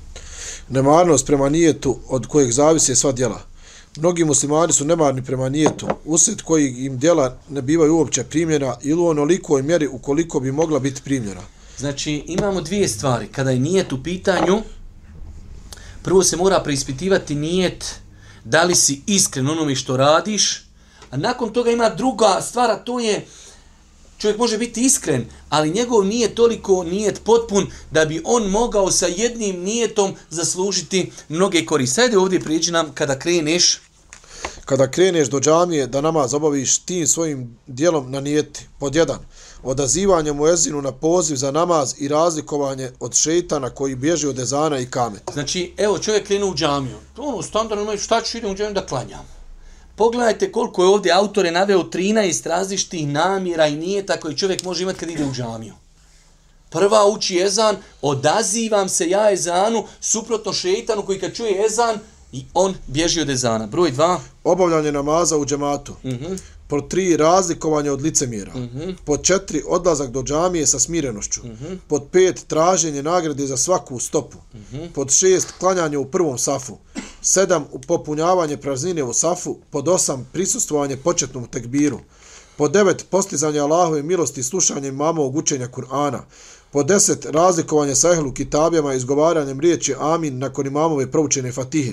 Nemarnost 0.69 1.27
prema 1.27 1.49
nijetu 1.49 1.99
od 2.09 2.27
kojeg 2.27 2.53
zavise 2.53 2.95
sva 2.95 3.13
djela. 3.13 3.54
Mnogi 3.97 4.25
muslimani 4.25 4.73
su 4.73 4.85
nemarni 4.85 5.25
prema 5.25 5.49
nijetu, 5.49 5.87
usred 6.05 6.43
koji 6.43 6.69
im 6.69 6.99
djela 6.99 7.39
ne 7.49 7.63
bivaju 7.63 7.97
uopće 7.97 8.25
primljena 8.25 8.77
ili 8.83 9.01
u 9.01 9.07
onolikoj 9.07 9.63
mjeri 9.63 9.87
ukoliko 9.87 10.41
bi 10.41 10.53
mogla 10.53 10.79
biti 10.79 11.03
primljena. 11.03 11.41
Znači, 11.79 12.25
imamo 12.27 12.61
dvije 12.61 12.89
stvari. 12.89 13.27
Kada 13.27 13.51
je 13.51 13.59
nijet 13.59 13.93
u 13.93 14.03
pitanju, 14.03 14.63
prvo 16.03 16.23
se 16.23 16.37
mora 16.37 16.61
preispitivati 16.61 17.35
nijet 17.35 17.95
da 18.45 18.63
li 18.63 18.75
si 18.75 19.03
iskren 19.07 19.51
onome 19.51 19.75
što 19.75 19.97
radiš, 19.97 20.65
A 21.15 21.17
nakon 21.17 21.53
toga 21.53 21.71
ima 21.71 21.89
druga 21.89 22.41
stvar, 22.43 22.71
a 22.71 22.77
to 22.77 23.01
je 23.01 23.27
čovjek 24.19 24.39
može 24.39 24.59
biti 24.59 24.81
iskren, 24.81 25.25
ali 25.49 25.71
njegov 25.71 26.05
nije 26.05 26.35
toliko 26.35 26.85
nijet 26.85 27.21
potpun 27.25 27.67
da 27.91 28.05
bi 28.05 28.23
on 28.25 28.51
mogao 28.51 28.91
sa 28.91 29.07
jednim 29.07 29.63
nijetom 29.63 30.15
zaslužiti 30.31 31.13
mnoge 31.29 31.67
koriste. 31.67 31.95
Sajde 31.95 32.19
ovdje 32.19 32.41
prijeđi 32.41 32.73
nam 32.73 32.93
kada 32.95 33.19
kreneš. 33.19 33.81
Kada 34.65 34.91
kreneš 34.91 35.29
do 35.29 35.41
džamije 35.41 35.87
da 35.87 36.01
namaz 36.01 36.35
obaviš 36.35 36.79
tim 36.79 37.07
svojim 37.07 37.59
dijelom 37.67 38.11
na 38.11 38.21
nijeti, 38.21 38.67
pod 38.79 38.95
jedan, 38.95 39.19
odazivanje 39.63 40.33
mu 40.33 40.47
ezinu 40.47 40.83
na 40.83 40.93
poziv 40.93 41.37
za 41.37 41.51
namaz 41.51 41.95
i 41.99 42.09
razlikovanje 42.09 42.91
od 43.01 43.15
šeitana 43.15 43.71
koji 43.71 43.95
bježi 43.95 44.27
od 44.27 44.39
ezana 44.39 44.79
i 44.79 44.91
kameta. 44.91 45.33
Znači, 45.33 45.75
evo 45.77 45.99
čovjek 45.99 46.27
krenu 46.27 46.47
u 46.47 46.55
džamiju. 46.55 46.97
Ono, 47.17 47.43
standardno, 47.43 47.85
ono, 47.85 47.99
šta 47.99 48.23
ću 48.23 48.39
idem 48.39 48.51
u 48.51 48.55
džamiju 48.55 48.75
da 48.75 48.87
klanjam? 48.87 49.29
Pogledajte 49.97 50.53
koliko 50.53 50.83
je 50.83 50.89
ovdje 50.89 51.13
autore 51.13 51.51
naveo 51.51 51.83
13 51.83 52.49
različitih 52.49 53.09
namjera 53.09 53.67
i 53.67 53.77
nijeta 53.77 54.21
koji 54.21 54.37
čovjek 54.37 54.65
može 54.65 54.83
imati 54.83 54.99
kad 54.99 55.11
ide 55.11 55.25
u 55.25 55.33
džamiju. 55.33 55.75
Prva 56.71 57.07
uči 57.07 57.39
ezan, 57.39 57.77
odazivam 58.03 58.89
se 58.89 59.09
ja 59.09 59.33
ezanu, 59.33 59.85
suprotno 60.01 60.53
šeitanu 60.53 61.03
koji 61.03 61.21
kad 61.21 61.35
čuje 61.35 61.67
ezan, 61.67 61.99
i 62.35 62.45
on 62.55 62.75
bježi 62.87 63.21
od 63.21 63.31
ezana. 63.31 63.67
Broj 63.67 63.91
dva. 63.91 64.21
Obavljanje 64.45 64.93
namaza 64.93 65.39
u 65.39 65.47
džematu. 65.47 65.93
Uh 66.03 66.13
mhm. 66.13 66.25
-huh. 66.25 66.39
Pod 66.69 66.89
tri, 66.89 67.17
razlikovanje 67.17 67.91
od 67.91 68.03
licemjera. 68.03 68.53
Uh 68.55 68.61
mhm. 68.61 68.79
-huh. 68.79 68.95
Pod 69.05 69.23
četiri, 69.23 69.63
odlazak 69.67 70.11
do 70.11 70.23
džamije 70.23 70.67
sa 70.67 70.79
smirenošću. 70.79 71.41
Uh 71.41 71.51
mhm. 71.51 71.65
-huh. 71.65 71.79
Pod 71.89 72.03
pet, 72.13 72.45
traženje 72.47 73.03
nagrade 73.03 73.47
za 73.47 73.57
svaku 73.57 73.99
stopu. 73.99 74.39
Uh 74.53 74.61
-huh. 74.73 74.93
Pod 74.93 75.11
šest, 75.11 75.53
klanjanje 75.59 75.99
u 75.99 76.05
prvom 76.05 76.39
safu. 76.39 76.79
Sedam, 77.23 77.65
popunjavanje 77.87 78.57
praznine 78.57 79.03
u 79.03 79.13
safu. 79.13 79.57
Pod 79.71 79.89
osam, 79.89 80.29
prisustvovanje 80.33 80.97
početnom 80.97 81.47
tekbiru. 81.47 82.01
Po 82.57 82.69
devet, 82.69 83.07
postizanje 83.11 83.61
Allahove 83.61 84.03
milosti 84.03 84.41
i 84.41 84.45
slušanje 84.45 84.89
imamovog 84.89 85.37
učenja 85.37 85.69
Kur'ana. 85.69 86.21
Po 86.75 86.83
deset, 86.83 87.27
razlikovanje 87.27 87.95
sa 87.95 88.13
ehlu 88.13 88.33
kitabijama 88.33 88.95
i 88.95 88.97
izgovaranjem 88.97 89.61
riječi 89.61 89.95
amin 90.01 90.39
nakon 90.39 90.67
imamove 90.67 91.11
proučene 91.11 91.53
fatihe. 91.53 91.93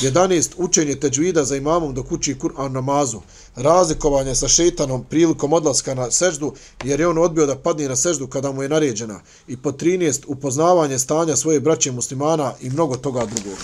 11. 0.00 0.50
Učenje 0.56 0.94
teđvida 0.94 1.44
za 1.44 1.56
imamom 1.56 1.94
dok 1.94 2.12
uči 2.12 2.34
Kur'an 2.34 2.72
namazu. 2.72 3.20
Razlikovanje 3.56 4.34
sa 4.34 4.48
šeitanom 4.48 5.04
prilikom 5.04 5.52
odlaska 5.52 5.94
na 5.94 6.10
seždu 6.10 6.54
jer 6.84 7.00
je 7.00 7.08
on 7.08 7.18
odbio 7.18 7.46
da 7.46 7.58
padne 7.58 7.88
na 7.88 7.96
seždu 7.96 8.26
kada 8.26 8.52
mu 8.52 8.62
je 8.62 8.68
naređena. 8.68 9.20
I 9.48 9.56
po 9.56 9.72
13. 9.72 10.22
Upoznavanje 10.26 10.98
stanja 10.98 11.36
svoje 11.36 11.60
braće 11.60 11.92
muslimana 11.92 12.52
i 12.60 12.70
mnogo 12.70 12.96
toga 12.96 13.26
drugog. 13.26 13.58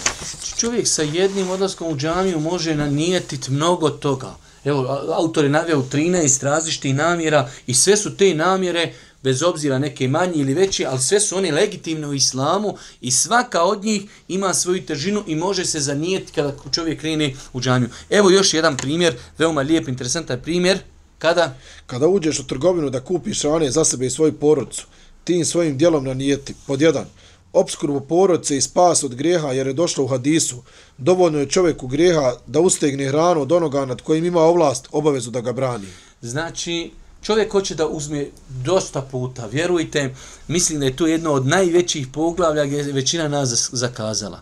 Čovjek 0.56 0.88
sa 0.88 1.02
jednim 1.02 1.50
odlaskom 1.50 1.92
u 1.92 1.96
džamiju 1.96 2.40
može 2.40 2.74
nanijetiti 2.74 3.50
mnogo 3.50 3.90
toga. 3.90 4.34
Evo, 4.64 4.98
autor 5.14 5.44
je 5.44 5.50
navio 5.50 5.82
13 5.92 6.44
različitih 6.44 6.94
namjera 6.94 7.50
i 7.66 7.74
sve 7.74 7.96
su 7.96 8.16
te 8.16 8.34
namjere 8.34 8.92
bez 9.24 9.42
obzira 9.42 9.78
neke 9.78 10.08
manji 10.08 10.34
ili 10.36 10.54
veći, 10.54 10.86
ali 10.86 11.00
sve 11.00 11.20
su 11.20 11.36
one 11.36 11.52
legitimne 11.52 12.06
u 12.06 12.14
islamu 12.14 12.76
i 13.00 13.10
svaka 13.10 13.62
od 13.62 13.84
njih 13.84 14.02
ima 14.28 14.54
svoju 14.54 14.86
težinu 14.86 15.24
i 15.26 15.34
može 15.34 15.64
se 15.64 15.80
zanijeti 15.80 16.32
kada 16.32 16.54
čovjek 16.72 17.00
krene 17.00 17.34
u 17.52 17.60
džamiju. 17.60 17.88
Evo 18.10 18.30
još 18.30 18.54
jedan 18.54 18.76
primjer, 18.76 19.14
veoma 19.38 19.60
lijep, 19.60 19.88
interesantan 19.88 20.40
primjer. 20.42 20.78
Kada? 21.18 21.56
Kada 21.86 22.08
uđeš 22.08 22.38
u 22.38 22.46
trgovinu 22.46 22.90
da 22.90 23.00
kupiš 23.00 23.42
hrane 23.42 23.70
za 23.70 23.84
sebe 23.84 24.06
i 24.06 24.10
svoju 24.10 24.32
porodcu, 24.32 24.86
tim 25.24 25.44
svojim 25.44 25.78
dijelom 25.78 26.04
nanijeti, 26.04 26.54
pod 26.66 26.80
jedan, 26.80 27.06
obskurbu 27.52 28.00
porodce 28.00 28.56
i 28.56 28.60
spas 28.60 29.04
od 29.04 29.14
grijeha 29.14 29.52
jer 29.52 29.66
je 29.66 29.72
došlo 29.72 30.04
u 30.04 30.08
hadisu, 30.08 30.62
dovoljno 30.98 31.38
je 31.38 31.48
čovjeku 31.48 31.86
grijeha 31.86 32.32
da 32.46 32.60
ustegne 32.60 33.08
hranu 33.08 33.40
od 33.40 33.52
onoga 33.52 33.84
nad 33.86 34.02
kojim 34.02 34.24
ima 34.24 34.40
ovlast 34.40 34.88
obavezu 34.92 35.30
da 35.30 35.40
ga 35.40 35.52
brani. 35.52 35.86
Znači, 36.22 36.90
čovjek 37.24 37.52
hoće 37.52 37.74
da 37.74 37.86
uzme 37.86 38.26
dosta 38.48 39.02
puta, 39.02 39.46
vjerujte, 39.46 40.14
mislim 40.48 40.80
da 40.80 40.86
je 40.86 40.96
to 40.96 41.06
jedno 41.06 41.32
od 41.32 41.46
najvećih 41.46 42.06
poglavlja 42.06 42.64
gdje 42.64 42.76
je 42.76 42.92
većina 42.92 43.28
nas 43.28 43.70
zakazala. 43.72 44.40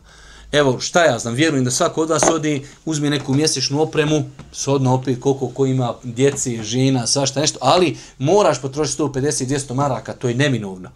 Evo, 0.53 0.81
šta 0.81 1.05
ja 1.05 1.19
znam, 1.19 1.35
vjerujem 1.35 1.65
da 1.65 1.71
svako 1.71 2.03
od 2.03 2.11
vas 2.11 2.23
odi, 2.33 2.67
uzme 2.85 3.11
neku 3.11 3.35
mjesečnu 3.35 3.83
opremu, 3.83 4.23
sodno 4.53 4.95
opet 4.95 5.21
koliko 5.21 5.49
ko 5.49 5.67
ima 5.67 5.95
djeci, 6.03 6.63
žena, 6.63 7.07
svašta 7.07 7.41
nešto, 7.41 7.59
ali 7.63 7.97
moraš 8.19 8.61
potrošiti 8.61 9.03
150-200 9.03 9.75
maraka, 9.75 10.13
to 10.13 10.29
je 10.29 10.35
neminovno. 10.35 10.91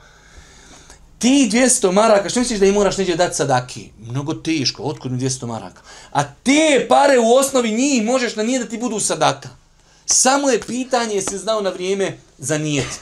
Ti 1.19 1.51
200 1.53 1.93
maraka, 1.93 2.29
što 2.29 2.41
misliš 2.41 2.61
da 2.61 2.67
im 2.67 2.75
moraš 2.75 2.99
neđe 2.99 3.17
dati 3.17 3.37
sadaki? 3.37 3.91
Mnogo 3.99 4.35
teško, 4.35 4.83
otkud 4.83 5.13
mi 5.13 5.19
200 5.19 5.47
maraka? 5.47 5.83
A 6.13 6.25
te 6.25 6.87
pare 6.89 7.19
u 7.19 7.35
osnovi 7.35 7.71
njih 7.71 8.05
možeš 8.05 8.37
na 8.37 8.43
nije 8.43 8.59
da 8.59 8.69
ti 8.69 8.79
budu 8.79 9.01
sadaka. 9.01 9.49
Samo 10.07 10.51
je 10.51 10.61
pitanje 10.61 11.21
se 11.21 11.39
znao 11.39 11.61
na 11.61 11.71
vrijeme 11.71 12.19
za 12.39 12.59
nijet. 12.59 13.01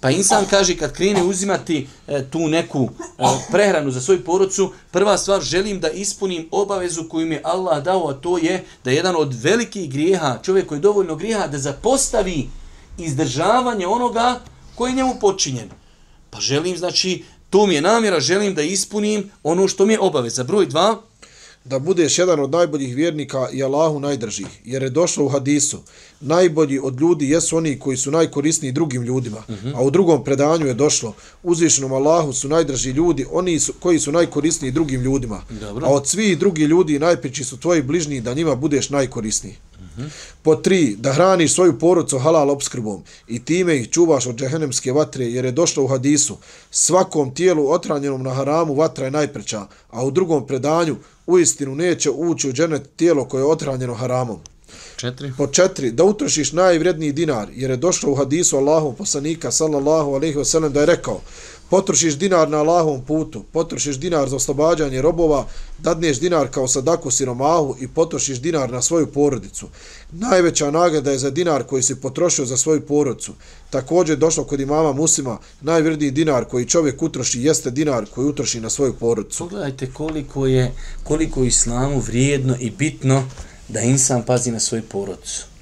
Pa 0.00 0.10
insan 0.10 0.44
kaže 0.50 0.76
kad 0.76 0.92
krene 0.92 1.22
uzimati 1.22 1.88
e, 2.06 2.24
tu 2.30 2.38
neku 2.38 2.88
e, 3.18 3.24
prehranu 3.50 3.90
za 3.90 4.00
svoju 4.00 4.24
porodcu, 4.24 4.72
prva 4.90 5.18
stvar 5.18 5.42
želim 5.42 5.80
da 5.80 5.90
ispunim 5.90 6.48
obavezu 6.50 7.08
koju 7.08 7.26
mi 7.26 7.40
Allah 7.42 7.84
dao, 7.84 8.08
a 8.08 8.12
to 8.12 8.38
je 8.38 8.64
da 8.84 8.90
jedan 8.90 9.16
od 9.16 9.34
velikih 9.42 9.90
grijeha, 9.90 10.38
čovjek 10.42 10.66
koji 10.66 10.78
je 10.78 10.80
dovoljno 10.80 11.16
grijeha, 11.16 11.46
da 11.46 11.58
zapostavi 11.58 12.48
izdržavanje 12.98 13.86
onoga 13.86 14.40
koji 14.74 14.90
je 14.90 14.96
njemu 14.96 15.14
počinjen. 15.20 15.70
Pa 16.30 16.40
želim, 16.40 16.76
znači, 16.76 17.24
to 17.50 17.66
mi 17.66 17.74
je 17.74 17.82
namjera, 17.82 18.20
želim 18.20 18.54
da 18.54 18.62
ispunim 18.62 19.30
ono 19.42 19.68
što 19.68 19.86
mi 19.86 19.92
je 19.92 20.00
obaveza. 20.00 20.44
Broj 20.44 20.66
dva, 20.66 21.02
da 21.64 21.78
budeš 21.78 22.18
jedan 22.18 22.40
od 22.40 22.50
najboljih 22.50 22.96
vjernika 22.96 23.48
i 23.52 23.62
Allahu 23.62 24.00
najdržih, 24.00 24.46
jer 24.64 24.82
je 24.82 24.90
došlo 24.90 25.24
u 25.24 25.28
hadisu, 25.28 25.78
najbolji 26.20 26.78
od 26.78 27.00
ljudi 27.00 27.30
jesu 27.30 27.56
oni 27.56 27.78
koji 27.78 27.96
su 27.96 28.10
najkorisniji 28.10 28.72
drugim 28.72 29.02
ljudima, 29.02 29.42
uh 29.48 29.54
-huh. 29.54 29.72
a 29.76 29.82
u 29.82 29.90
drugom 29.90 30.24
predanju 30.24 30.66
je 30.66 30.74
došlo, 30.74 31.14
uzvišenom 31.42 31.92
Allahu 31.92 32.32
su 32.32 32.48
najdrži 32.48 32.90
ljudi, 32.90 33.26
oni 33.30 33.60
su, 33.60 33.72
koji 33.80 33.98
su 33.98 34.12
najkorisniji 34.12 34.72
drugim 34.72 35.02
ljudima, 35.02 35.42
Dobro. 35.60 35.86
a 35.86 35.90
od 35.90 36.08
svih 36.08 36.38
drugih 36.38 36.68
ljudi 36.68 36.98
najpriči 36.98 37.44
su 37.44 37.56
tvoji 37.56 37.82
bližnji 37.82 38.20
da 38.20 38.34
njima 38.34 38.54
budeš 38.54 38.90
najkorisniji. 38.90 39.56
Po 40.42 40.56
tri, 40.56 40.96
da 40.98 41.12
hraniš 41.12 41.54
svoju 41.54 41.78
porodcu 41.78 42.18
halal 42.18 42.50
obskrbom 42.50 43.02
i 43.28 43.44
time 43.44 43.76
ih 43.76 43.90
čuvaš 43.90 44.26
od 44.26 44.36
džehennemske 44.36 44.92
vatre, 44.92 45.24
jer 45.24 45.44
je 45.44 45.52
došlo 45.52 45.84
u 45.84 45.86
hadisu, 45.86 46.36
svakom 46.70 47.34
tijelu 47.34 47.70
otranjenom 47.70 48.22
na 48.22 48.30
haramu 48.30 48.74
vatra 48.74 49.04
je 49.04 49.10
najpreča, 49.10 49.66
a 49.90 50.04
u 50.04 50.10
drugom 50.10 50.46
predanju 50.46 50.96
u 51.26 51.38
istinu 51.38 51.74
neće 51.74 52.10
ući 52.10 52.48
u 52.48 52.52
dženet 52.52 52.82
tijelo 52.96 53.24
koje 53.24 53.40
je 53.40 53.46
otranjeno 53.46 53.94
haramom. 53.94 54.38
Četiri. 54.96 55.32
Po 55.38 55.46
četiri, 55.46 55.90
da 55.90 56.04
utrošiš 56.04 56.52
najvredniji 56.52 57.12
dinar, 57.12 57.48
jer 57.54 57.70
je 57.70 57.76
došlo 57.76 58.12
u 58.12 58.14
hadisu 58.14 58.56
Allahu 58.56 58.92
poslanika, 58.92 59.50
sallallahu 59.50 60.14
alaihi 60.14 60.36
wasallam, 60.36 60.68
da 60.68 60.80
je 60.80 60.86
rekao, 60.86 61.20
potrošiš 61.70 62.14
dinar 62.18 62.48
na 62.48 62.58
Allahovom 62.58 63.02
putu, 63.04 63.44
potrošiš 63.52 63.96
dinar 63.96 64.28
za 64.28 64.36
oslobađanje 64.36 65.02
robova, 65.02 65.46
dadneš 65.78 66.20
dinar 66.20 66.48
kao 66.48 66.68
sadaku 66.68 67.10
siromahu 67.10 67.76
i 67.80 67.88
potrošiš 67.88 68.38
dinar 68.38 68.72
na 68.72 68.82
svoju 68.82 69.06
porodicu. 69.06 69.68
Najveća 70.12 70.70
nagrada 70.70 71.10
je 71.10 71.18
za 71.18 71.30
dinar 71.30 71.64
koji 71.64 71.82
si 71.82 72.00
potrošio 72.00 72.44
za 72.44 72.56
svoju 72.56 72.80
porodicu. 72.80 73.32
Također 73.70 74.16
došlo 74.16 74.44
kod 74.44 74.60
imama 74.60 74.92
Musima, 74.92 75.38
najvredniji 75.60 76.10
dinar 76.10 76.44
koji 76.44 76.66
čovjek 76.66 77.02
utroši 77.02 77.42
jeste 77.42 77.70
dinar 77.70 78.06
koji 78.14 78.26
utroši 78.26 78.60
na 78.60 78.70
svoju 78.70 78.92
porodicu. 78.92 79.38
Pogledajte 79.38 79.90
koliko 79.92 80.46
je, 80.46 80.72
koliko 81.04 81.44
islamu 81.44 82.00
vrijedno 82.00 82.56
i 82.60 82.70
bitno 82.70 83.24
da 83.68 83.80
insan 83.80 84.22
pazi 84.22 84.50
na 84.50 84.60
svoju 84.60 84.82
porodicu. 84.82 85.53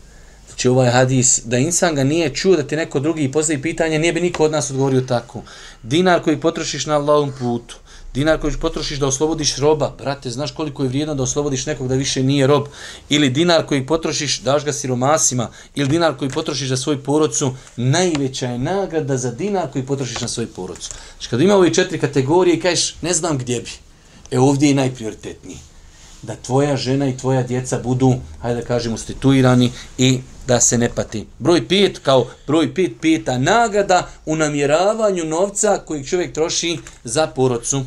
Znači 0.63 0.69
ovaj 0.69 0.91
hadis, 0.91 1.41
da 1.45 1.59
insan 1.59 1.95
ga 1.95 2.05
nije 2.05 2.35
čuo 2.35 2.57
da 2.57 2.63
ti 2.63 2.77
neko 2.77 3.01
drugi 3.01 3.33
postavi 3.33 3.63
pitanje, 3.63 3.99
nije 3.99 4.13
bi 4.13 4.21
niko 4.21 4.45
od 4.45 4.53
nas 4.53 4.71
odgovorio 4.71 5.01
tako. 5.01 5.43
Dinar 5.83 6.23
koji 6.23 6.41
potrošiš 6.41 6.87
na 6.87 6.95
Allahom 6.95 7.33
putu, 7.39 7.77
dinar 8.15 8.39
koji 8.41 8.53
potrošiš 8.61 8.99
da 8.99 9.07
oslobodiš 9.07 9.57
roba, 9.57 9.95
brate, 9.99 10.31
znaš 10.31 10.53
koliko 10.55 10.83
je 10.83 10.89
vrijedno 10.89 11.15
da 11.15 11.23
oslobodiš 11.23 11.67
nekog 11.67 11.89
da 11.89 11.95
više 11.95 12.23
nije 12.23 12.47
rob, 12.47 12.69
ili 13.09 13.31
dinar 13.31 13.67
koji 13.67 13.87
potrošiš, 13.87 14.39
daš 14.41 14.65
ga 14.65 14.73
siromasima, 14.73 15.49
ili 15.75 15.89
dinar 15.89 16.17
koji 16.17 16.31
potrošiš 16.31 16.69
za 16.69 16.77
svoju 16.77 17.03
porodcu, 17.03 17.55
najveća 17.77 18.47
je 18.47 18.59
nagrada 18.59 19.17
za 19.17 19.31
dinar 19.31 19.71
koji 19.73 19.87
potrošiš 19.87 20.21
na 20.21 20.29
svoju 20.29 20.49
porodcu. 20.49 20.91
Znači 21.13 21.29
kad 21.29 21.41
ima 21.41 21.57
ove 21.57 21.75
četiri 21.75 21.99
kategorije 21.99 22.61
kažeš, 22.61 22.95
ne 23.03 23.15
znam 23.15 23.39
gdje 23.39 23.61
bi, 23.61 23.71
e 24.31 24.39
ovdje 24.39 24.69
je 24.69 24.75
najprioritetniji 24.75 25.72
da 26.23 26.37
tvoja 26.37 26.77
žena 26.77 27.09
i 27.09 27.17
tvoja 27.17 27.43
djeca 27.43 27.79
budu, 27.79 28.15
hajde 28.41 28.61
da 28.61 28.67
kažemo, 28.67 28.99
stituirani 28.99 29.73
i 29.99 30.21
da 30.47 30.61
se 30.61 30.79
ne 30.79 30.89
pati. 30.89 31.27
Broj 31.39 31.69
5, 31.69 31.99
kao 32.03 32.27
broj 32.47 32.75
pit, 32.75 33.01
pita 33.01 33.39
nagrada 33.39 34.09
u 34.27 34.37
namjeravanju 34.37 35.25
novca 35.25 35.79
koji 35.87 36.05
čovjek 36.05 36.33
troši 36.33 36.79
za 37.05 37.27
porodcu. 37.27 37.83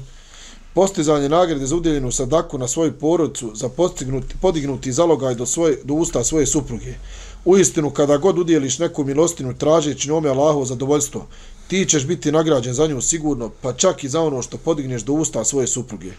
Postizanje 0.73 1.29
nagrade 1.29 1.65
za 1.65 1.75
udjeljenu 1.75 2.11
sadaku 2.11 2.57
na 2.57 2.67
svoju 2.67 2.93
porodcu 2.93 3.51
za 3.55 3.69
postignuti, 3.69 4.35
podignuti 4.41 4.91
zalogaj 4.91 5.35
do, 5.35 5.45
svoje, 5.45 5.77
do 5.83 5.93
usta 5.93 6.23
svoje 6.23 6.45
supruge. 6.45 6.93
U 7.45 7.57
istinu, 7.57 7.89
kada 7.89 8.17
god 8.17 8.39
udjeliš 8.39 8.79
neku 8.79 9.03
milostinu 9.03 9.57
tražeći 9.57 10.09
njome 10.09 10.29
Allahovo 10.29 10.65
zadovoljstvo, 10.65 11.27
ti 11.67 11.85
ćeš 11.85 12.05
biti 12.05 12.31
nagrađen 12.31 12.73
za 12.73 12.87
nju 12.87 13.01
sigurno, 13.01 13.51
pa 13.61 13.73
čak 13.73 14.03
i 14.03 14.09
za 14.09 14.21
ono 14.21 14.41
što 14.41 14.57
podigneš 14.57 15.01
do 15.01 15.13
usta 15.13 15.43
svoje 15.43 15.67
supruge. 15.67 16.11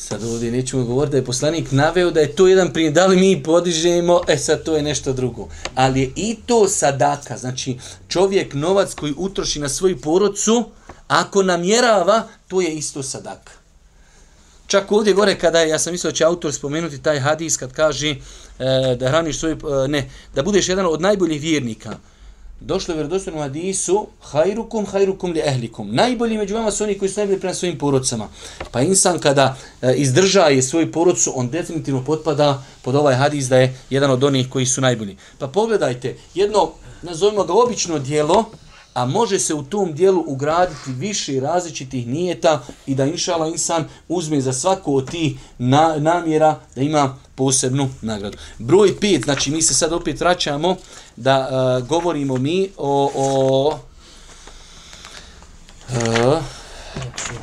Sad 0.00 0.24
ovdje 0.24 0.50
nećemo 0.50 0.84
govoriti 0.84 1.10
da 1.10 1.16
je 1.16 1.24
poslanik 1.24 1.72
naveo 1.72 2.10
da 2.10 2.20
je 2.20 2.34
to 2.34 2.48
jedan 2.48 2.72
primjer, 2.72 2.92
da 2.92 3.06
li 3.06 3.16
mi 3.16 3.42
podižemo, 3.42 4.20
e 4.28 4.36
sad 4.36 4.62
to 4.62 4.76
je 4.76 4.82
nešto 4.82 5.12
drugo. 5.12 5.48
Ali 5.74 6.00
je 6.00 6.12
i 6.16 6.36
to 6.46 6.68
sadaka, 6.68 7.36
znači 7.36 7.78
čovjek 8.08 8.54
novac 8.54 8.94
koji 8.94 9.14
utroši 9.16 9.60
na 9.60 9.68
svoju 9.68 10.00
porodcu, 10.00 10.64
ako 11.08 11.42
namjerava, 11.42 12.28
to 12.48 12.60
je 12.60 12.74
isto 12.74 13.02
sadaka. 13.02 13.52
Čak 14.66 14.92
ovdje 14.92 15.12
gore 15.12 15.38
kada 15.38 15.60
ja 15.60 15.78
sam 15.78 15.92
mislio 15.92 16.10
da 16.10 16.16
će 16.16 16.24
autor 16.24 16.52
spomenuti 16.52 17.02
taj 17.02 17.18
hadis 17.18 17.56
kad 17.56 17.72
kaže 17.72 18.10
e, 18.10 18.16
da 18.96 19.08
hraniš 19.08 19.38
svoj, 19.38 19.52
e, 19.52 19.88
ne, 19.88 20.10
da 20.34 20.42
budeš 20.42 20.68
jedan 20.68 20.86
od 20.86 21.00
najboljih 21.00 21.40
vjernika 21.40 21.96
došlo 22.60 22.92
je 22.92 22.96
vjerodostojno 22.96 23.40
hadisu 23.40 24.06
hajrukum 24.20 24.86
hajrukum 24.86 25.32
li 25.32 25.40
ehlikum. 25.40 25.94
Najbolji 25.94 26.38
među 26.38 26.54
vama 26.54 26.70
su 26.70 26.84
oni 26.84 26.98
koji 26.98 27.08
su 27.08 27.20
najbolji 27.20 27.40
prema 27.40 27.54
svojim 27.54 27.78
porodcama. 27.78 28.28
Pa 28.70 28.80
insan 28.80 29.18
kada 29.18 29.56
e, 29.82 29.94
izdrža 29.96 30.62
svoju 30.62 30.92
porodcu, 30.92 31.32
on 31.34 31.50
definitivno 31.50 32.04
potpada 32.04 32.62
pod 32.82 32.94
ovaj 32.94 33.14
hadis 33.14 33.48
da 33.48 33.56
je 33.56 33.78
jedan 33.90 34.10
od 34.10 34.24
onih 34.24 34.48
koji 34.48 34.66
su 34.66 34.80
najbolji. 34.80 35.16
Pa 35.38 35.48
pogledajte, 35.48 36.16
jedno, 36.34 36.70
nazovimo 37.02 37.44
ga 37.44 37.52
obično 37.52 37.98
dijelo, 37.98 38.44
a 38.94 39.06
može 39.06 39.38
se 39.38 39.54
u 39.54 39.62
tom 39.62 39.94
dijelu 39.94 40.24
ugraditi 40.26 40.92
više 40.92 41.40
različitih 41.40 42.06
nijeta 42.06 42.62
i 42.86 42.94
da 42.94 43.04
inšala 43.04 43.48
insan 43.48 43.84
uzme 44.08 44.40
za 44.40 44.52
svaku 44.52 44.96
od 44.96 45.10
tih 45.10 45.38
na, 45.58 45.96
namjera 45.98 46.60
da 46.74 46.82
ima 46.82 47.16
posebnu 47.40 47.88
nagradu. 48.02 48.38
Broj 48.58 48.94
5, 49.00 49.24
znači 49.24 49.50
mi 49.50 49.62
se 49.62 49.74
sad 49.74 49.92
opet 49.92 50.20
vraćamo 50.20 50.76
da 51.16 51.48
uh, 51.48 51.88
govorimo 51.88 52.36
mi 52.36 52.68
o, 52.76 53.10
o 53.14 53.78
uh, 55.88 56.42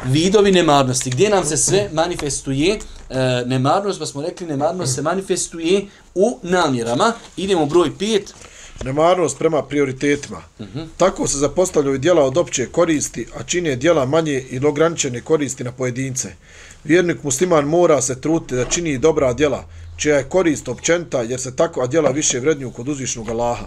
vidovi 0.05 0.51
nemarnosti. 0.51 1.09
Gdje 1.09 1.29
nam 1.29 1.45
se 1.45 1.57
sve 1.57 1.89
manifestuje? 1.93 2.79
e, 3.09 3.45
nemarnost, 3.45 3.99
pa 3.99 4.05
smo 4.05 4.21
rekli 4.21 4.47
nemarnost 4.47 4.95
se 4.95 5.01
manifestuje 5.01 5.85
u 6.15 6.39
namjerama. 6.43 7.13
Idemo 7.37 7.65
broj 7.65 7.91
5. 7.99 8.21
Nemarnost 8.83 9.37
prema 9.37 9.63
prioritetima. 9.63 10.41
Uh 10.59 10.67
-huh. 10.75 10.87
Tako 10.97 11.27
se 11.27 11.37
zapostavljaju 11.37 11.97
dijela 11.97 12.23
od 12.23 12.37
opće 12.37 12.65
koristi, 12.65 13.27
a 13.39 13.43
čine 13.43 13.75
dijela 13.75 14.05
manje 14.05 14.45
ili 14.49 14.67
ograničene 14.67 15.21
koristi 15.21 15.63
na 15.63 15.71
pojedince. 15.71 16.29
Vjernik 16.83 17.23
musliman 17.23 17.65
mora 17.65 18.01
se 18.01 18.21
truti 18.21 18.55
da 18.55 18.65
čini 18.65 18.97
dobra 18.97 19.33
djela, 19.33 19.65
čija 19.97 20.17
je 20.17 20.29
korist 20.29 20.67
općenta, 20.67 21.21
jer 21.21 21.39
se 21.39 21.55
takva 21.55 21.87
djela 21.87 22.09
više 22.09 22.39
vrednju 22.39 22.71
kod 22.71 22.87
uzvišnog 22.87 23.29
Allaha. 23.29 23.65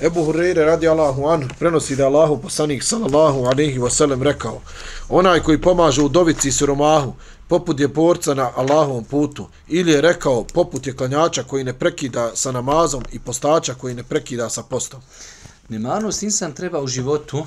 Ebu 0.00 0.24
Hureyre 0.24 0.64
radi 0.64 0.88
Allahu 0.88 1.26
an 1.26 1.48
prenosi 1.58 1.96
da 1.96 2.06
Allahu 2.06 2.42
poslanik 2.42 2.82
sallallahu 2.82 3.44
alaihi 3.44 3.78
wasallam 3.78 4.22
rekao 4.22 4.60
onaj 5.08 5.40
koji 5.40 5.60
pomaže 5.60 6.02
u 6.02 6.08
dovici 6.08 6.48
i 6.48 6.52
siromahu 6.52 7.14
poput 7.48 7.80
je 7.80 7.88
borca 7.88 8.34
na 8.34 8.50
Allahovom 8.56 9.04
putu 9.04 9.48
ili 9.68 9.92
je 9.92 10.00
rekao 10.00 10.44
poput 10.44 10.86
je 10.86 10.96
klanjača 10.96 11.42
koji 11.42 11.64
ne 11.64 11.72
prekida 11.72 12.30
sa 12.34 12.52
namazom 12.52 13.02
i 13.12 13.18
postača 13.18 13.74
koji 13.74 13.94
ne 13.94 14.02
prekida 14.02 14.48
sa 14.48 14.62
postom. 14.62 15.00
Nemarnost 15.72 16.22
insan 16.22 16.52
treba 16.52 16.80
u 16.80 16.86
životu, 16.86 17.46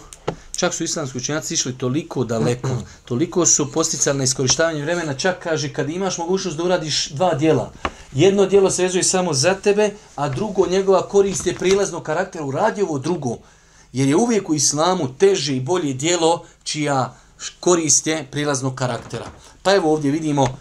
čak 0.55 0.73
su 0.73 0.83
islamski 0.83 1.17
učenjaci 1.17 1.53
išli 1.53 1.77
toliko 1.77 2.23
daleko, 2.23 2.69
toliko 3.05 3.45
su 3.45 3.71
posticali 3.71 4.17
na 4.17 4.23
iskorištavanje 4.23 4.81
vremena, 4.81 5.13
čak 5.13 5.39
kaže 5.43 5.73
kad 5.73 5.89
imaš 5.89 6.17
mogućnost 6.17 6.57
da 6.57 6.63
uradiš 6.63 7.09
dva 7.09 7.33
dijela, 7.33 7.71
jedno 8.13 8.45
dijelo 8.45 8.71
se 8.71 8.83
vezuje 8.83 9.03
samo 9.03 9.33
za 9.33 9.53
tebe, 9.53 9.91
a 10.15 10.29
drugo 10.29 10.67
njegova 10.67 11.07
korist 11.07 11.47
je 11.47 11.55
prilazno 11.55 11.99
karakteru, 11.99 12.47
uradi 12.47 12.81
ovo 12.81 12.99
drugo, 12.99 13.37
jer 13.93 14.07
je 14.07 14.15
uvijek 14.15 14.49
u 14.49 14.55
islamu 14.55 15.13
teže 15.17 15.55
i 15.55 15.61
bolje 15.61 15.93
dijelo 15.93 16.45
čija 16.63 17.17
korist 17.59 18.07
je 18.07 18.27
prilaznog 18.31 18.75
karaktera. 18.75 19.25
Pa 19.63 19.75
evo 19.75 19.93
ovdje 19.93 20.11
vidimo 20.11 20.57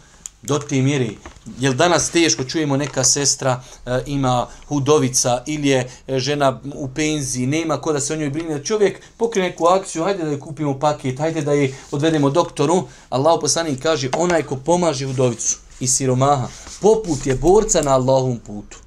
do 0.46 0.58
te 0.58 0.82
mjeri, 0.82 1.18
jel 1.58 1.74
danas 1.74 2.10
teško 2.10 2.44
čujemo 2.44 2.76
neka 2.76 3.04
sestra 3.04 3.62
e, 3.86 4.02
ima 4.06 4.46
hudovica 4.68 5.42
ili 5.46 5.68
je 5.68 5.88
e, 6.06 6.18
žena 6.18 6.60
u 6.74 6.88
penziji, 6.88 7.46
nema 7.46 7.80
ko 7.80 7.92
da 7.92 8.00
se 8.00 8.14
o 8.14 8.16
njoj 8.16 8.30
brine, 8.30 8.64
čovjek 8.64 9.00
pokrije 9.16 9.48
neku 9.48 9.66
akciju, 9.66 10.04
hajde 10.04 10.24
da 10.24 10.30
je 10.30 10.40
kupimo 10.40 10.78
paket, 10.78 11.18
hajde 11.18 11.42
da 11.42 11.52
je 11.52 11.74
odvedemo 11.90 12.30
doktoru, 12.30 12.82
Allah 13.10 13.38
poslanik 13.40 13.82
kaže, 13.82 14.10
onaj 14.16 14.42
ko 14.42 14.56
pomaže 14.56 15.06
hudovicu 15.06 15.58
i 15.80 15.86
siromaha, 15.86 16.48
poput 16.80 17.26
je 17.26 17.34
borca 17.34 17.82
na 17.82 17.94
Allahom 17.94 18.38
putu. 18.38 18.78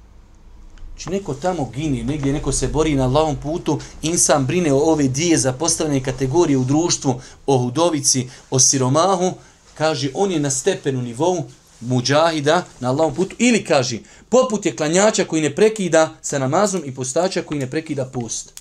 Znači 0.98 1.10
neko 1.10 1.34
tamo 1.34 1.70
gini, 1.74 2.04
negdje 2.04 2.32
neko 2.32 2.52
se 2.52 2.68
bori 2.68 2.94
na 2.94 3.06
lavom 3.06 3.36
putu, 3.36 3.78
insan 4.02 4.46
brine 4.46 4.72
o 4.72 4.78
ove 4.78 5.08
dvije 5.08 5.38
zapostavljene 5.38 6.02
kategorije 6.02 6.58
u 6.58 6.64
društvu, 6.64 7.20
o 7.46 7.58
hudovici, 7.58 8.28
o 8.50 8.58
siromahu, 8.58 9.32
kaže 9.78 10.10
on 10.14 10.32
je 10.32 10.40
na 10.40 10.50
stepenu 10.50 11.02
nivou 11.02 11.44
muđahida 11.80 12.64
na 12.80 12.88
Allahom 12.90 13.14
putu 13.14 13.36
ili 13.38 13.64
kaže 13.64 13.98
poput 14.28 14.66
je 14.66 14.76
klanjača 14.76 15.24
koji 15.24 15.42
ne 15.42 15.54
prekida 15.54 16.14
sa 16.22 16.38
namazom 16.38 16.82
i 16.84 16.94
postača 16.94 17.42
koji 17.42 17.60
ne 17.60 17.70
prekida 17.70 18.04
post. 18.04 18.52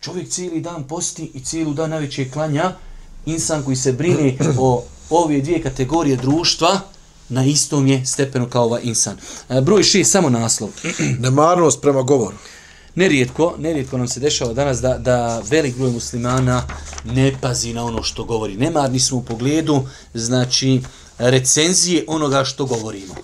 Čovjek 0.00 0.28
cijeli 0.28 0.60
dan 0.60 0.84
posti 0.88 1.30
i 1.34 1.40
cijelu 1.40 1.74
dan 1.74 1.90
najveće 1.90 2.30
klanja, 2.30 2.72
insan 3.26 3.62
koji 3.64 3.76
se 3.76 3.92
brine 3.92 4.36
o 4.58 4.84
ove 5.10 5.40
dvije 5.40 5.62
kategorije 5.62 6.16
društva, 6.16 6.80
na 7.28 7.44
istom 7.44 7.86
je 7.86 8.06
stepenu 8.06 8.48
kao 8.50 8.64
ovaj 8.64 8.80
insan. 8.84 9.16
E, 9.48 9.60
broj 9.60 9.82
6, 9.82 10.04
samo 10.04 10.30
naslov. 10.30 10.70
Nemarnost 11.24 11.80
prema 11.80 12.02
govoru. 12.02 12.36
Nerijetko, 12.94 13.54
nerijetko 13.58 13.98
nam 13.98 14.08
se 14.08 14.20
dešava 14.20 14.52
danas 14.52 14.80
da, 14.80 14.98
da 14.98 15.42
velik 15.50 15.76
broj 15.76 15.90
muslimana 15.90 16.62
ne 17.04 17.32
pazi 17.40 17.74
na 17.74 17.84
ono 17.84 18.02
što 18.02 18.24
govori. 18.24 18.56
Nemarni 18.56 19.00
smo 19.00 19.18
u 19.18 19.22
pogledu, 19.22 19.82
znači, 20.14 20.80
recenzije 21.18 22.04
onoga 22.06 22.44
što 22.44 22.66
govorimo. 22.66 23.14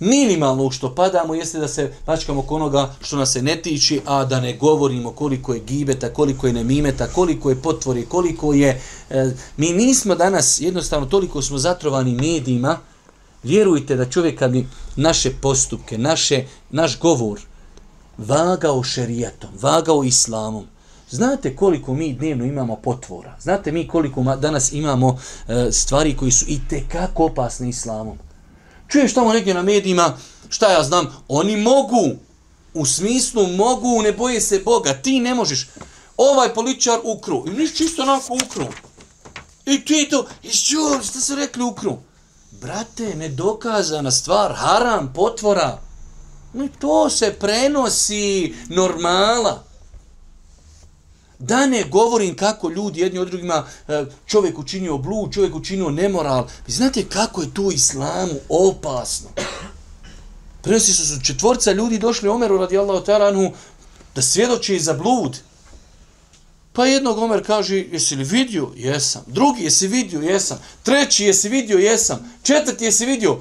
Minimalno 0.00 0.70
što 0.70 0.94
padamo 0.94 1.34
jeste 1.34 1.58
da 1.58 1.68
se 1.68 1.92
pačkamo 2.04 2.40
oko 2.40 2.54
onoga 2.54 2.94
što 3.00 3.16
nas 3.16 3.32
se 3.32 3.42
ne 3.42 3.56
tiči, 3.56 4.00
a 4.06 4.24
da 4.24 4.40
ne 4.40 4.56
govorimo 4.56 5.12
koliko 5.12 5.54
je 5.54 5.60
gibeta, 5.60 6.12
koliko 6.12 6.46
je 6.46 6.52
nemimeta, 6.52 7.06
koliko 7.06 7.50
je 7.50 7.62
potvori, 7.62 8.06
koliko 8.06 8.52
je... 8.52 8.80
E, 9.10 9.30
mi 9.56 9.72
nismo 9.72 10.14
danas, 10.14 10.60
jednostavno, 10.60 11.06
toliko 11.06 11.42
smo 11.42 11.58
zatrovani 11.58 12.14
medijima, 12.14 12.78
vjerujte 13.42 13.96
da 13.96 14.10
čovjek 14.10 14.38
kad 14.38 14.50
bi 14.50 14.66
naše 14.96 15.30
postupke, 15.30 15.98
naše, 15.98 16.44
naš 16.70 16.98
govor, 16.98 17.40
vagao 18.18 18.82
šerijatom, 18.82 19.50
vagao 19.60 20.04
islamom. 20.04 20.66
Znate 21.10 21.56
koliko 21.56 21.94
mi 21.94 22.14
dnevno 22.14 22.44
imamo 22.44 22.76
potvora? 22.76 23.36
Znate 23.40 23.72
mi 23.72 23.88
koliko 23.88 24.36
danas 24.36 24.72
imamo 24.72 25.18
e, 25.48 25.72
stvari 25.72 26.16
koji 26.16 26.30
su 26.30 26.44
i 26.48 26.60
tekako 26.68 27.24
opasne 27.24 27.68
islamom? 27.68 28.18
Čuješ 28.88 29.14
tamo 29.14 29.32
negdje 29.32 29.54
na 29.54 29.62
medijima, 29.62 30.16
šta 30.48 30.72
ja 30.72 30.82
znam, 30.82 31.06
oni 31.28 31.56
mogu, 31.56 32.10
u 32.74 32.86
smislu 32.86 33.46
mogu, 33.46 34.02
ne 34.02 34.12
boje 34.12 34.40
se 34.40 34.62
Boga, 34.64 34.94
ti 34.94 35.20
ne 35.20 35.34
možeš. 35.34 35.68
Ovaj 36.16 36.54
političar 36.54 36.98
ukru, 37.04 37.44
i 37.46 37.50
niš 37.50 37.74
čisto 37.74 38.02
onako 38.02 38.38
ukru. 38.44 38.66
I 39.66 39.84
ti 39.84 40.08
to, 40.10 40.26
išću, 40.42 40.76
šta 41.04 41.20
su 41.20 41.34
rekli 41.34 41.62
ukru? 41.62 41.96
Brate, 42.50 43.14
nedokazana 43.14 44.10
stvar, 44.10 44.54
haram, 44.56 45.12
potvora. 45.14 45.83
No 46.54 46.68
to 46.78 47.10
se 47.10 47.32
prenosi 47.40 48.54
normala. 48.68 49.64
Da 51.38 51.66
ne 51.66 51.84
govorim 51.84 52.36
kako 52.36 52.70
ljudi 52.70 53.00
jedni 53.00 53.18
od 53.18 53.28
drugima 53.28 53.66
e, 53.88 54.04
čovjek 54.26 54.58
učinio 54.58 54.98
blu, 54.98 55.32
čovjek 55.32 55.54
učinio 55.54 55.90
nemoral. 55.90 56.46
Vi 56.66 56.72
znate 56.72 57.04
kako 57.08 57.42
je 57.42 57.54
to 57.54 57.70
islamu 57.70 58.34
opasno. 58.48 59.28
Prenosi 60.62 60.92
su 60.92 61.06
su 61.06 61.22
četvorca 61.24 61.72
ljudi 61.72 61.98
došli 61.98 62.28
Omeru 62.28 62.58
radi 62.58 62.78
Allahu 62.78 63.04
Taranu 63.04 63.52
da 64.14 64.22
svjedoče 64.22 64.78
za 64.78 64.92
blud. 64.92 65.38
Pa 66.72 66.86
jednog 66.86 67.18
Omer 67.18 67.46
kaže, 67.46 67.76
jesi 67.76 68.16
li 68.16 68.24
vidio? 68.24 68.70
Jesam. 68.76 69.22
Drugi, 69.26 69.64
jesi 69.64 69.88
vidio? 69.88 70.20
Jesam. 70.20 70.58
Treći, 70.82 71.24
jesi 71.24 71.48
vidio? 71.48 71.78
Jesam. 71.78 72.32
Četvrti, 72.42 72.84
jesi 72.84 73.06
vidio? 73.06 73.40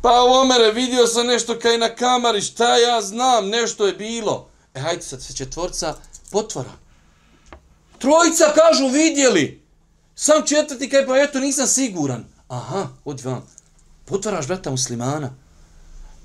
Pa 0.00 0.22
Omere, 0.22 0.72
vidio 0.72 1.06
sam 1.06 1.26
nešto 1.26 1.58
kaj 1.58 1.78
na 1.78 1.88
kamari, 1.88 2.40
šta 2.40 2.76
ja 2.76 3.02
znam, 3.02 3.48
nešto 3.48 3.86
je 3.86 3.92
bilo. 3.92 4.48
E, 4.74 4.80
hajde 4.80 5.02
sad 5.02 5.22
se 5.22 5.34
četvorca 5.34 5.94
potvora. 6.30 6.70
Trojica 7.98 8.44
kažu 8.54 8.88
vidjeli. 8.88 9.62
Sam 10.14 10.46
četvrti 10.46 10.90
kaj 10.90 11.06
pa 11.06 11.18
eto 11.18 11.40
nisam 11.40 11.66
siguran. 11.66 12.24
Aha, 12.48 12.88
od 13.04 13.24
vam. 13.24 13.46
Potvaraš 14.04 14.46
brata 14.46 14.70
muslimana. 14.70 15.30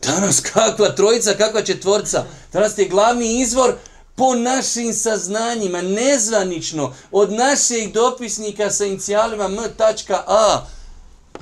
Danas 0.01 0.39
kakva 0.39 0.95
trojica, 0.95 1.33
kakva 1.33 1.61
četvorca. 1.61 2.25
Danas 2.53 2.77
je 2.77 2.87
glavni 2.87 3.41
izvor 3.41 3.75
po 4.15 4.35
našim 4.35 4.93
saznanjima, 4.93 5.81
nezvanično, 5.81 6.95
od 7.11 7.31
naših 7.31 7.93
dopisnika 7.93 8.71
sa 8.71 8.85
inicijalima 8.85 9.45
m.a 9.45 10.65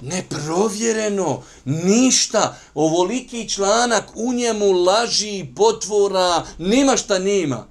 neprovjereno, 0.01 1.43
ništa, 1.65 2.57
ovoliki 2.73 3.49
članak 3.49 4.05
u 4.15 4.33
njemu 4.33 4.71
laži, 4.71 5.45
potvora, 5.55 6.45
nema 6.57 6.97
šta 6.97 7.19
nema. 7.19 7.67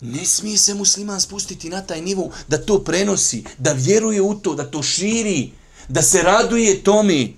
Ne 0.00 0.24
smije 0.24 0.58
se 0.58 0.74
musliman 0.74 1.20
spustiti 1.20 1.68
na 1.68 1.82
taj 1.82 2.00
nivu 2.00 2.32
da 2.48 2.64
to 2.64 2.78
prenosi, 2.78 3.44
da 3.58 3.72
vjeruje 3.72 4.22
u 4.22 4.34
to, 4.34 4.54
da 4.54 4.70
to 4.70 4.82
širi, 4.82 5.52
da 5.88 6.02
se 6.02 6.22
raduje 6.22 6.82
tomi. 6.82 7.36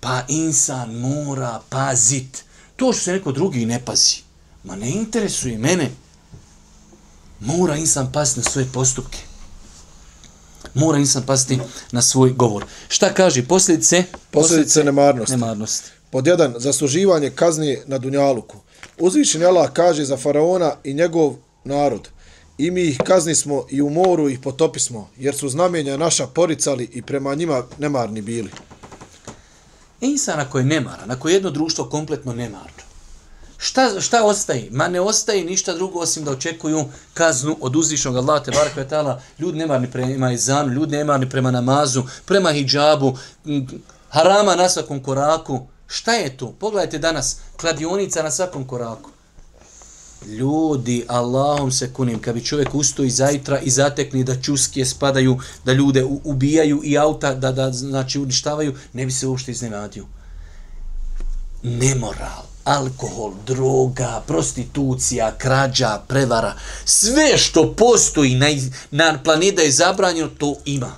Pa 0.00 0.22
insan 0.28 0.94
mora 0.94 1.60
pazit. 1.68 2.44
To 2.76 2.92
što 2.92 3.02
se 3.02 3.12
neko 3.12 3.32
drugi 3.32 3.66
ne 3.66 3.84
pazi. 3.84 4.16
Ma 4.64 4.76
ne 4.76 4.90
interesuje 4.90 5.58
mene. 5.58 5.90
Mora 7.40 7.76
insan 7.76 8.12
paziti 8.12 8.40
na 8.40 8.50
svoje 8.50 8.66
postupke 8.72 9.18
mora 10.74 10.98
insan 10.98 11.22
pasti 11.26 11.58
na 11.92 12.02
svoj 12.02 12.30
govor. 12.30 12.64
Šta 12.88 13.14
kaže 13.14 13.46
posljedice? 13.46 14.04
Posljedice 14.30 14.84
nemarnosti. 14.84 15.32
nemarnosti. 15.32 15.90
Pod 16.10 16.26
jedan, 16.26 16.54
zasluživanje 16.58 17.30
kazni 17.30 17.78
na 17.86 17.98
Dunjaluku. 17.98 18.56
Uzvišen 18.98 19.46
Allah 19.46 19.72
kaže 19.72 20.04
za 20.04 20.16
faraona 20.16 20.74
i 20.84 20.94
njegov 20.94 21.34
narod. 21.64 22.08
I 22.58 22.70
mi 22.70 22.82
ih 22.82 22.98
kazni 23.04 23.34
smo 23.34 23.66
i 23.70 23.82
u 23.82 23.90
moru 23.90 24.28
ih 24.28 24.38
potopismo, 24.38 25.08
jer 25.16 25.34
su 25.34 25.48
znamenja 25.48 25.96
naša 25.96 26.26
poricali 26.26 26.90
i 26.92 27.02
prema 27.02 27.34
njima 27.34 27.62
nemarni 27.78 28.20
bili. 28.20 28.50
Insan 30.00 30.40
ako 30.40 30.58
je 30.58 30.64
nemara, 30.64 31.04
ako 31.08 31.28
je 31.28 31.34
jedno 31.34 31.50
društvo 31.50 31.84
kompletno 31.84 32.34
nemarno, 32.34 32.82
Šta, 33.64 34.00
šta 34.00 34.24
ostaje? 34.24 34.68
Ma 34.70 34.88
ne 34.88 35.00
ostaje 35.00 35.44
ništa 35.44 35.74
drugo 35.74 35.98
osim 35.98 36.24
da 36.24 36.30
očekuju 36.30 36.84
kaznu 37.14 37.56
od 37.60 37.76
uzvišnog 37.76 38.16
Allaha 38.16 38.44
te 38.44 38.50
barek 38.50 38.76
ve 38.76 38.88
taala. 38.88 39.20
Ljudi 39.38 39.58
nemarni 39.58 39.90
prema 39.90 40.32
izanu, 40.32 40.72
ljudi 40.72 40.96
nemarni 40.96 41.28
prema 41.30 41.50
namazu, 41.50 42.02
prema 42.24 42.52
hidžabu, 42.52 43.18
harama 44.08 44.56
na 44.56 44.68
svakom 44.68 45.02
koraku. 45.02 45.66
Šta 45.86 46.12
je 46.12 46.36
to? 46.36 46.52
Pogledajte 46.52 46.98
danas, 46.98 47.36
kladionica 47.56 48.22
na 48.22 48.30
svakom 48.30 48.66
koraku. 48.66 49.10
Ljudi, 50.26 51.04
Allahom 51.08 51.72
se 51.72 51.92
kunim, 51.92 52.18
kad 52.18 52.34
bi 52.34 52.44
čovjek 52.44 52.74
ustoji 52.74 53.10
zajtra 53.10 53.58
i 53.58 53.70
zatekni 53.70 54.24
da 54.24 54.40
čuskije 54.42 54.86
spadaju, 54.86 55.38
da 55.64 55.72
ljude 55.72 56.04
ubijaju 56.24 56.80
i 56.84 56.98
auta 56.98 57.34
da, 57.34 57.52
da 57.52 57.72
znači 57.72 58.18
uništavaju, 58.18 58.74
ne 58.92 59.06
bi 59.06 59.12
se 59.12 59.26
uopšte 59.26 59.50
iznenadio. 59.50 60.06
Nemoral, 61.62 62.51
alkohol, 62.64 63.32
droga, 63.46 64.22
prostitucija, 64.26 65.32
krađa, 65.38 66.02
prevara, 66.08 66.54
sve 66.84 67.38
što 67.38 67.74
postoji 67.74 68.34
na, 68.34 68.46
na 68.90 69.18
planeti 69.24 69.56
da 69.56 69.62
je 69.62 69.72
zabranjeno, 69.72 70.28
to 70.38 70.54
ima. 70.64 70.92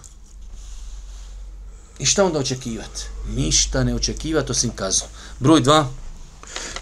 I 1.99 2.07
šta 2.07 2.25
onda 2.25 2.39
očekivati? 2.39 3.07
Ništa 3.37 3.85
ne 3.85 3.95
očekivati 3.95 4.53
osim 4.53 4.71
kazom. 4.71 5.09
Broj 5.41 5.61
dva, 5.61 5.89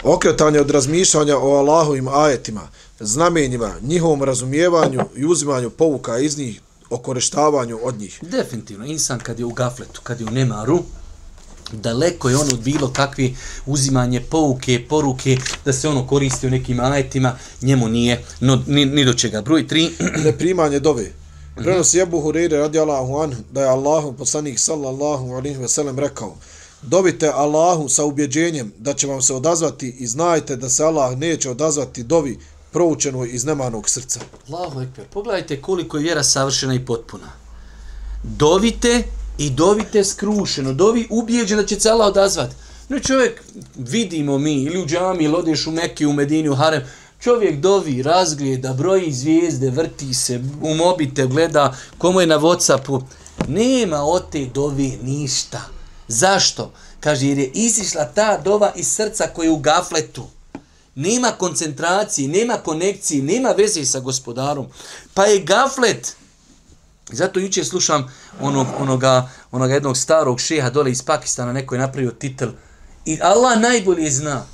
Okretanje 0.02 0.60
od 0.60 0.70
razmišljanja 0.70 1.38
o 1.38 1.56
Allahovim 1.56 2.08
ajetima, 2.08 2.68
znamenjima, 3.00 3.74
njihovom 3.82 4.22
razumijevanju 4.22 5.00
i 5.16 5.26
uzimanju 5.26 5.70
povuka 5.70 6.18
iz 6.18 6.38
njih, 6.38 6.60
o 6.90 6.98
korištavanju 6.98 7.78
od 7.82 7.98
njih. 7.98 8.18
definitivno, 8.22 8.86
insan 8.86 9.18
kad 9.18 9.38
je 9.38 9.44
u 9.44 9.52
gafletu, 9.52 10.00
kad 10.02 10.20
je 10.20 10.26
u 10.26 10.30
nemaru, 10.30 10.82
daleko 11.72 12.28
je 12.28 12.36
on 12.36 12.48
od 12.52 12.60
bilo 12.60 12.92
kakve 12.92 13.30
uzimanje 13.66 14.20
pouke, 14.20 14.86
poruke, 14.88 15.36
da 15.64 15.72
se 15.72 15.88
ono 15.88 16.06
koristi 16.06 16.46
u 16.46 16.50
nekim 16.50 16.80
ajetima, 16.80 17.36
njemu 17.62 17.88
nije 17.88 18.24
no, 18.40 18.62
ni, 18.66 18.84
ni 18.84 19.04
do 19.04 19.14
čega. 19.14 19.42
Broj 19.42 19.68
tri, 19.68 19.90
Neprimanje 20.24 20.80
dove. 20.80 21.12
Prenosi 21.56 21.98
Ebu 21.98 22.20
Hureyre 22.20 22.58
radijallahu 22.58 23.16
an 23.16 23.34
da 23.52 23.60
je 23.60 23.68
Allahu 23.68 24.12
poslanik 24.12 24.58
sallallahu 24.58 25.32
alaihi 25.32 25.58
ve 25.58 25.68
sellem 25.68 25.98
rekao 25.98 26.36
Dobite 26.82 27.28
Allahu 27.28 27.88
sa 27.88 28.04
ubjeđenjem 28.04 28.72
da 28.78 28.94
će 28.94 29.06
vam 29.06 29.22
se 29.22 29.34
odazvati 29.34 29.96
i 29.98 30.06
znajte 30.06 30.56
da 30.56 30.68
se 30.68 30.84
Allah 30.84 31.18
neće 31.18 31.50
odazvati 31.50 32.02
dovi 32.02 32.38
proučenoj 32.72 33.28
iz 33.32 33.44
nemanog 33.44 33.88
srca. 33.88 34.20
Allahu 34.48 34.80
ekber, 34.80 35.04
pogledajte 35.12 35.60
koliko 35.60 35.96
je 35.96 36.02
vjera 36.02 36.22
savršena 36.22 36.74
i 36.74 36.84
potpuna. 36.84 37.28
Dovite 38.22 39.02
i 39.38 39.50
dovite 39.50 40.04
skrušeno, 40.04 40.72
dovi 40.72 41.06
ubijeđen 41.10 41.58
da 41.58 41.66
će 41.66 41.80
se 41.80 41.90
Allah 41.90 42.06
odazvati. 42.06 42.54
No 42.88 42.98
čovjek, 42.98 43.42
vidimo 43.76 44.38
mi, 44.38 44.62
ili 44.62 44.82
u 44.82 44.86
džami, 44.86 45.24
ili 45.24 45.34
odeš 45.34 45.66
u 45.66 45.70
Mekke, 45.70 46.06
u 46.06 46.12
Medini, 46.12 46.48
u 46.48 46.54
Harem, 46.54 46.82
čovjek 47.20 47.60
dovi, 47.60 48.02
razgleda, 48.02 48.72
broji 48.72 49.12
zvijezde, 49.12 49.70
vrti 49.70 50.14
se, 50.14 50.40
u 50.62 50.74
mobite 50.74 51.26
gleda, 51.26 51.76
komu 51.98 52.20
je 52.20 52.26
na 52.26 52.38
Whatsappu. 52.38 53.02
Nema 53.48 54.02
od 54.02 54.30
te 54.30 54.46
dovi 54.54 54.98
ništa. 55.02 55.60
Zašto? 56.08 56.72
Kaže, 57.00 57.26
jer 57.26 57.38
je 57.38 57.50
izišla 57.54 58.04
ta 58.04 58.38
dova 58.44 58.72
iz 58.76 58.88
srca 58.88 59.26
koje 59.34 59.46
je 59.46 59.50
u 59.50 59.56
gafletu. 59.56 60.26
Nema 60.94 61.30
koncentracije, 61.30 62.28
nema 62.28 62.56
konekcije, 62.56 63.22
nema 63.22 63.48
veze 63.48 63.84
sa 63.84 64.00
gospodarom. 64.00 64.66
Pa 65.14 65.24
je 65.24 65.40
gaflet. 65.40 66.16
I 67.12 67.16
Zato 67.16 67.40
jučer 67.40 67.66
slušam 67.66 68.12
onog, 68.40 68.66
onoga, 68.78 69.30
onoga 69.50 69.74
jednog 69.74 69.96
starog 69.96 70.40
šeha 70.40 70.70
dole 70.70 70.90
iz 70.90 71.02
Pakistana, 71.02 71.52
neko 71.52 71.74
je 71.74 71.80
napravio 71.80 72.10
titel. 72.10 72.48
I 73.04 73.18
Allah 73.22 73.60
najbolje 73.60 74.10
zna. 74.10 74.46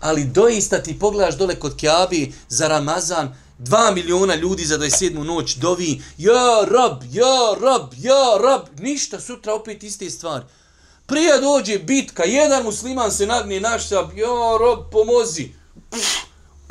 Ali 0.00 0.24
doista 0.24 0.82
ti 0.82 0.98
pogledaš 0.98 1.38
dole 1.38 1.54
kod 1.54 1.76
Kjabi 1.76 2.32
za 2.48 2.68
Ramazan, 2.68 3.34
dva 3.58 3.90
miliona 3.90 4.34
ljudi 4.34 4.64
za 4.64 4.78
27. 4.78 5.24
noć 5.24 5.54
dovi, 5.54 6.02
ja 6.18 6.64
rab, 6.70 7.02
ja 7.12 7.56
rab, 7.62 7.92
ja 7.98 8.38
rab, 8.42 8.80
ništa, 8.80 9.20
sutra 9.20 9.54
opet 9.54 9.82
iste 9.82 10.10
stvari. 10.10 10.44
Prije 11.06 11.40
dođe 11.40 11.78
bitka, 11.78 12.24
jedan 12.24 12.62
musliman 12.62 13.12
se 13.12 13.26
nagne 13.26 13.60
naš 13.60 13.88
sab, 13.88 14.12
ja 14.16 14.56
rob, 14.60 14.78
pomozi. 14.90 15.48
Pff, 15.90 16.06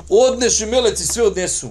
odneši 0.10 0.66
meleci, 0.66 1.08
sve 1.08 1.24
odnesu. 1.24 1.70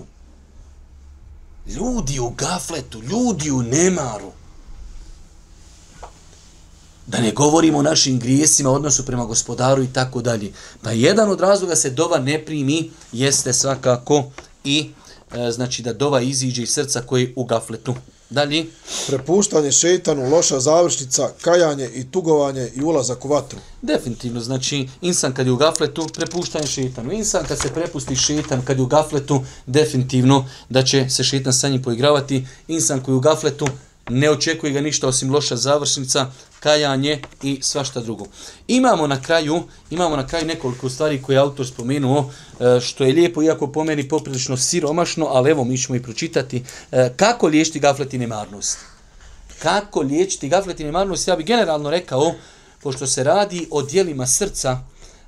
Ljudi 1.67 2.21
u 2.21 2.31
gafletu, 2.31 3.03
ljudi 3.03 3.51
u 3.51 3.63
nemaru. 3.63 4.33
Da 7.07 7.21
ne 7.21 7.33
govorimo 7.33 7.79
o 7.79 7.83
našim 7.83 8.19
grijesima, 8.19 8.71
odnosu 8.71 9.07
prema 9.07 9.25
gospodaru 9.25 9.83
i 9.83 9.93
tako 9.93 10.23
dalje. 10.23 10.53
Pa 10.83 10.91
jedan 10.91 11.31
od 11.31 11.41
razloga 11.41 11.77
se 11.77 11.91
dova 11.91 12.19
ne 12.19 12.45
primi 12.45 12.91
jeste 13.13 13.53
svakako 13.53 14.31
i 14.65 14.91
e, 15.33 15.51
znači 15.51 15.83
da 15.83 15.93
dova 15.93 16.21
iziđe 16.21 16.63
iz 16.63 16.71
srca 16.71 17.01
koji 17.01 17.23
je 17.23 17.33
u 17.37 17.45
gafletu. 17.45 17.95
Dalje. 18.31 18.67
Prepuštanje 19.07 19.73
šeitanu, 19.73 20.31
loša 20.31 20.61
završnica, 20.61 21.31
kajanje 21.41 21.91
i 21.95 22.11
tugovanje 22.11 22.71
i 22.75 22.83
ulazak 22.83 23.25
u 23.25 23.29
vatru. 23.29 23.59
Definitivno, 23.83 24.41
znači, 24.41 24.89
insan 25.01 25.35
kad 25.35 25.47
je 25.47 25.53
u 25.53 25.57
gafletu, 25.57 26.07
prepuštanje 26.15 26.67
šetanu. 26.67 27.13
Insan 27.13 27.45
kad 27.49 27.59
se 27.59 27.75
prepusti 27.75 28.17
šetan, 28.17 28.63
kad 28.65 28.77
je 28.77 28.83
u 28.83 28.87
gafletu, 28.87 29.43
definitivno 29.67 30.49
da 30.69 30.83
će 30.83 31.11
se 31.11 31.25
šetan 31.25 31.53
sa 31.53 31.69
njim 31.69 31.83
poigravati. 31.83 32.47
Insan 32.69 33.01
koji 33.01 33.13
je 33.13 33.17
u 33.17 33.21
gafletu, 33.21 33.67
ne 34.11 34.31
očekuje 34.31 34.73
ga 34.73 34.81
ništa 34.81 35.09
osim 35.09 35.33
loša 35.33 35.57
završnica, 35.57 36.27
kajanje 36.61 37.23
i 37.43 37.59
svašta 37.63 38.01
drugo. 38.01 38.27
Imamo 38.69 39.07
na 39.07 39.23
kraju, 39.23 39.63
imamo 39.91 40.17
na 40.17 40.27
kraju 40.27 40.47
nekoliko 40.47 40.89
stvari 40.89 41.23
koje 41.23 41.37
je 41.37 41.41
autor 41.41 41.67
spomenuo, 41.67 42.31
e, 42.61 42.81
što 42.81 43.05
je 43.05 43.13
lijepo, 43.13 43.43
iako 43.43 43.67
po 43.67 43.85
meni 43.85 44.09
poprilično 44.09 44.57
siromašno, 44.57 45.27
ali 45.27 45.51
evo 45.51 45.65
mi 45.65 45.79
ćemo 45.79 45.97
i 45.97 46.03
pročitati. 46.03 46.65
E, 46.93 47.13
kako 47.17 47.47
liječiti 47.47 47.81
gaflet 47.81 48.15
i 48.15 48.19
nemarnost? 48.19 48.79
kako 49.63 50.01
liječiti 50.01 50.49
gaflet 50.49 50.81
i 50.81 50.85
nemarnost, 50.85 51.29
ja 51.29 51.37
bih 51.37 51.47
generalno 51.47 51.91
rekao, 51.91 52.33
pošto 52.83 53.07
se 53.07 53.25
radi 53.25 53.67
o 53.71 53.83
dijelima 53.83 54.27
srca, 54.27 54.79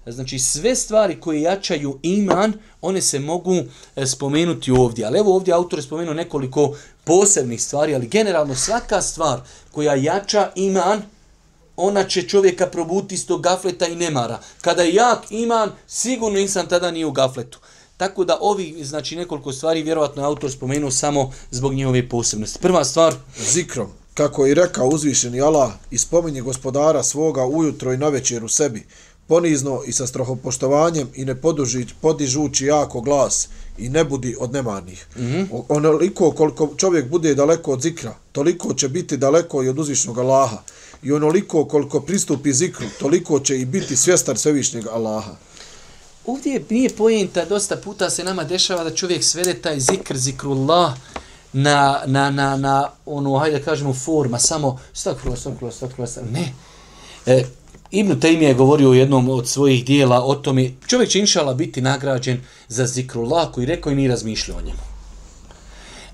znači 0.06 0.38
sve 0.38 0.76
stvari 0.76 1.20
koje 1.20 1.42
jačaju 1.42 1.98
iman, 2.02 2.52
one 2.80 3.02
se 3.02 3.18
mogu 3.18 3.54
e, 3.96 4.06
spomenuti 4.06 4.70
ovdje. 4.70 5.06
Ali 5.06 5.18
evo 5.18 5.34
ovdje 5.34 5.54
autor 5.54 5.78
je 5.78 5.82
spomenuo 5.82 6.14
nekoliko 6.14 6.76
posebnih 7.04 7.62
stvari, 7.62 7.94
ali 7.94 8.06
generalno 8.08 8.54
svaka 8.54 9.02
stvar 9.02 9.40
koja 9.72 9.94
jača 9.94 10.50
iman, 10.54 11.02
ona 11.76 12.04
će 12.04 12.28
čovjeka 12.28 12.66
probuti 12.66 13.14
iz 13.14 13.26
tog 13.26 13.42
gafleta 13.42 13.86
i 13.86 13.96
nemara. 13.96 14.40
Kada 14.60 14.82
je 14.82 14.94
jak 14.94 15.30
iman, 15.30 15.70
sigurno 15.86 16.38
insan 16.38 16.68
tada 16.68 16.90
nije 16.90 17.06
u 17.06 17.12
gafletu. 17.12 17.58
Tako 17.96 18.24
da 18.24 18.38
ovi, 18.40 18.84
znači 18.84 19.16
nekoliko 19.16 19.52
stvari, 19.52 19.82
vjerovatno 19.82 20.22
je 20.22 20.26
autor 20.26 20.50
spomenuo 20.50 20.90
samo 20.90 21.32
zbog 21.50 21.74
njihove 21.74 22.08
posebnosti. 22.08 22.58
Prva 22.58 22.84
stvar, 22.84 23.14
Zikrom, 23.38 23.88
kako 24.14 24.46
je 24.46 24.54
rekao 24.54 24.88
uzvišeni 24.88 25.40
Allah, 25.40 25.72
ispominje 25.90 26.40
gospodara 26.40 27.02
svoga 27.02 27.46
ujutro 27.46 27.92
i 27.92 27.96
navečer 27.96 28.44
u 28.44 28.48
sebi, 28.48 28.86
ponizno 29.32 29.82
i 29.86 29.92
sa 29.92 30.06
strohopoštovanjem 30.06 31.08
i 31.14 31.24
ne 31.24 31.34
poduži, 31.34 31.86
podižući 32.00 32.66
jako 32.66 33.00
glas 33.00 33.48
i 33.78 33.88
ne 33.88 34.04
budi 34.04 34.36
od 34.40 34.52
nemarnih. 34.52 35.06
Mm 35.16 35.20
-hmm. 35.20 35.62
Onoliko 35.68 36.30
koliko 36.30 36.74
čovjek 36.76 37.08
bude 37.08 37.34
daleko 37.34 37.72
od 37.72 37.82
zikra, 37.82 38.14
toliko 38.32 38.74
će 38.74 38.88
biti 38.88 39.16
daleko 39.16 39.62
i 39.62 39.68
od 39.68 39.78
uzvišnog 39.78 40.18
Allaha. 40.18 40.58
I 41.02 41.12
onoliko 41.12 41.64
koliko 41.64 42.00
pristupi 42.00 42.52
zikru, 42.52 42.86
toliko 42.98 43.40
će 43.40 43.58
i 43.58 43.64
biti 43.64 43.96
svjestar 43.96 44.38
svevišnjeg 44.38 44.86
Allaha. 44.86 45.36
Ovdje 46.26 46.52
je- 46.52 46.64
nije 46.70 46.90
pojenta, 46.90 47.44
dosta 47.44 47.76
puta 47.76 48.10
se 48.10 48.24
nama 48.24 48.44
dešava 48.44 48.84
da 48.84 48.94
čovjek 48.94 49.24
svede 49.24 49.54
taj 49.54 49.80
zikr, 49.80 50.16
zikrullah, 50.16 50.92
na, 51.52 52.02
na, 52.06 52.30
na, 52.30 52.56
na 52.56 52.90
ono, 53.06 53.38
hajde 53.38 53.58
da 53.58 53.64
kažemo, 53.64 53.94
forma, 53.94 54.38
samo 54.38 54.78
stakfirullah, 54.92 55.40
stakfirullah, 55.40 55.76
stakfirullah, 55.76 56.32
ne. 56.32 56.52
E, 57.26 57.44
Ibn 57.92 58.20
Taymi 58.20 58.42
je 58.42 58.54
govorio 58.54 58.90
u 58.90 58.94
jednom 58.94 59.28
od 59.28 59.48
svojih 59.48 59.84
dijela 59.84 60.24
o 60.24 60.34
tome, 60.34 60.70
čovjek 60.86 61.10
će 61.10 61.18
inšala 61.18 61.54
biti 61.54 61.80
nagrađen 61.80 62.40
za 62.68 62.86
zikrullah 62.86 63.52
koji 63.52 63.66
rekao 63.66 63.92
i 63.92 63.96
nije 63.96 64.08
razmišljao 64.08 64.58
o 64.58 64.62
njemu. 64.62 64.78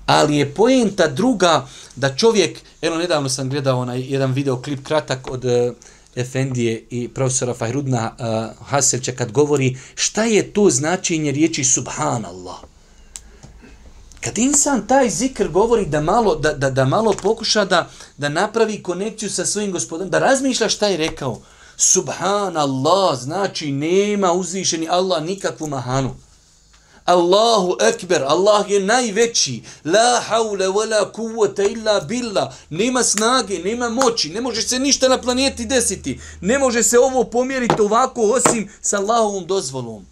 Ali 0.05 0.37
je 0.37 0.53
poenta 0.53 1.07
druga 1.07 1.67
da 1.95 2.15
čovjek, 2.15 2.59
eno 2.81 2.95
nedavno 2.95 3.29
sam 3.29 3.49
gledao 3.49 3.79
onaj 3.79 4.01
jedan 4.01 4.33
videoklip 4.33 4.83
kratak 4.83 5.31
od 5.31 5.45
uh, 5.45 5.51
Efendije 6.15 6.83
i 6.89 7.07
profesora 7.07 7.53
Fahrudna 7.53 8.11
uh, 8.11 8.65
Haselća 8.67 9.11
kad 9.11 9.31
govori 9.31 9.77
šta 9.95 10.23
je 10.23 10.53
to 10.53 10.69
značenje 10.69 11.31
riječi 11.31 11.63
subhanallah. 11.63 12.57
Kad 14.21 14.37
insan 14.37 14.87
taj 14.87 15.09
zikr 15.09 15.47
govori 15.47 15.85
da 15.85 16.01
malo, 16.01 16.35
da, 16.35 16.53
da, 16.53 16.69
da 16.69 16.85
malo 16.85 17.13
pokuša 17.21 17.65
da, 17.65 17.89
da 18.17 18.29
napravi 18.29 18.83
konekciju 18.83 19.29
sa 19.29 19.45
svojim 19.45 19.71
gospodom, 19.71 20.09
da 20.09 20.19
razmišlja 20.19 20.69
šta 20.69 20.87
je 20.87 20.97
rekao. 20.97 21.41
Subhanallah 21.81 23.19
znači 23.19 23.71
nema 23.71 24.33
uzvišeni 24.33 24.87
Allah 24.89 25.23
nikakvu 25.23 25.67
mahanu. 25.67 26.15
Allahu 27.05 27.77
ekber, 27.81 28.23
Allah 28.23 28.69
je 28.69 28.79
najveći. 28.79 29.63
La 29.85 30.21
haule 30.27 30.67
wala 30.67 31.11
kuvvete 31.11 31.65
illa 31.65 31.99
billah. 31.99 32.53
Nema 32.69 33.03
snage, 33.03 33.59
nema 33.59 33.89
moći, 33.89 34.29
ne 34.29 34.41
može 34.41 34.61
se 34.61 34.79
ništa 34.79 35.07
na 35.07 35.21
planeti 35.21 35.65
desiti. 35.65 36.19
Ne 36.41 36.59
može 36.59 36.83
se 36.83 36.99
ovo 36.99 37.23
pomjeriti 37.23 37.81
ovako 37.81 38.21
osim 38.21 38.69
sa 38.81 38.97
Allahovom 38.97 39.45
dozvolom. 39.45 40.05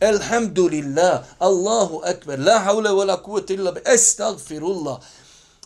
Elhamdulillah, 0.00 1.20
Allahu 1.38 2.00
ekber, 2.06 2.40
la 2.40 2.58
haule 2.58 2.90
wala 2.90 3.22
kuvvete 3.22 3.54
illa 3.54 3.72
billah. 3.72 3.94
Estagfirullah. 3.94 4.98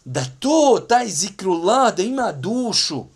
Da 0.04 0.24
to, 0.38 0.86
taj 0.88 1.08
zikrullah, 1.08 1.96
da 1.96 2.02
ima 2.02 2.32
dušu 2.32 3.15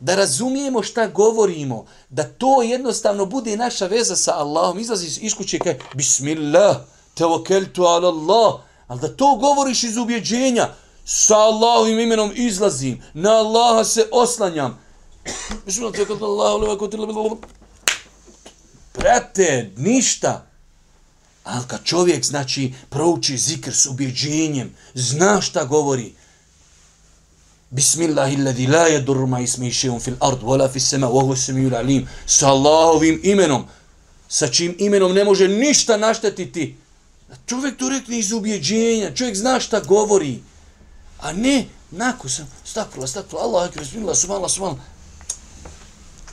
da 0.00 0.14
razumijemo 0.14 0.82
šta 0.82 1.06
govorimo, 1.06 1.86
da 2.08 2.24
to 2.24 2.62
jednostavno 2.62 3.26
bude 3.26 3.56
naša 3.56 3.86
veza 3.86 4.16
sa 4.16 4.34
Allahom, 4.34 4.78
izlazi 4.78 5.20
iz 5.20 5.34
kuće 5.34 5.58
kaj, 5.58 5.78
bismillah, 5.94 6.76
tevokeltu 7.14 7.82
ala 7.82 8.08
Allah, 8.08 8.60
ali 8.86 9.00
da 9.00 9.16
to 9.16 9.36
govoriš 9.36 9.84
iz 9.84 9.96
ubjeđenja, 9.96 10.68
sa 11.04 11.36
Allahovim 11.36 12.00
imenom 12.00 12.32
izlazim, 12.34 13.02
na 13.14 13.30
Allaha 13.30 13.84
se 13.84 14.08
oslanjam, 14.12 14.78
bismillah, 15.66 15.94
tevokeltu 15.94 16.24
ala 16.24 16.44
Allah, 16.44 17.38
Brate, 18.98 19.70
ništa. 19.76 20.46
Ali 21.44 21.64
kad 21.66 21.84
čovjek, 21.84 22.24
znači, 22.24 22.74
prouči 22.90 23.38
zikr 23.38 23.74
s 23.74 23.86
ubjeđenjem, 23.86 24.76
zna 24.94 25.40
šta 25.40 25.64
govori, 25.64 26.14
Bismillahilladzi 27.76 28.66
la 28.66 28.88
yadur 28.88 29.26
ma 29.26 29.40
ismi 29.40 29.70
shay'un 29.70 30.00
fil 30.00 30.16
ard 30.20 30.40
wala 30.42 30.68
fis 30.68 30.88
sama 30.88 31.08
wa 31.08 31.22
huwa 31.22 31.34
as-sami'ul 31.34 31.74
alim. 31.74 32.08
Sa 32.26 32.48
Allahovim 32.48 33.20
imenom, 33.22 33.66
sa 34.28 34.48
čim 34.48 34.76
imenom 34.78 35.12
ne 35.12 35.24
može 35.24 35.48
ništa 35.48 35.96
naštetiti. 35.96 36.76
Čovjek 37.46 37.76
to 37.78 37.88
rekne 37.88 38.18
iz 38.18 38.32
ubjeđenja, 38.32 39.14
čovjek 39.14 39.36
zna 39.36 39.60
šta 39.60 39.80
govori. 39.80 40.38
A 41.20 41.32
ne, 41.32 41.66
nakon 41.90 42.30
sam, 42.30 42.48
stakla, 42.64 43.06
stakla, 43.06 43.40
Allah, 43.40 43.70
bismillah, 43.78 44.16
subhanallah, 44.16 44.50
subhanallah. 44.50 44.84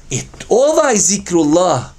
I 0.09 0.21
ovaj 0.49 0.97
zikrullah, 0.97 1.93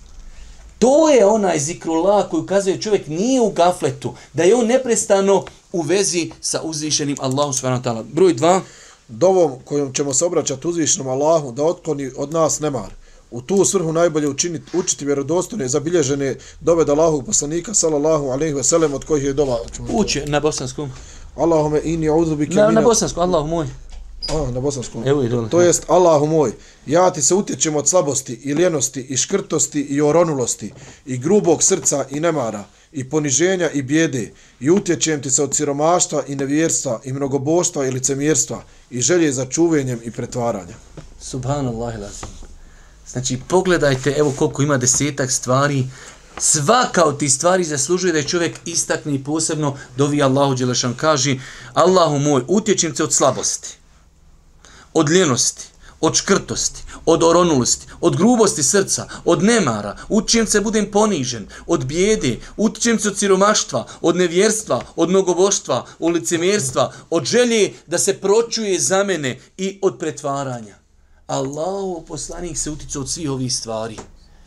To 0.79 1.09
je 1.09 1.27
onaj 1.27 1.59
zikrullah 1.59 2.31
koji 2.31 2.43
ukazuje 2.43 2.81
čovjek 2.81 3.07
nije 3.07 3.41
u 3.41 3.51
gafletu, 3.51 4.15
da 4.33 4.43
je 4.43 4.55
on 4.55 4.67
neprestano 4.67 5.45
u 5.73 5.83
vezi 5.83 6.31
sa 6.41 6.61
uzvišenim 6.63 7.17
Allahom 7.21 7.53
s.w.t. 7.53 7.91
Broj 8.13 8.35
2. 8.35 8.61
Dovom 9.09 9.53
kojom 9.65 9.93
ćemo 9.93 10.15
se 10.15 10.25
obraćati 10.25 10.69
uzvišenom 10.69 11.09
Allahu 11.09 11.53
da 11.53 11.65
otkloni 11.65 12.11
od 12.17 12.33
nas 12.33 12.61
nemar. 12.61 12.91
U 13.31 13.41
tu 13.41 13.65
svrhu 13.65 13.93
najbolje 13.93 14.29
učiniti, 14.29 14.77
učiti 14.77 15.05
vjerodostojne 15.05 15.69
zabilježene 15.69 16.37
dove 16.61 16.85
da 16.85 16.93
Allahu 16.93 17.23
poslanika 17.23 17.75
sallallahu 17.75 18.29
alejhi 18.29 18.55
ve 18.55 18.63
sellem 18.63 18.95
od 18.95 19.05
kojih 19.05 19.25
je 19.25 19.33
dova. 19.33 19.59
Uči 19.93 20.23
na 20.27 20.41
bosanskom. 20.41 20.91
Allahume 21.37 21.81
inni 21.85 22.09
a'udhu 22.09 22.37
bika 22.37 22.55
Na, 22.55 22.71
na 22.71 22.81
bosanskom, 22.81 23.23
Allahu 23.23 23.49
moj. 23.49 23.67
A, 24.29 24.51
na 24.51 24.61
bosanskom. 24.61 25.03
Evo 25.07 25.23
i 25.23 25.29
dole. 25.29 25.49
To 25.49 25.61
jest, 25.61 25.85
Allahu 25.89 26.27
moj, 26.27 26.53
ja 26.87 27.11
ti 27.11 27.23
se 27.23 27.35
utječem 27.35 27.77
od 27.77 27.89
slabosti 27.89 28.41
i 28.45 28.53
ljenosti 28.53 29.01
i 29.01 29.17
škrtosti 29.17 29.81
i 29.81 30.01
oronulosti 30.01 30.73
i 31.07 31.19
grubog 31.19 31.63
srca 31.63 32.07
i 32.11 32.21
nemara 32.21 32.65
i 32.95 33.05
poniženja 33.11 33.71
i 33.71 33.83
bijede 33.83 34.33
i 34.61 34.71
utječem 34.71 35.23
ti 35.23 35.31
se 35.31 35.43
od 35.43 35.55
siromaštva 35.55 36.23
i 36.27 36.37
nevjerstva 36.37 37.01
i 37.05 37.13
mnogoboštva 37.13 37.87
i 37.87 37.91
licemjerstva 37.91 38.63
i 38.91 39.01
želje 39.01 39.33
za 39.33 39.47
čuvenjem 39.47 40.01
i 40.05 40.11
pretvaranjem. 40.11 40.77
Subhanallah 41.21 41.95
ilazim. 41.95 42.29
Znači, 43.09 43.39
pogledajte, 43.49 44.11
evo 44.11 44.33
koliko 44.37 44.63
ima 44.63 44.77
desetak 44.77 45.31
stvari. 45.31 45.85
Svaka 46.39 47.05
od 47.05 47.19
tih 47.19 47.33
stvari 47.33 47.65
zaslužuje 47.65 48.13
da 48.13 48.19
je 48.19 48.29
čovjek 48.29 48.57
istakni 48.65 49.25
posebno 49.25 49.77
dovi 49.97 50.23
Allahu 50.23 50.55
Đelešan. 50.55 50.95
Kaže, 50.97 51.37
Allahu 51.73 52.19
moj, 52.19 52.43
utječem 52.49 52.97
se 52.97 53.05
od 53.05 53.13
slabosti 53.13 53.77
od 54.95 55.11
ljenosti, 55.11 55.67
od 56.05 56.15
škrtosti, 56.15 56.83
od 57.07 57.23
oronulosti, 57.23 57.87
od 58.01 58.17
grubosti 58.17 58.63
srca, 58.63 59.09
od 59.25 59.43
nemara, 59.43 59.97
učijem 60.09 60.47
se 60.47 60.61
budem 60.61 60.91
ponižen, 60.91 61.47
od 61.67 61.85
bijede, 61.85 62.37
učijem 62.57 62.99
se 62.99 63.09
od 63.09 63.19
siromaštva, 63.19 63.87
od 64.01 64.17
nevjerstva, 64.17 64.81
od 64.97 65.11
mnogoboštva, 65.11 65.87
od 65.99 66.13
licemjerstva, 66.15 66.93
od 67.11 67.25
želje 67.25 67.73
da 67.87 67.99
se 67.99 68.15
pročuje 68.15 68.81
za 68.81 69.05
mene 69.05 69.39
i 69.57 69.79
od 69.83 69.99
pretvaranja. 69.99 70.77
Allahov 71.27 72.05
poslanik 72.05 72.59
se 72.59 72.71
utiče 72.71 72.99
od 72.99 73.11
svih 73.11 73.31
ovih 73.31 73.55
stvari. 73.55 73.97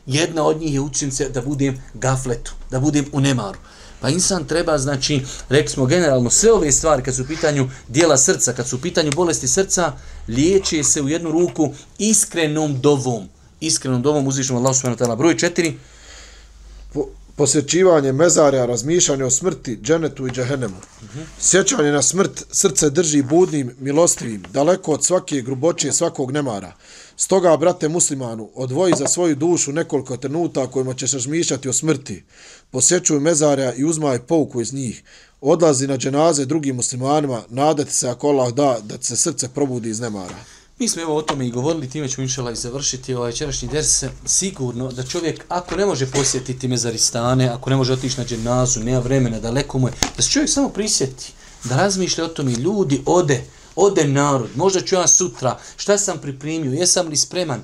Jedna 0.05 0.43
od 0.43 0.59
njih 0.59 0.73
je 0.73 0.81
učim 0.81 1.11
se 1.11 1.29
da 1.29 1.41
budem 1.41 1.81
gafletu, 1.93 2.53
da 2.71 2.79
budem 2.79 3.05
u 3.13 3.19
nemaru. 3.19 3.59
Pa 4.01 4.09
insan 4.09 4.45
treba, 4.45 4.77
znači, 4.77 5.21
rekli 5.49 5.69
smo 5.69 5.85
generalno, 5.85 6.29
sve 6.29 6.51
ove 6.51 6.71
stvari 6.71 7.03
kad 7.03 7.15
su 7.15 7.21
u 7.21 7.27
pitanju 7.27 7.69
dijela 7.87 8.17
srca, 8.17 8.53
kad 8.53 8.67
su 8.67 8.75
u 8.75 8.79
pitanju 8.79 9.11
bolesti 9.15 9.47
srca, 9.47 9.91
liječe 10.27 10.83
se 10.83 11.01
u 11.01 11.09
jednu 11.09 11.31
ruku 11.31 11.73
iskrenom 11.99 12.81
dovom. 12.81 13.29
Iskrenom 13.59 14.01
dovom 14.01 14.27
uzvišemo 14.27 14.59
Allah 14.59 14.75
subhanahu 14.75 14.99
wa 14.99 15.05
ta'ala. 15.05 15.17
Broj 15.17 15.37
četiri. 15.37 15.77
Posjećivanje 17.37 18.11
mezarja, 18.11 18.65
razmišljanje 18.65 19.23
o 19.23 19.29
smrti, 19.29 19.79
dženetu 19.81 20.27
i 20.27 20.31
džehennemu. 20.31 20.75
Sjećanje 21.39 21.91
na 21.91 22.01
smrt 22.01 22.45
srce 22.51 22.89
drži 22.89 23.21
budnim, 23.21 23.75
milostivim, 23.79 24.43
daleko 24.53 24.91
od 24.91 25.05
svake 25.05 25.41
grubočije, 25.41 25.93
svakog 25.93 26.31
nemara. 26.31 26.73
Stoga, 27.15 27.57
brate 27.57 27.89
muslimanu, 27.89 28.49
odvoji 28.55 28.93
za 28.97 29.07
svoju 29.07 29.35
dušu 29.35 29.71
nekoliko 29.71 30.17
trenuta 30.17 30.67
kojima 30.67 30.93
ćeš 30.93 31.13
razmišljati 31.13 31.69
o 31.69 31.73
smrti. 31.73 32.23
Posjećuj 32.71 33.19
mezarja 33.19 33.73
i 33.73 33.85
uzmaj 33.85 34.19
pouku 34.19 34.61
iz 34.61 34.73
njih. 34.73 35.03
Odlazi 35.41 35.87
na 35.87 35.97
dženaze 35.97 36.45
drugim 36.45 36.75
muslimanima, 36.75 37.41
nadati 37.49 37.93
se 37.93 38.09
ako 38.09 38.27
Allah 38.27 38.53
da, 38.53 38.79
da 38.83 38.97
se 39.01 39.15
srce 39.15 39.49
probudi 39.49 39.89
iz 39.89 39.99
nemara. 39.99 40.35
Mi 40.79 40.87
smo 40.87 41.01
evo 41.01 41.15
o 41.15 41.21
tome 41.21 41.47
i 41.47 41.51
govorili, 41.51 41.89
time 41.89 42.09
ćemo 42.09 42.23
inšala 42.23 42.51
i 42.51 42.55
završiti 42.55 43.13
ovaj 43.13 43.31
večerašnji 43.31 43.67
ders. 43.67 44.03
Sigurno 44.25 44.91
da 44.91 45.03
čovjek, 45.03 45.45
ako 45.49 45.75
ne 45.75 45.85
može 45.85 46.11
posjetiti 46.11 46.67
mezaristane, 46.67 47.49
ako 47.49 47.69
ne 47.69 47.75
može 47.75 47.93
otići 47.93 48.17
na 48.17 48.25
dženazu, 48.25 48.79
nema 48.79 48.99
vremena, 48.99 49.39
daleko 49.39 49.79
mu 49.79 49.87
je, 49.87 49.93
da 50.17 50.21
se 50.21 50.31
čovjek 50.31 50.49
samo 50.49 50.69
prisjeti, 50.69 51.33
da 51.63 51.77
razmišlja 51.77 52.25
o 52.25 52.27
tome, 52.27 52.51
ljudi 52.51 53.01
ode, 53.05 53.43
ode 53.75 54.07
narod, 54.07 54.49
možda 54.55 54.81
ću 54.81 54.95
ja 54.95 55.07
sutra, 55.07 55.59
šta 55.77 55.97
sam 55.97 56.21
pripremio, 56.21 56.73
jesam 56.73 57.07
li 57.07 57.17
spreman, 57.17 57.63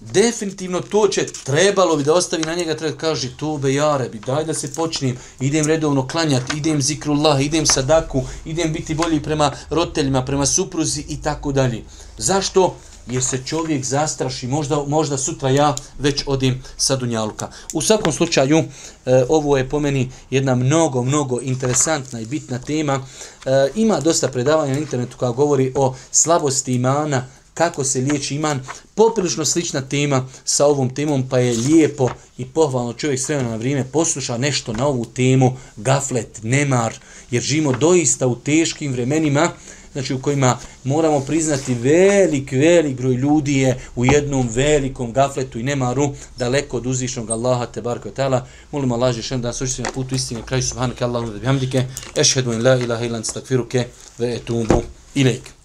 definitivno 0.00 0.80
to 0.80 1.08
će 1.08 1.26
trebalo 1.44 1.96
bi 1.96 2.04
da 2.04 2.14
ostavi 2.14 2.42
na 2.42 2.54
njega, 2.54 2.76
treba 2.76 2.96
kaže 2.96 3.36
to 3.36 3.58
be 3.58 3.74
jare 3.74 4.08
bi, 4.08 4.18
daj 4.18 4.44
da 4.44 4.54
se 4.54 4.74
počnem, 4.74 5.16
idem 5.40 5.66
redovno 5.66 6.08
klanjati, 6.08 6.56
idem 6.56 6.82
zikrullah, 6.82 7.44
idem 7.44 7.66
sadaku, 7.66 8.22
idem 8.44 8.72
biti 8.72 8.94
bolji 8.94 9.22
prema 9.22 9.52
roditeljima, 9.70 10.24
prema 10.24 10.46
supruzi 10.46 11.04
i 11.08 11.22
tako 11.22 11.52
dalje. 11.52 11.84
Zašto? 12.18 12.76
Jer 13.06 13.24
se 13.24 13.38
čovjek 13.46 13.84
zastraši, 13.84 14.46
možda, 14.46 14.84
možda 14.86 15.18
sutra 15.18 15.50
ja 15.50 15.74
već 15.98 16.22
odim 16.26 16.62
sa 16.76 16.96
Dunjaluka. 16.96 17.48
U 17.72 17.82
svakom 17.82 18.12
slučaju, 18.12 18.58
e, 18.58 19.24
ovo 19.28 19.56
je 19.56 19.68
po 19.68 19.80
meni 19.80 20.10
jedna 20.30 20.54
mnogo, 20.54 21.02
mnogo 21.02 21.40
interesantna 21.42 22.20
i 22.20 22.26
bitna 22.26 22.58
tema. 22.58 23.06
E, 23.46 23.70
ima 23.74 24.00
dosta 24.00 24.28
predavanja 24.28 24.72
na 24.72 24.78
internetu 24.78 25.16
koja 25.16 25.30
govori 25.30 25.72
o 25.76 25.94
slabosti 26.10 26.74
imana, 26.74 27.26
kako 27.60 27.84
se 27.84 28.00
liječi 28.00 28.34
iman, 28.34 28.60
poprilično 28.94 29.44
slična 29.44 29.80
tema 29.80 30.26
sa 30.44 30.66
ovom 30.66 30.94
temom, 30.94 31.28
pa 31.28 31.38
je 31.38 31.56
lijepo 31.56 32.08
i 32.38 32.44
pohvalno 32.44 32.92
čovjek 32.92 33.20
sve 33.20 33.42
na 33.42 33.56
vrijeme 33.56 33.84
posluša 33.92 34.38
nešto 34.38 34.72
na 34.72 34.86
ovu 34.86 35.04
temu, 35.04 35.56
gaflet, 35.76 36.40
nemar, 36.42 36.94
jer 37.30 37.42
živimo 37.42 37.72
doista 37.72 38.26
u 38.26 38.36
teškim 38.36 38.92
vremenima, 38.92 39.50
znači 39.92 40.14
u 40.14 40.22
kojima 40.22 40.58
moramo 40.84 41.20
priznati 41.20 41.74
velik, 41.74 42.52
velik 42.52 42.96
broj 42.96 43.14
ljudi 43.14 43.56
je 43.56 43.78
u 43.96 44.04
jednom 44.04 44.48
velikom 44.54 45.12
gafletu 45.12 45.58
i 45.58 45.62
nemaru 45.62 46.10
daleko 46.38 46.76
od 46.76 46.86
uzvišnog 46.86 47.30
Allaha 47.30 47.66
te 47.66 47.82
barko 47.82 48.08
i 48.08 48.14
tala. 48.14 48.46
Molimo 48.72 48.94
Allah 48.94 49.14
že 49.14 49.36
da 49.36 49.48
nas 49.48 49.78
na 49.78 49.92
putu 49.94 50.14
istine, 50.14 50.42
kraju 50.46 50.62
subhanaka 50.62 51.04
Allahum 51.04 51.30
da 51.30 51.38
bihamdike, 51.38 51.84
ešhedu 52.16 52.52
in 52.52 52.62
la 52.62 52.76
ilaha 52.76 53.04
ilan 53.04 53.24
stakfiruke 53.24 53.86
ve 54.18 54.34
etubu 54.34 54.82
ilike. 55.14 55.59